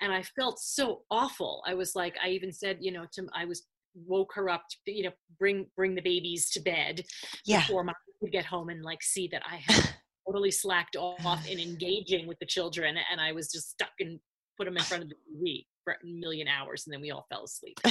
and 0.00 0.12
I 0.12 0.22
felt 0.22 0.58
so 0.58 1.02
awful. 1.10 1.62
I 1.66 1.74
was 1.74 1.94
like, 1.94 2.16
I 2.24 2.28
even 2.30 2.52
said, 2.52 2.78
you 2.80 2.92
know, 2.92 3.06
to 3.14 3.26
I 3.34 3.44
was 3.44 3.64
woke 3.94 4.32
her 4.34 4.48
up, 4.48 4.64
to, 4.68 4.92
you 4.92 5.04
know, 5.04 5.12
bring 5.38 5.66
bring 5.76 5.94
the 5.94 6.02
babies 6.02 6.50
to 6.50 6.60
bed 6.60 7.04
yeah. 7.44 7.60
before 7.60 7.84
mom 7.84 7.94
could 8.20 8.32
get 8.32 8.44
home 8.44 8.68
and 8.68 8.82
like 8.82 9.02
see 9.02 9.28
that 9.32 9.42
I 9.50 9.56
had 9.66 9.94
totally 10.26 10.50
slacked 10.50 10.96
off 10.96 11.46
in 11.48 11.58
engaging 11.58 12.26
with 12.26 12.38
the 12.38 12.46
children, 12.46 12.96
and 13.10 13.20
I 13.20 13.32
was 13.32 13.50
just 13.50 13.70
stuck 13.70 13.92
and 14.00 14.18
put 14.56 14.64
them 14.66 14.76
in 14.76 14.82
front 14.82 15.02
of 15.02 15.08
the 15.08 15.16
TV 15.32 15.66
for 15.82 15.94
a 15.94 16.06
million 16.06 16.48
hours, 16.48 16.84
and 16.86 16.92
then 16.92 17.00
we 17.00 17.10
all 17.10 17.26
fell 17.30 17.44
asleep. 17.44 17.78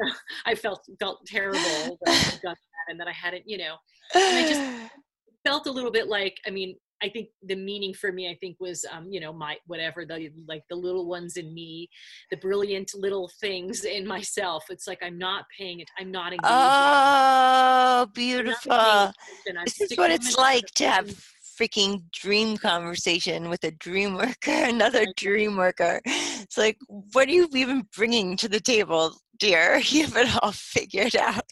I 0.46 0.54
felt 0.54 0.84
felt 1.00 1.26
terrible 1.26 1.98
that 2.04 2.08
I 2.08 2.12
had 2.12 2.40
done 2.40 2.54
that, 2.54 2.90
and 2.90 3.00
that 3.00 3.08
I 3.08 3.12
hadn't, 3.12 3.48
you 3.48 3.58
know, 3.58 3.76
I 4.14 4.46
just- 4.48 4.92
felt 5.44 5.66
a 5.66 5.70
little 5.70 5.90
bit 5.90 6.08
like 6.08 6.36
i 6.46 6.50
mean 6.50 6.74
i 7.02 7.08
think 7.08 7.28
the 7.44 7.54
meaning 7.54 7.94
for 7.94 8.12
me 8.12 8.28
i 8.28 8.36
think 8.40 8.56
was 8.60 8.84
um 8.92 9.06
you 9.10 9.20
know 9.20 9.32
my 9.32 9.56
whatever 9.66 10.04
the 10.04 10.30
like 10.46 10.62
the 10.68 10.76
little 10.76 11.06
ones 11.06 11.36
in 11.36 11.54
me 11.54 11.88
the 12.30 12.36
brilliant 12.38 12.90
little 12.94 13.30
things 13.40 13.84
in 13.84 14.06
myself 14.06 14.64
it's 14.68 14.86
like 14.86 14.98
i'm 15.02 15.16
not 15.16 15.44
paying 15.56 15.80
it 15.80 15.88
i'm 15.98 16.10
not 16.10 16.32
engaging 16.32 16.50
oh, 16.50 18.06
beautiful. 18.14 18.70
paying 18.70 19.08
attention. 19.08 19.56
I'm 19.58 19.64
This 19.64 19.80
is 19.80 19.96
what 19.96 20.10
it's 20.10 20.36
like 20.36 20.66
to 20.76 20.88
have. 20.88 21.24
Freaking 21.58 22.02
dream 22.12 22.56
conversation 22.56 23.48
with 23.48 23.64
a 23.64 23.70
dream 23.72 24.14
worker, 24.14 24.34
another 24.46 25.06
dream 25.16 25.56
worker. 25.56 26.00
It's 26.04 26.58
like, 26.58 26.78
what 26.88 27.28
are 27.28 27.32
you 27.32 27.48
even 27.54 27.86
bringing 27.96 28.36
to 28.38 28.48
the 28.48 28.60
table, 28.60 29.16
dear? 29.38 29.80
You 29.88 30.04
have 30.04 30.16
it 30.16 30.36
all 30.42 30.52
figured 30.52 31.16
out. 31.16 31.44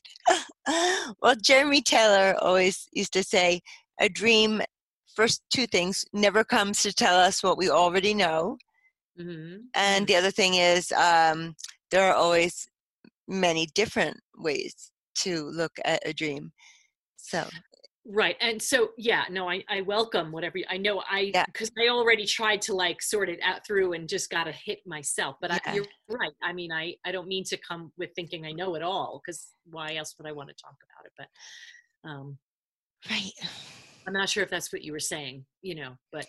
well, 1.20 1.34
Jeremy 1.42 1.82
Taylor 1.82 2.36
always 2.40 2.86
used 2.92 3.12
to 3.14 3.22
say, 3.22 3.60
a 4.00 4.08
dream, 4.08 4.62
first 5.14 5.42
two 5.50 5.66
things, 5.66 6.04
never 6.12 6.44
comes 6.44 6.82
to 6.82 6.92
tell 6.92 7.16
us 7.16 7.42
what 7.42 7.58
we 7.58 7.70
already 7.70 8.14
know. 8.14 8.58
Mhm. 9.18 9.64
And 9.74 10.06
the 10.06 10.16
other 10.16 10.30
thing 10.30 10.54
is, 10.54 10.92
um, 10.92 11.56
there 11.90 12.04
are 12.08 12.14
always 12.14 12.68
many 13.26 13.66
different 13.74 14.18
ways 14.36 14.92
to 15.16 15.44
look 15.46 15.72
at 15.84 16.06
a 16.06 16.12
dream. 16.12 16.52
So 17.16 17.48
right 18.08 18.36
and 18.40 18.60
so 18.60 18.90
yeah 18.96 19.24
no 19.30 19.48
i 19.48 19.62
i 19.68 19.80
welcome 19.80 20.30
whatever 20.30 20.58
i 20.70 20.76
know 20.76 21.02
i 21.10 21.32
because 21.46 21.70
yeah. 21.76 21.84
i 21.84 21.88
already 21.88 22.24
tried 22.24 22.62
to 22.62 22.72
like 22.72 23.02
sort 23.02 23.28
it 23.28 23.40
out 23.42 23.66
through 23.66 23.94
and 23.94 24.08
just 24.08 24.30
got 24.30 24.46
a 24.46 24.52
hit 24.52 24.78
myself 24.86 25.36
but 25.40 25.50
yeah. 25.50 25.58
I, 25.66 25.74
you're 25.74 25.86
right 26.08 26.32
i 26.42 26.52
mean 26.52 26.70
i 26.70 26.94
i 27.04 27.10
don't 27.10 27.26
mean 27.26 27.42
to 27.44 27.56
come 27.56 27.90
with 27.98 28.10
thinking 28.14 28.46
i 28.46 28.52
know 28.52 28.74
it 28.76 28.82
all 28.82 29.20
because 29.24 29.48
why 29.70 29.96
else 29.96 30.14
would 30.18 30.28
i 30.28 30.32
want 30.32 30.48
to 30.48 30.54
talk 30.54 30.76
about 30.84 31.06
it 31.06 31.12
but 31.18 32.08
um 32.08 32.38
right 33.10 33.32
i'm 34.06 34.12
not 34.12 34.28
sure 34.28 34.44
if 34.44 34.50
that's 34.50 34.72
what 34.72 34.82
you 34.82 34.92
were 34.92 35.00
saying 35.00 35.44
you 35.62 35.74
know 35.74 35.96
but 36.12 36.26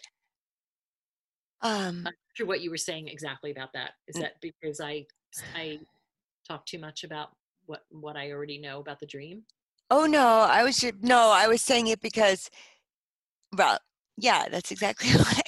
um 1.61 1.97
i'm 1.97 2.03
not 2.03 2.13
sure 2.33 2.47
what 2.47 2.61
you 2.61 2.71
were 2.71 2.77
saying 2.77 3.07
exactly 3.07 3.51
about 3.51 3.69
that 3.73 3.91
is 4.07 4.15
that 4.15 4.33
because 4.41 4.79
i 4.79 5.05
i 5.55 5.77
talk 6.47 6.65
too 6.65 6.79
much 6.79 7.03
about 7.03 7.29
what 7.67 7.81
what 7.91 8.15
i 8.15 8.31
already 8.31 8.57
know 8.57 8.79
about 8.79 8.99
the 8.99 9.05
dream 9.05 9.43
Oh 9.89 10.05
no, 10.05 10.25
I 10.49 10.63
was 10.63 10.77
just, 10.77 10.95
no, 11.01 11.31
I 11.31 11.47
was 11.47 11.61
saying 11.61 11.87
it 11.87 12.01
because, 12.01 12.49
well, 13.57 13.79
yeah, 14.17 14.47
that's 14.49 14.71
exactly 14.71 15.09
why. 15.15 15.41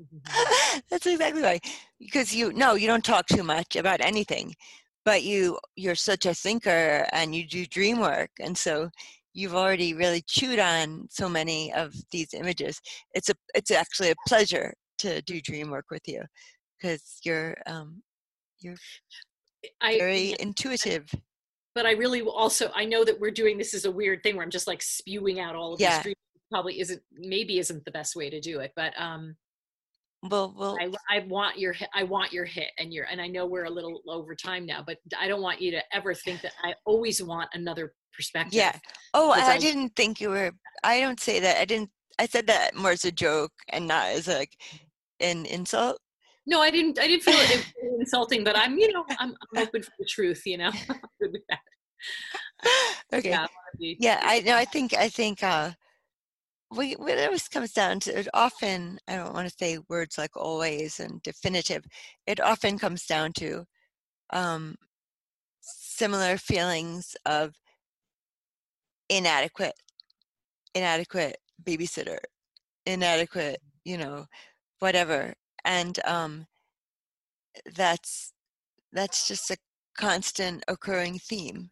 Mm-hmm. 0.00 0.80
that's 0.90 1.06
exactly 1.06 1.42
why. 1.42 1.60
Because 1.98 2.34
you 2.34 2.52
no, 2.52 2.74
you 2.74 2.86
don't 2.86 3.04
talk 3.04 3.26
too 3.26 3.42
much 3.42 3.76
about 3.76 4.00
anything, 4.00 4.54
but 5.04 5.22
you 5.22 5.58
you're 5.76 5.94
such 5.96 6.26
a 6.26 6.34
thinker 6.34 7.06
and 7.12 7.34
you 7.34 7.46
do 7.46 7.66
dream 7.66 7.98
work, 8.00 8.30
and 8.40 8.56
so 8.56 8.90
you've 9.34 9.54
already 9.54 9.94
really 9.94 10.22
chewed 10.26 10.58
on 10.58 11.06
so 11.10 11.28
many 11.28 11.72
of 11.74 11.94
these 12.12 12.34
images. 12.34 12.80
It's 13.14 13.28
a 13.30 13.34
it's 13.54 13.70
actually 13.70 14.10
a 14.10 14.14
pleasure 14.28 14.72
to 14.98 15.22
do 15.22 15.40
dream 15.40 15.70
work 15.70 15.86
with 15.90 16.02
you 16.06 16.22
because 16.80 17.18
you're 17.24 17.56
um 17.66 18.02
you're 18.60 18.76
I, 19.80 19.98
very 19.98 20.32
I, 20.32 20.36
intuitive 20.40 21.08
but 21.74 21.86
I 21.86 21.92
really 21.92 22.22
also 22.22 22.70
I 22.74 22.84
know 22.84 23.04
that 23.04 23.18
we're 23.18 23.30
doing 23.30 23.58
this 23.58 23.74
is 23.74 23.84
a 23.84 23.90
weird 23.90 24.22
thing 24.22 24.36
where 24.36 24.44
I'm 24.44 24.50
just 24.50 24.66
like 24.66 24.82
spewing 24.82 25.40
out 25.40 25.54
all 25.54 25.74
of 25.74 25.80
yeah. 25.80 26.02
probably 26.50 26.80
isn't 26.80 27.02
maybe 27.12 27.58
isn't 27.58 27.84
the 27.84 27.90
best 27.90 28.16
way 28.16 28.30
to 28.30 28.40
do 28.40 28.60
it 28.60 28.72
but 28.76 28.92
um 28.98 29.36
well 30.30 30.54
well 30.58 30.76
I, 30.80 30.90
I 31.16 31.20
want 31.28 31.58
your 31.58 31.74
I 31.94 32.02
want 32.02 32.32
your 32.32 32.44
hit 32.44 32.70
and 32.78 32.92
you're 32.92 33.06
and 33.10 33.20
I 33.20 33.28
know 33.28 33.46
we're 33.46 33.64
a 33.64 33.70
little 33.70 34.00
over 34.08 34.34
time 34.34 34.66
now 34.66 34.82
but 34.84 34.98
I 35.18 35.28
don't 35.28 35.42
want 35.42 35.60
you 35.60 35.70
to 35.72 35.82
ever 35.92 36.14
think 36.14 36.42
that 36.42 36.52
I 36.62 36.74
always 36.84 37.22
want 37.22 37.48
another 37.52 37.94
perspective 38.12 38.54
yeah 38.54 38.76
oh 39.14 39.30
I, 39.30 39.52
I 39.52 39.58
didn't 39.58 39.94
think 39.94 40.20
you 40.20 40.30
were 40.30 40.52
I 40.82 41.00
don't 41.00 41.20
say 41.20 41.38
that 41.40 41.60
I 41.60 41.64
didn't 41.64 41.90
I 42.18 42.26
said 42.26 42.48
that 42.48 42.74
more 42.74 42.90
as 42.90 43.04
a 43.04 43.12
joke 43.12 43.52
and 43.68 43.86
not 43.86 44.08
as 44.08 44.26
like 44.26 44.50
an 45.20 45.46
insult 45.46 46.00
no, 46.48 46.60
I 46.62 46.70
didn't. 46.70 46.98
I 46.98 47.06
didn't 47.06 47.22
feel 47.22 47.34
it 47.36 47.64
insulting, 48.00 48.42
but 48.42 48.56
I'm, 48.56 48.78
you 48.78 48.90
know, 48.92 49.04
I'm, 49.18 49.34
I'm 49.52 49.62
open 49.62 49.82
for 49.82 49.92
the 49.98 50.06
truth. 50.06 50.42
You 50.46 50.58
know, 50.58 50.70
good 51.20 51.32
with 51.32 51.42
that. 51.50 51.60
Okay. 53.12 53.30
Yeah, 53.30 53.46
yeah, 53.78 54.20
I 54.22 54.40
know. 54.40 54.56
I 54.56 54.64
think. 54.64 54.94
I 54.94 55.08
think. 55.08 55.42
uh 55.42 55.72
we, 56.70 56.94
it 56.96 57.24
always 57.24 57.48
comes 57.48 57.72
down 57.72 57.98
to 57.98 58.18
it 58.18 58.28
often 58.34 58.98
i 59.08 59.16
don't 59.16 59.32
want 59.32 59.48
to 59.48 59.54
say 59.58 59.78
words 59.88 60.18
like 60.18 60.36
always 60.36 61.00
and 61.00 61.22
definitive 61.22 61.82
it 62.26 62.40
often 62.40 62.78
comes 62.78 63.06
down 63.06 63.32
to 63.32 63.64
um, 64.34 64.74
similar 65.62 66.36
feelings 66.36 67.16
of 67.24 67.54
inadequate 69.08 69.72
inadequate 70.74 71.38
babysitter 71.64 72.18
inadequate 72.84 73.60
you 73.84 73.96
know 73.96 74.26
whatever 74.80 75.32
and 75.68 76.00
um, 76.06 76.46
that's 77.76 78.32
that's 78.92 79.28
just 79.28 79.50
a 79.50 79.56
constant 79.96 80.64
occurring 80.68 81.18
theme 81.18 81.70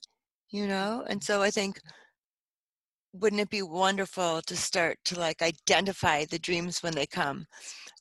you 0.51 0.67
know? 0.67 1.05
And 1.09 1.23
so 1.23 1.43
i 1.43 1.51
think 1.51 1.81
wouldn't 3.13 3.41
it 3.41 3.51
be 3.51 3.63
wonderful 3.63 4.43
to 4.43 4.57
start 4.57 4.99
to 5.07 5.19
like 5.19 5.41
identify 5.43 6.25
the 6.27 6.39
dreams 6.39 6.83
when 6.83 6.95
they 6.95 7.07
come? 7.07 7.47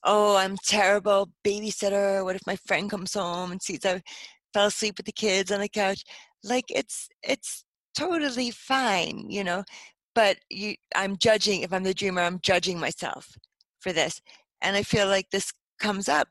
Oh 0.04 0.36
i'm 0.38 0.58
terrible 0.66 1.30
babysitter. 1.46 2.24
What 2.24 2.36
if 2.36 2.46
my 2.48 2.58
friend 2.68 2.89
comes 2.89 3.14
home 3.14 3.52
and 3.52 3.62
sees 3.62 3.86
i 3.86 4.02
fell 4.54 4.68
asleep 4.68 4.96
with 4.98 5.06
the 5.06 5.12
kids 5.14 5.52
on 5.52 5.62
the 5.62 5.70
couch? 5.70 6.04
Like 6.43 6.66
it's 6.70 7.10
it's 7.24 7.66
totally 7.98 8.52
fine 8.52 9.28
you 9.30 9.43
know? 9.43 9.64
But 10.16 10.38
you 10.50 10.76
i'm 10.96 11.18
judging 11.18 11.62
if 11.62 11.74
i'm 11.74 11.84
the 11.84 11.93
dreamer 11.93 12.22
i'm 12.22 12.39
judging 12.41 12.80
myself 12.80 13.30
for 13.80 13.93
this. 13.93 14.22
And 14.62 14.76
i 14.76 14.84
feel 14.84 15.08
like 15.08 15.30
this 15.32 15.52
comes 15.80 16.10
up 16.10 16.28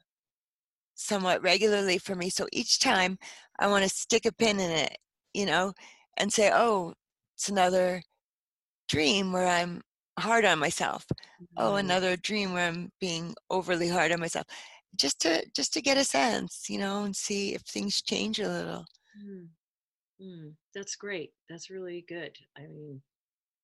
somewhat 0.95 1.43
regularly 1.43 1.99
for 1.99 2.15
me. 2.15 2.31
So 2.31 2.47
each 2.53 2.79
time 2.79 3.19
I 3.59 3.67
want 3.69 3.85
to 3.85 3.89
stick 3.91 4.27
a 4.27 4.33
pin 4.33 4.61
in 4.61 4.71
it, 4.71 4.97
you 5.33 5.47
know, 5.47 5.73
and 6.17 6.33
say, 6.33 6.51
oh, 6.53 6.95
it's 7.37 7.49
another 7.49 8.03
dream 8.89 9.33
where 9.33 9.47
I'm 9.47 9.83
hard 10.19 10.45
on 10.45 10.59
myself. 10.59 11.05
Oh, 11.11 11.15
mm-hmm. 11.15 11.59
Oh, 11.59 11.75
another 11.77 12.17
dream 12.17 12.53
where 12.53 12.69
I'm 12.69 12.91
being 13.01 13.35
overly 13.51 13.89
hard 13.89 14.13
on 14.13 14.21
myself. 14.21 14.47
Just 14.97 15.21
to 15.23 15.45
just 15.57 15.73
to 15.75 15.83
get 15.83 15.97
a 15.97 16.05
sense, 16.05 16.67
you 16.69 16.79
know, 16.79 17.03
and 17.03 17.17
see 17.17 17.55
if 17.55 17.63
things 17.63 18.01
change 18.01 18.39
a 18.39 18.49
little. 18.49 18.85
Mm. 19.21 19.49
Mm. 20.23 20.53
That's 20.75 20.95
great. 20.95 21.31
That's 21.49 21.69
really 21.69 22.05
good. 22.09 22.37
I 22.57 22.63
mean, 22.63 23.03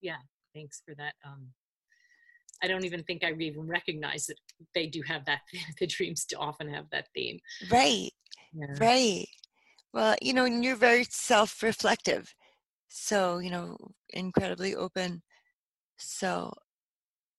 yeah, 0.00 0.18
thanks 0.54 0.82
for 0.84 0.94
that 0.96 1.14
um, 1.24 1.46
I 2.62 2.68
don't 2.68 2.84
even 2.84 3.02
think 3.04 3.24
I 3.24 3.32
even 3.32 3.66
recognize 3.66 4.26
that 4.26 4.36
they 4.74 4.86
do 4.86 5.02
have 5.06 5.24
that. 5.26 5.40
the 5.80 5.86
dreams 5.86 6.24
do 6.24 6.36
often 6.38 6.68
have 6.72 6.86
that 6.90 7.08
theme. 7.14 7.38
Right. 7.70 8.10
Yeah. 8.52 8.74
Right. 8.78 9.26
Well, 9.92 10.16
you 10.22 10.32
know, 10.32 10.44
and 10.44 10.64
you're 10.64 10.76
very 10.76 11.04
self-reflective, 11.04 12.32
so 12.88 13.38
you 13.38 13.50
know, 13.50 13.76
incredibly 14.10 14.76
open. 14.76 15.22
So, 15.96 16.52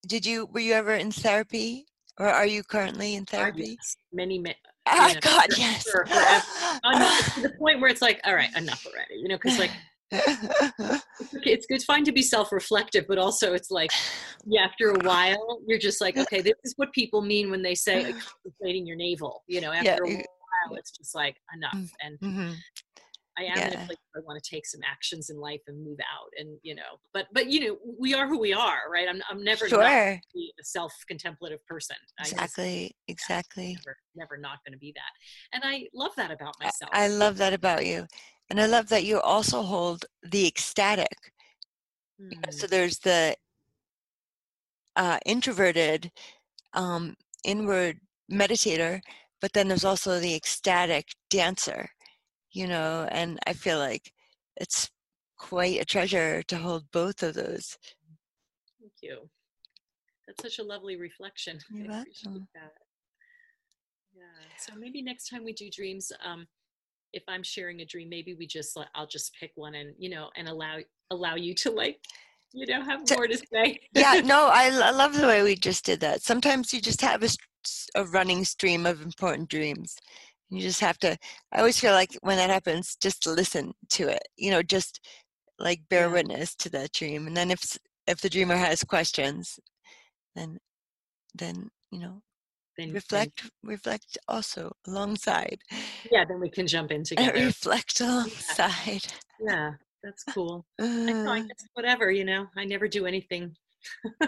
did 0.05 0.25
you 0.25 0.47
were 0.47 0.59
you 0.59 0.73
ever 0.73 0.93
in 0.95 1.11
therapy, 1.11 1.85
or 2.19 2.27
are 2.27 2.45
you 2.45 2.63
currently 2.63 3.15
in 3.15 3.23
ah, 3.29 3.31
therapy? 3.31 3.77
Yes. 3.79 3.95
Many, 4.11 4.43
ah, 4.85 5.07
many. 5.07 5.15
Oh 5.15 5.19
God, 5.21 5.45
yes. 5.57 5.83
For, 5.89 6.03
to 7.35 7.41
the 7.41 7.53
point 7.57 7.79
where 7.79 7.89
it's 7.89 8.01
like, 8.01 8.19
all 8.25 8.35
right, 8.35 8.53
enough 8.57 8.85
already. 8.85 9.15
You 9.15 9.29
know, 9.29 9.37
because 9.37 9.57
like 9.57 9.71
it's 10.11 11.65
it's 11.69 11.85
fine 11.85 12.03
to 12.03 12.11
be 12.11 12.21
self-reflective 12.21 13.05
but 13.07 13.17
also 13.17 13.53
it's 13.53 13.71
like 13.71 13.91
yeah 14.45 14.61
after 14.61 14.89
a 14.89 14.99
while 15.05 15.59
you're 15.65 15.79
just 15.79 16.01
like 16.01 16.17
okay 16.17 16.41
this 16.41 16.53
is 16.63 16.73
what 16.75 16.91
people 16.91 17.21
mean 17.21 17.49
when 17.49 17.61
they 17.61 17.75
say 17.75 18.03
like, 18.03 18.15
contemplating 18.43 18.85
your 18.85 18.97
navel 18.97 19.43
you 19.47 19.61
know 19.61 19.71
after 19.71 20.05
yeah. 20.05 20.15
a 20.15 20.69
while 20.69 20.77
it's 20.77 20.91
just 20.91 21.15
like 21.15 21.37
enough 21.55 21.73
mm, 21.73 21.89
and 22.01 22.19
mm-hmm. 22.19 22.51
I 23.37 23.43
am 23.43 23.57
yeah. 23.57 23.67
in 23.67 23.73
a 23.73 23.85
place 23.85 23.97
where 24.11 24.23
I 24.23 24.25
want 24.25 24.43
to 24.43 24.49
take 24.49 24.65
some 24.65 24.81
actions 24.85 25.29
in 25.29 25.39
life 25.39 25.61
and 25.67 25.83
move 25.83 25.99
out, 25.99 26.29
and 26.37 26.57
you 26.63 26.75
know, 26.75 26.99
but 27.13 27.27
but 27.33 27.47
you 27.47 27.67
know, 27.67 27.77
we 27.99 28.13
are 28.13 28.27
who 28.27 28.37
we 28.39 28.53
are, 28.53 28.89
right? 28.91 29.07
I'm 29.09 29.21
I'm 29.29 29.43
never 29.43 29.69
sure. 29.69 29.81
a 29.81 30.19
self-contemplative 30.61 31.65
person. 31.65 31.95
Exactly, 32.19 32.83
just, 32.83 32.93
exactly. 33.07 33.77
Never, 33.85 33.97
never 34.15 34.37
not 34.37 34.59
going 34.65 34.73
to 34.73 34.79
be 34.79 34.93
that, 34.95 35.55
and 35.55 35.63
I 35.65 35.87
love 35.93 36.11
that 36.17 36.31
about 36.31 36.55
myself. 36.59 36.91
I, 36.93 37.05
I 37.05 37.07
love 37.07 37.37
that 37.37 37.53
about 37.53 37.85
you, 37.85 38.05
and 38.51 38.59
I 38.59 38.65
love 38.65 38.89
that 38.89 39.05
you 39.05 39.17
also 39.21 39.61
hold 39.61 40.03
the 40.23 40.45
ecstatic. 40.45 41.31
Mm. 42.21 42.53
So 42.53 42.67
there's 42.67 42.99
the 42.99 43.33
uh, 44.97 45.19
introverted, 45.25 46.11
um, 46.73 47.15
inward 47.45 48.01
meditator, 48.29 48.99
but 49.39 49.53
then 49.53 49.69
there's 49.69 49.85
also 49.85 50.19
the 50.19 50.35
ecstatic 50.35 51.05
dancer, 51.29 51.87
you 52.51 52.67
know, 52.67 53.07
and 53.09 53.39
I 53.47 53.53
feel 53.53 53.79
like 53.79 54.11
it's 54.57 54.89
quite 55.37 55.79
a 55.79 55.85
treasure 55.85 56.43
to 56.43 56.57
hold 56.57 56.83
both 56.91 57.23
of 57.23 57.35
those. 57.35 57.77
Thank 58.81 58.91
you. 59.01 59.29
That's 60.27 60.43
such 60.43 60.59
a 60.59 60.67
lovely 60.67 60.97
reflection. 60.97 61.57
You're 61.71 61.87
welcome. 61.87 62.49
Yeah. 64.13 64.23
So 64.57 64.73
maybe 64.77 65.01
next 65.01 65.29
time 65.29 65.45
we 65.45 65.53
do 65.53 65.69
dreams, 65.69 66.11
um, 66.21 66.47
if 67.13 67.23
I'm 67.27 67.43
sharing 67.43 67.81
a 67.81 67.85
dream, 67.85 68.09
maybe 68.09 68.33
we 68.33 68.47
just 68.47 68.77
I'll 68.95 69.07
just 69.07 69.33
pick 69.39 69.51
one 69.55 69.75
and 69.75 69.93
you 69.97 70.09
know 70.09 70.29
and 70.35 70.47
allow 70.47 70.77
allow 71.11 71.35
you 71.35 71.53
to 71.55 71.71
like 71.71 71.99
you 72.53 72.65
know 72.65 72.83
have 72.83 73.01
more 73.09 73.27
to 73.27 73.37
say. 73.37 73.79
yeah, 73.93 74.21
no, 74.25 74.47
I, 74.51 74.67
I 74.67 74.91
love 74.91 75.13
the 75.13 75.27
way 75.27 75.43
we 75.43 75.55
just 75.55 75.85
did 75.85 75.99
that. 76.01 76.21
Sometimes 76.21 76.73
you 76.73 76.81
just 76.81 77.01
have 77.01 77.23
a, 77.23 77.29
a 77.95 78.05
running 78.05 78.43
stream 78.45 78.85
of 78.85 79.01
important 79.01 79.49
dreams. 79.49 79.95
You 80.49 80.61
just 80.61 80.81
have 80.81 80.97
to. 80.99 81.17
I 81.53 81.59
always 81.59 81.79
feel 81.79 81.93
like 81.93 82.17
when 82.21 82.37
that 82.37 82.49
happens, 82.49 82.97
just 83.01 83.25
listen 83.25 83.73
to 83.91 84.09
it. 84.09 84.23
You 84.37 84.51
know, 84.51 84.61
just 84.61 84.99
like 85.59 85.81
bear 85.89 86.07
yeah. 86.07 86.13
witness 86.13 86.55
to 86.55 86.69
that 86.71 86.91
dream, 86.91 87.27
and 87.27 87.37
then 87.37 87.51
if 87.51 87.77
if 88.07 88.19
the 88.21 88.29
dreamer 88.29 88.57
has 88.57 88.83
questions, 88.83 89.59
then 90.35 90.57
then 91.35 91.69
you 91.91 91.99
know 91.99 92.21
then 92.81 92.93
reflect 92.93 93.43
then, 93.43 93.51
reflect 93.63 94.17
also 94.27 94.71
alongside. 94.87 95.59
Yeah 96.11 96.25
then 96.25 96.39
we 96.39 96.49
can 96.49 96.67
jump 96.67 96.91
in 96.91 97.03
together. 97.05 97.33
Reflect 97.33 98.01
alongside. 98.01 99.05
Yeah, 99.39 99.47
yeah 99.47 99.71
that's 100.03 100.23
cool. 100.23 100.65
Uh, 100.81 100.85
I 100.85 101.13
know, 101.13 101.31
I 101.31 101.39
guess 101.39 101.67
whatever 101.73 102.11
you 102.11 102.25
know 102.25 102.47
i 102.57 102.65
never 102.65 102.87
do 102.87 103.05
anything. 103.05 103.55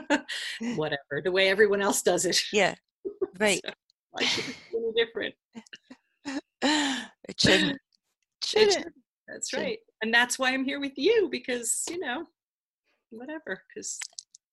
Whatever 0.75 1.21
the 1.23 1.31
way 1.31 1.49
everyone 1.49 1.79
else 1.79 2.01
does 2.01 2.25
it. 2.25 2.41
Yeah 2.51 2.73
right. 3.39 3.61
So, 3.65 3.73
like 4.13 4.37
it's 4.37 4.57
any 4.73 4.91
different? 4.95 5.35
It 7.29 7.39
shouldn't. 7.39 7.79
Shouldn't 8.43 8.93
That's 9.27 9.53
right. 9.53 9.79
And 10.01 10.13
that's 10.13 10.37
why 10.37 10.51
I'm 10.51 10.65
here 10.65 10.79
with 10.79 10.93
you 10.97 11.29
because, 11.31 11.83
you 11.89 11.99
know, 11.99 12.25
whatever, 13.09 13.61
because 13.73 13.99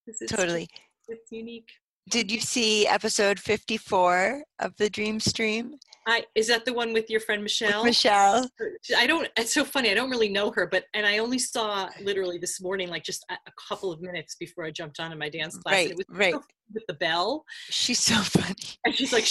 this 0.07 0.22
is 0.22 0.30
totally. 0.30 0.68
It's 1.09 1.30
unique. 1.32 1.68
Did 2.11 2.31
you 2.33 2.41
see 2.41 2.87
episode 2.89 3.39
54 3.39 4.43
of 4.59 4.77
the 4.79 4.91
Dream 4.91 5.21
Stream? 5.21 5.75
I 6.09 6.25
is 6.35 6.49
that 6.49 6.65
the 6.65 6.73
one 6.73 6.93
with 6.93 7.09
your 7.09 7.21
friend 7.21 7.43
Michelle? 7.43 7.83
With 7.83 7.91
Michelle. 7.91 8.49
I 8.97 9.07
don't. 9.07 9.29
It's 9.37 9.55
so 9.55 9.65
funny. 9.65 9.91
I 9.91 9.95
don't 9.95 10.11
really 10.11 10.29
know 10.31 10.51
her, 10.51 10.67
but 10.67 10.85
and 10.95 11.07
I 11.07 11.19
only 11.19 11.39
saw 11.39 11.89
literally 12.03 12.39
this 12.39 12.61
morning, 12.61 12.89
like 12.89 13.05
just 13.05 13.25
a, 13.31 13.35
a 13.35 13.53
couple 13.69 13.93
of 13.93 14.01
minutes 14.01 14.35
before 14.35 14.65
I 14.65 14.71
jumped 14.73 14.99
on 14.99 15.13
in 15.13 15.19
my 15.19 15.29
dance 15.29 15.57
class. 15.59 15.75
Right. 15.75 15.91
it 15.91 15.97
was 15.99 16.07
right. 16.11 16.33
so 16.33 16.43
with 16.75 16.83
the 16.89 16.95
bell, 16.95 17.45
She's 17.69 18.01
so 18.01 18.15
funny. 18.17 18.55
and 18.85 18.95
she's 18.95 19.13
like, 19.13 19.29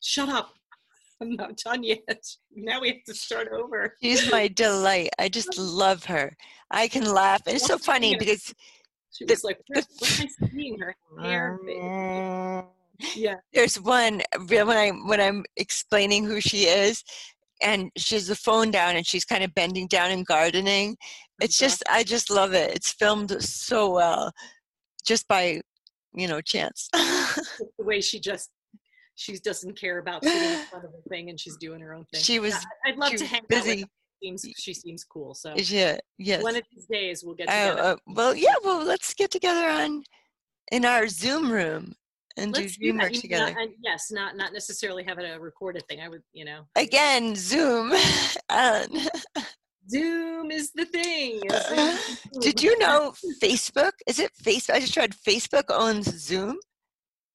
"Shut 0.00 0.28
up! 0.28 0.52
I'm 1.20 1.34
not 1.34 1.56
done 1.56 1.82
yet. 1.82 2.22
Now 2.54 2.80
we 2.80 2.88
have 2.88 3.02
to 3.06 3.14
start 3.14 3.48
over." 3.52 3.96
She's 4.02 4.30
my 4.30 4.46
delight. 4.46 5.10
I 5.18 5.28
just 5.30 5.58
love 5.58 6.04
her. 6.04 6.36
I 6.70 6.86
can 6.86 7.12
laugh. 7.12 7.42
And 7.46 7.56
it's 7.56 7.66
so 7.66 7.78
funny 7.78 8.14
because 8.16 8.54
She 9.12 9.24
The- 9.24 9.32
was 9.34 9.42
like, 9.42 9.58
"What, 9.68 9.86
what 9.98 10.20
am 10.20 10.26
I 10.44 10.48
seeing? 10.48 10.78
Her 10.78 10.94
hair." 11.20 11.58
Yeah. 13.16 13.36
there's 13.52 13.80
one 13.80 14.22
when 14.48 14.68
I 14.70 14.90
when 14.90 15.20
I'm 15.20 15.44
explaining 15.56 16.24
who 16.24 16.40
she 16.40 16.64
is, 16.64 17.02
and 17.62 17.90
she 17.96 18.14
has 18.14 18.26
the 18.26 18.36
phone 18.36 18.70
down 18.70 18.96
and 18.96 19.06
she's 19.06 19.24
kind 19.24 19.44
of 19.44 19.54
bending 19.54 19.86
down 19.86 20.10
and 20.10 20.26
gardening. 20.26 20.96
It's 21.40 21.58
just 21.58 21.82
I 21.90 22.02
just 22.04 22.30
love 22.30 22.52
it. 22.52 22.74
It's 22.74 22.92
filmed 22.92 23.30
so 23.42 23.90
well, 23.94 24.32
just 25.06 25.26
by 25.28 25.60
you 26.14 26.28
know 26.28 26.40
chance. 26.40 26.88
the 26.92 27.64
way 27.78 28.00
she 28.00 28.20
just 28.20 28.50
she 29.14 29.36
doesn't 29.38 29.78
care 29.78 29.98
about 29.98 30.24
sitting 30.24 30.58
in 30.60 30.64
front 30.70 30.84
of 30.84 30.92
a 30.92 31.08
thing 31.08 31.28
and 31.28 31.38
she's 31.38 31.56
doing 31.56 31.80
her 31.80 31.94
own 31.94 32.04
thing. 32.12 32.22
She 32.22 32.38
was- 32.40 32.54
Yeah, 32.54 32.92
I'd 32.92 32.96
love 32.96 33.12
to 33.14 33.26
hang 33.26 33.40
out 33.40 33.50
with 33.50 33.64
busy. 33.64 33.84
Seems 34.22 34.46
she 34.58 34.74
seems 34.74 35.04
cool. 35.04 35.34
So 35.34 35.54
yeah. 35.56 35.98
Yes. 36.18 36.42
one 36.42 36.56
of 36.56 36.62
these 36.74 36.86
days 36.86 37.22
we'll 37.24 37.34
get 37.34 37.48
Oh, 37.50 37.70
together. 37.70 37.88
uh, 37.88 37.96
well, 38.06 38.34
yeah. 38.34 38.54
Well, 38.64 38.84
let's 38.84 39.14
get 39.14 39.30
together 39.30 39.66
on 39.68 40.02
in 40.72 40.84
our 40.84 41.08
Zoom 41.08 41.50
room 41.50 41.94
and 42.36 42.54
Let's 42.54 42.76
do. 42.76 42.92
DreamWorks 42.92 43.14
You- 43.14 43.20
together. 43.22 43.52
not- 43.52 43.60
and 43.62 43.74
yes, 43.82 44.10
not 44.10 44.36
not 44.36 44.52
necessarily 44.52 45.02
have 45.04 45.18
it 45.18 45.24
a 45.24 45.38
recorded 45.40 45.84
thing. 45.88 46.00
I 46.00 46.08
would, 46.08 46.22
you 46.32 46.44
know. 46.44 46.64
Again, 46.76 47.34
Zoom. 47.36 47.92
Alan, 48.48 48.90
Zoom 49.90 50.50
is 50.50 50.70
the 50.72 50.84
thing. 50.84 51.40
Zoom- 51.68 51.98
did 52.40 52.62
you 52.62 52.78
know 52.78 53.12
Facebook? 53.42 53.92
Is 54.06 54.18
it 54.18 54.30
Facebook? 54.42 54.74
I 54.74 54.80
just 54.80 54.94
tried. 54.94 55.12
Facebook 55.14 55.64
owns 55.70 56.06
Zoom, 56.20 56.58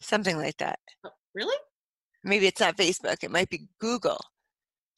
something 0.02 0.38
like 0.38 0.58
that. 0.58 0.80
Really? 1.34 1.56
Maybe 2.24 2.48
it's 2.48 2.62
not 2.62 2.78
Facebook. 2.78 3.24
It 3.24 3.32
might 3.32 3.50
be 3.50 3.68
Google, 3.80 4.20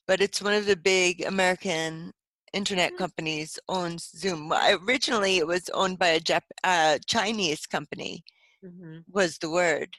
but 0.08 0.22
it's 0.22 0.41
one 0.41 0.54
of 0.54 0.66
the 0.66 0.76
big 0.78 1.26
American 1.26 2.14
internet 2.54 2.91
Hmm. 2.91 2.98
companies 2.98 3.60
owns 3.68 4.10
Zoom. 4.16 4.50
Well, 4.50 4.80
Originally, 4.88 5.38
it 5.38 5.48
was 5.48 5.70
owned 5.74 6.00
by 6.00 6.10
a 6.10 6.20
Jap- 6.20 6.54
uh, 6.64 7.00
Chinese 7.08 7.66
company. 7.66 8.24
Hmm 8.68 8.97
was 9.11 9.38
the 9.38 9.49
word 9.49 9.89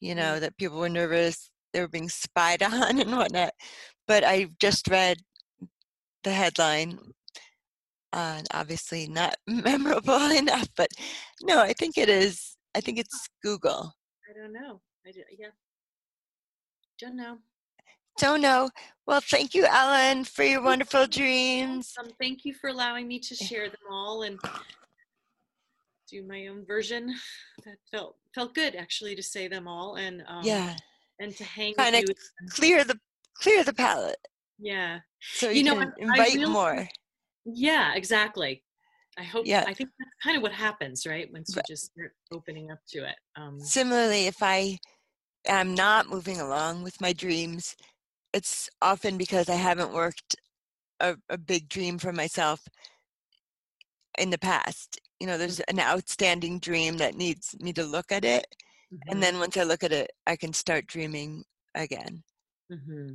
you 0.00 0.14
know 0.14 0.38
that 0.40 0.56
people 0.58 0.78
were 0.78 0.88
nervous 0.88 1.50
they 1.72 1.80
were 1.80 1.88
being 1.88 2.08
spied 2.24 2.62
on 2.62 2.98
and 3.00 3.10
whatnot. 3.16 3.52
But 4.06 4.24
i 4.24 4.48
just 4.60 4.88
read 4.88 5.18
the 6.24 6.32
headline 6.32 6.98
uh, 8.12 8.34
and 8.38 8.46
obviously 8.54 9.08
not 9.08 9.36
memorable 9.46 10.30
enough 10.30 10.68
but 10.76 10.88
no 11.42 11.60
i 11.60 11.72
think 11.72 11.98
it 11.98 12.08
is 12.08 12.56
i 12.74 12.80
think 12.80 12.98
it's 12.98 13.28
google. 13.42 13.92
I 14.28 14.38
don't 14.38 14.52
know. 14.52 14.80
I 15.06 15.12
do, 15.12 15.20
yeah. 15.38 15.48
Don't 16.98 17.16
know. 17.16 17.38
don't 18.18 18.40
know. 18.40 18.70
Well 19.06 19.20
thank 19.20 19.54
you 19.54 19.66
ellen 19.66 20.24
for 20.24 20.42
your 20.42 20.62
wonderful 20.62 21.06
dreams. 21.06 21.92
Um, 21.98 22.08
thank 22.20 22.44
you 22.44 22.54
for 22.54 22.68
allowing 22.70 23.06
me 23.06 23.18
to 23.20 23.34
share 23.34 23.68
them 23.68 23.86
all 23.90 24.22
and 24.22 24.38
do 26.10 26.22
my 26.26 26.46
own 26.48 26.64
version. 26.66 27.14
That 27.64 27.78
felt 27.90 28.16
felt 28.34 28.54
good 28.54 28.76
actually 28.76 29.16
to 29.16 29.22
say 29.22 29.48
them 29.48 29.66
all 29.66 29.96
and 29.96 30.22
um, 30.28 30.44
yeah 30.44 30.76
and 31.18 31.34
to 31.36 31.44
hang 31.44 31.74
Kinda 31.74 32.02
clear 32.50 32.84
the 32.84 32.98
clear 33.42 33.64
the 33.64 33.72
palate 33.72 34.20
Yeah, 34.58 35.00
so 35.20 35.48
you, 35.50 35.58
You 35.58 35.64
know, 35.64 35.78
can 35.78 35.88
I- 35.88 36.02
I 36.02 36.04
invite 36.20 36.34
really- 36.34 36.52
more 36.52 36.88
yeah, 37.44 37.94
exactly. 37.94 38.62
I 39.18 39.22
hope. 39.22 39.46
Yeah. 39.46 39.64
I 39.66 39.72
think 39.72 39.88
that's 39.98 40.10
kind 40.22 40.36
of 40.36 40.42
what 40.42 40.52
happens, 40.52 41.06
right? 41.06 41.32
Once 41.32 41.54
you 41.56 41.62
just 41.66 41.86
start 41.92 42.12
opening 42.32 42.70
up 42.70 42.80
to 42.88 42.98
it. 43.08 43.16
Um, 43.36 43.58
similarly 43.60 44.26
if 44.26 44.42
i 44.42 44.76
am 45.46 45.74
not 45.74 46.08
moving 46.08 46.40
along 46.40 46.82
with 46.82 47.00
my 47.00 47.12
dreams 47.12 47.76
it's 48.32 48.68
often 48.82 49.16
because 49.16 49.48
i 49.48 49.54
haven't 49.54 49.92
worked 49.92 50.34
a, 51.00 51.16
a 51.30 51.38
big 51.38 51.68
dream 51.68 51.98
for 51.98 52.12
myself 52.12 52.60
in 54.18 54.30
the 54.30 54.38
past 54.38 55.00
you 55.20 55.26
know 55.26 55.38
there's 55.38 55.60
an 55.60 55.80
outstanding 55.80 56.58
dream 56.58 56.96
that 56.98 57.14
needs 57.14 57.54
me 57.60 57.72
to 57.72 57.84
look 57.84 58.12
at 58.12 58.24
it 58.24 58.46
mhm, 58.92 58.98
and 59.08 59.22
then 59.22 59.38
once 59.38 59.56
i 59.56 59.62
look 59.62 59.82
at 59.84 59.92
it 59.92 60.10
i 60.26 60.36
can 60.36 60.52
start 60.52 60.86
dreaming 60.86 61.44
again 61.74 62.22
mhm. 62.72 63.14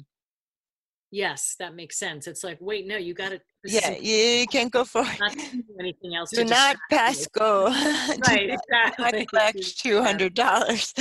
Yes, 1.14 1.56
that 1.60 1.76
makes 1.76 2.00
sense. 2.00 2.26
It's 2.26 2.42
like, 2.42 2.58
wait, 2.62 2.88
no, 2.88 2.96
you 2.96 3.14
got 3.14 3.32
to. 3.32 3.42
yeah 3.66 3.92
you 3.98 4.48
can't 4.48 4.72
go 4.72 4.86
for 4.86 5.04
anything 5.80 6.16
else. 6.16 6.32
do 6.32 6.46
not 6.46 6.78
pass 6.90 7.28
go 7.28 7.66
Right, 8.30 8.50
exactly. 8.50 9.26
collect 9.26 9.78
two 9.78 10.02
hundred 10.02 10.34
dollars 10.36 10.94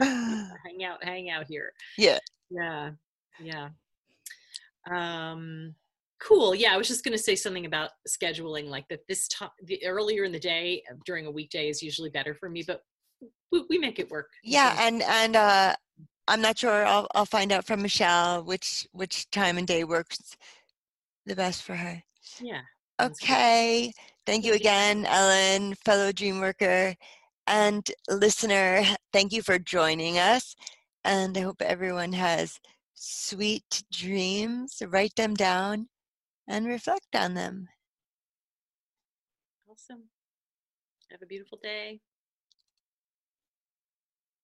hang 0.00 0.84
out 0.84 1.02
hang 1.02 1.28
out 1.30 1.46
here 1.48 1.72
Yeah. 1.98 2.18
yeah 2.50 2.90
yeah 3.42 3.68
um 4.90 5.74
cool 6.22 6.54
yeah 6.54 6.72
i 6.72 6.76
was 6.76 6.88
just 6.88 7.04
going 7.04 7.16
to 7.16 7.22
say 7.22 7.34
something 7.34 7.66
about 7.66 7.90
scheduling 8.08 8.66
like 8.68 8.86
that 8.88 9.00
this 9.08 9.26
time 9.28 9.50
the 9.64 9.84
earlier 9.84 10.24
in 10.24 10.32
the 10.32 10.38
day 10.38 10.82
uh, 10.90 10.94
during 11.04 11.26
a 11.26 11.30
weekday 11.30 11.68
is 11.68 11.82
usually 11.82 12.10
better 12.10 12.34
for 12.34 12.48
me 12.48 12.62
but 12.66 12.82
we, 13.52 13.64
we 13.70 13.78
make 13.78 13.98
it 13.98 14.10
work 14.10 14.28
Yeah, 14.42 14.74
So, 14.76 14.82
and 14.86 15.02
and 15.02 15.36
uh, 15.36 15.74
I'm 16.28 16.40
not 16.40 16.58
sure. 16.58 16.84
I'll 16.86 17.06
I'll 17.14 17.26
find 17.26 17.52
out 17.52 17.66
from 17.66 17.82
Michelle 17.82 18.42
which 18.44 18.86
which 18.92 19.30
time 19.30 19.58
and 19.58 19.66
day 19.66 19.84
works 19.84 20.36
the 21.26 21.36
best 21.36 21.62
for 21.62 21.76
her. 21.76 22.02
yeah. 22.40 22.62
Okay. 23.00 23.92
Thank 24.26 24.44
you. 24.44 24.54
again, 24.54 25.06
Ellen, 25.06 25.74
fellow 25.84 26.12
dream 26.12 26.40
worker 26.40 26.94
and 27.46 27.90
listener. 28.08 28.82
Thank 29.12 29.32
you 29.32 29.42
for 29.42 29.58
joining 29.58 30.18
us, 30.18 30.54
and 31.04 31.36
I 31.36 31.40
hope 31.40 31.60
everyone 31.62 32.12
has 32.12 32.60
sweet 32.94 33.82
dreams. 33.92 34.82
Write 34.86 35.14
them 35.16 35.34
down 35.34 35.88
and 36.46 36.66
reflect 36.66 37.14
on 37.14 37.34
them. 37.34 37.68
awesome 39.68 40.04
have 41.10 41.22
a 41.22 41.26
beautiful 41.26 41.58
day 41.62 42.00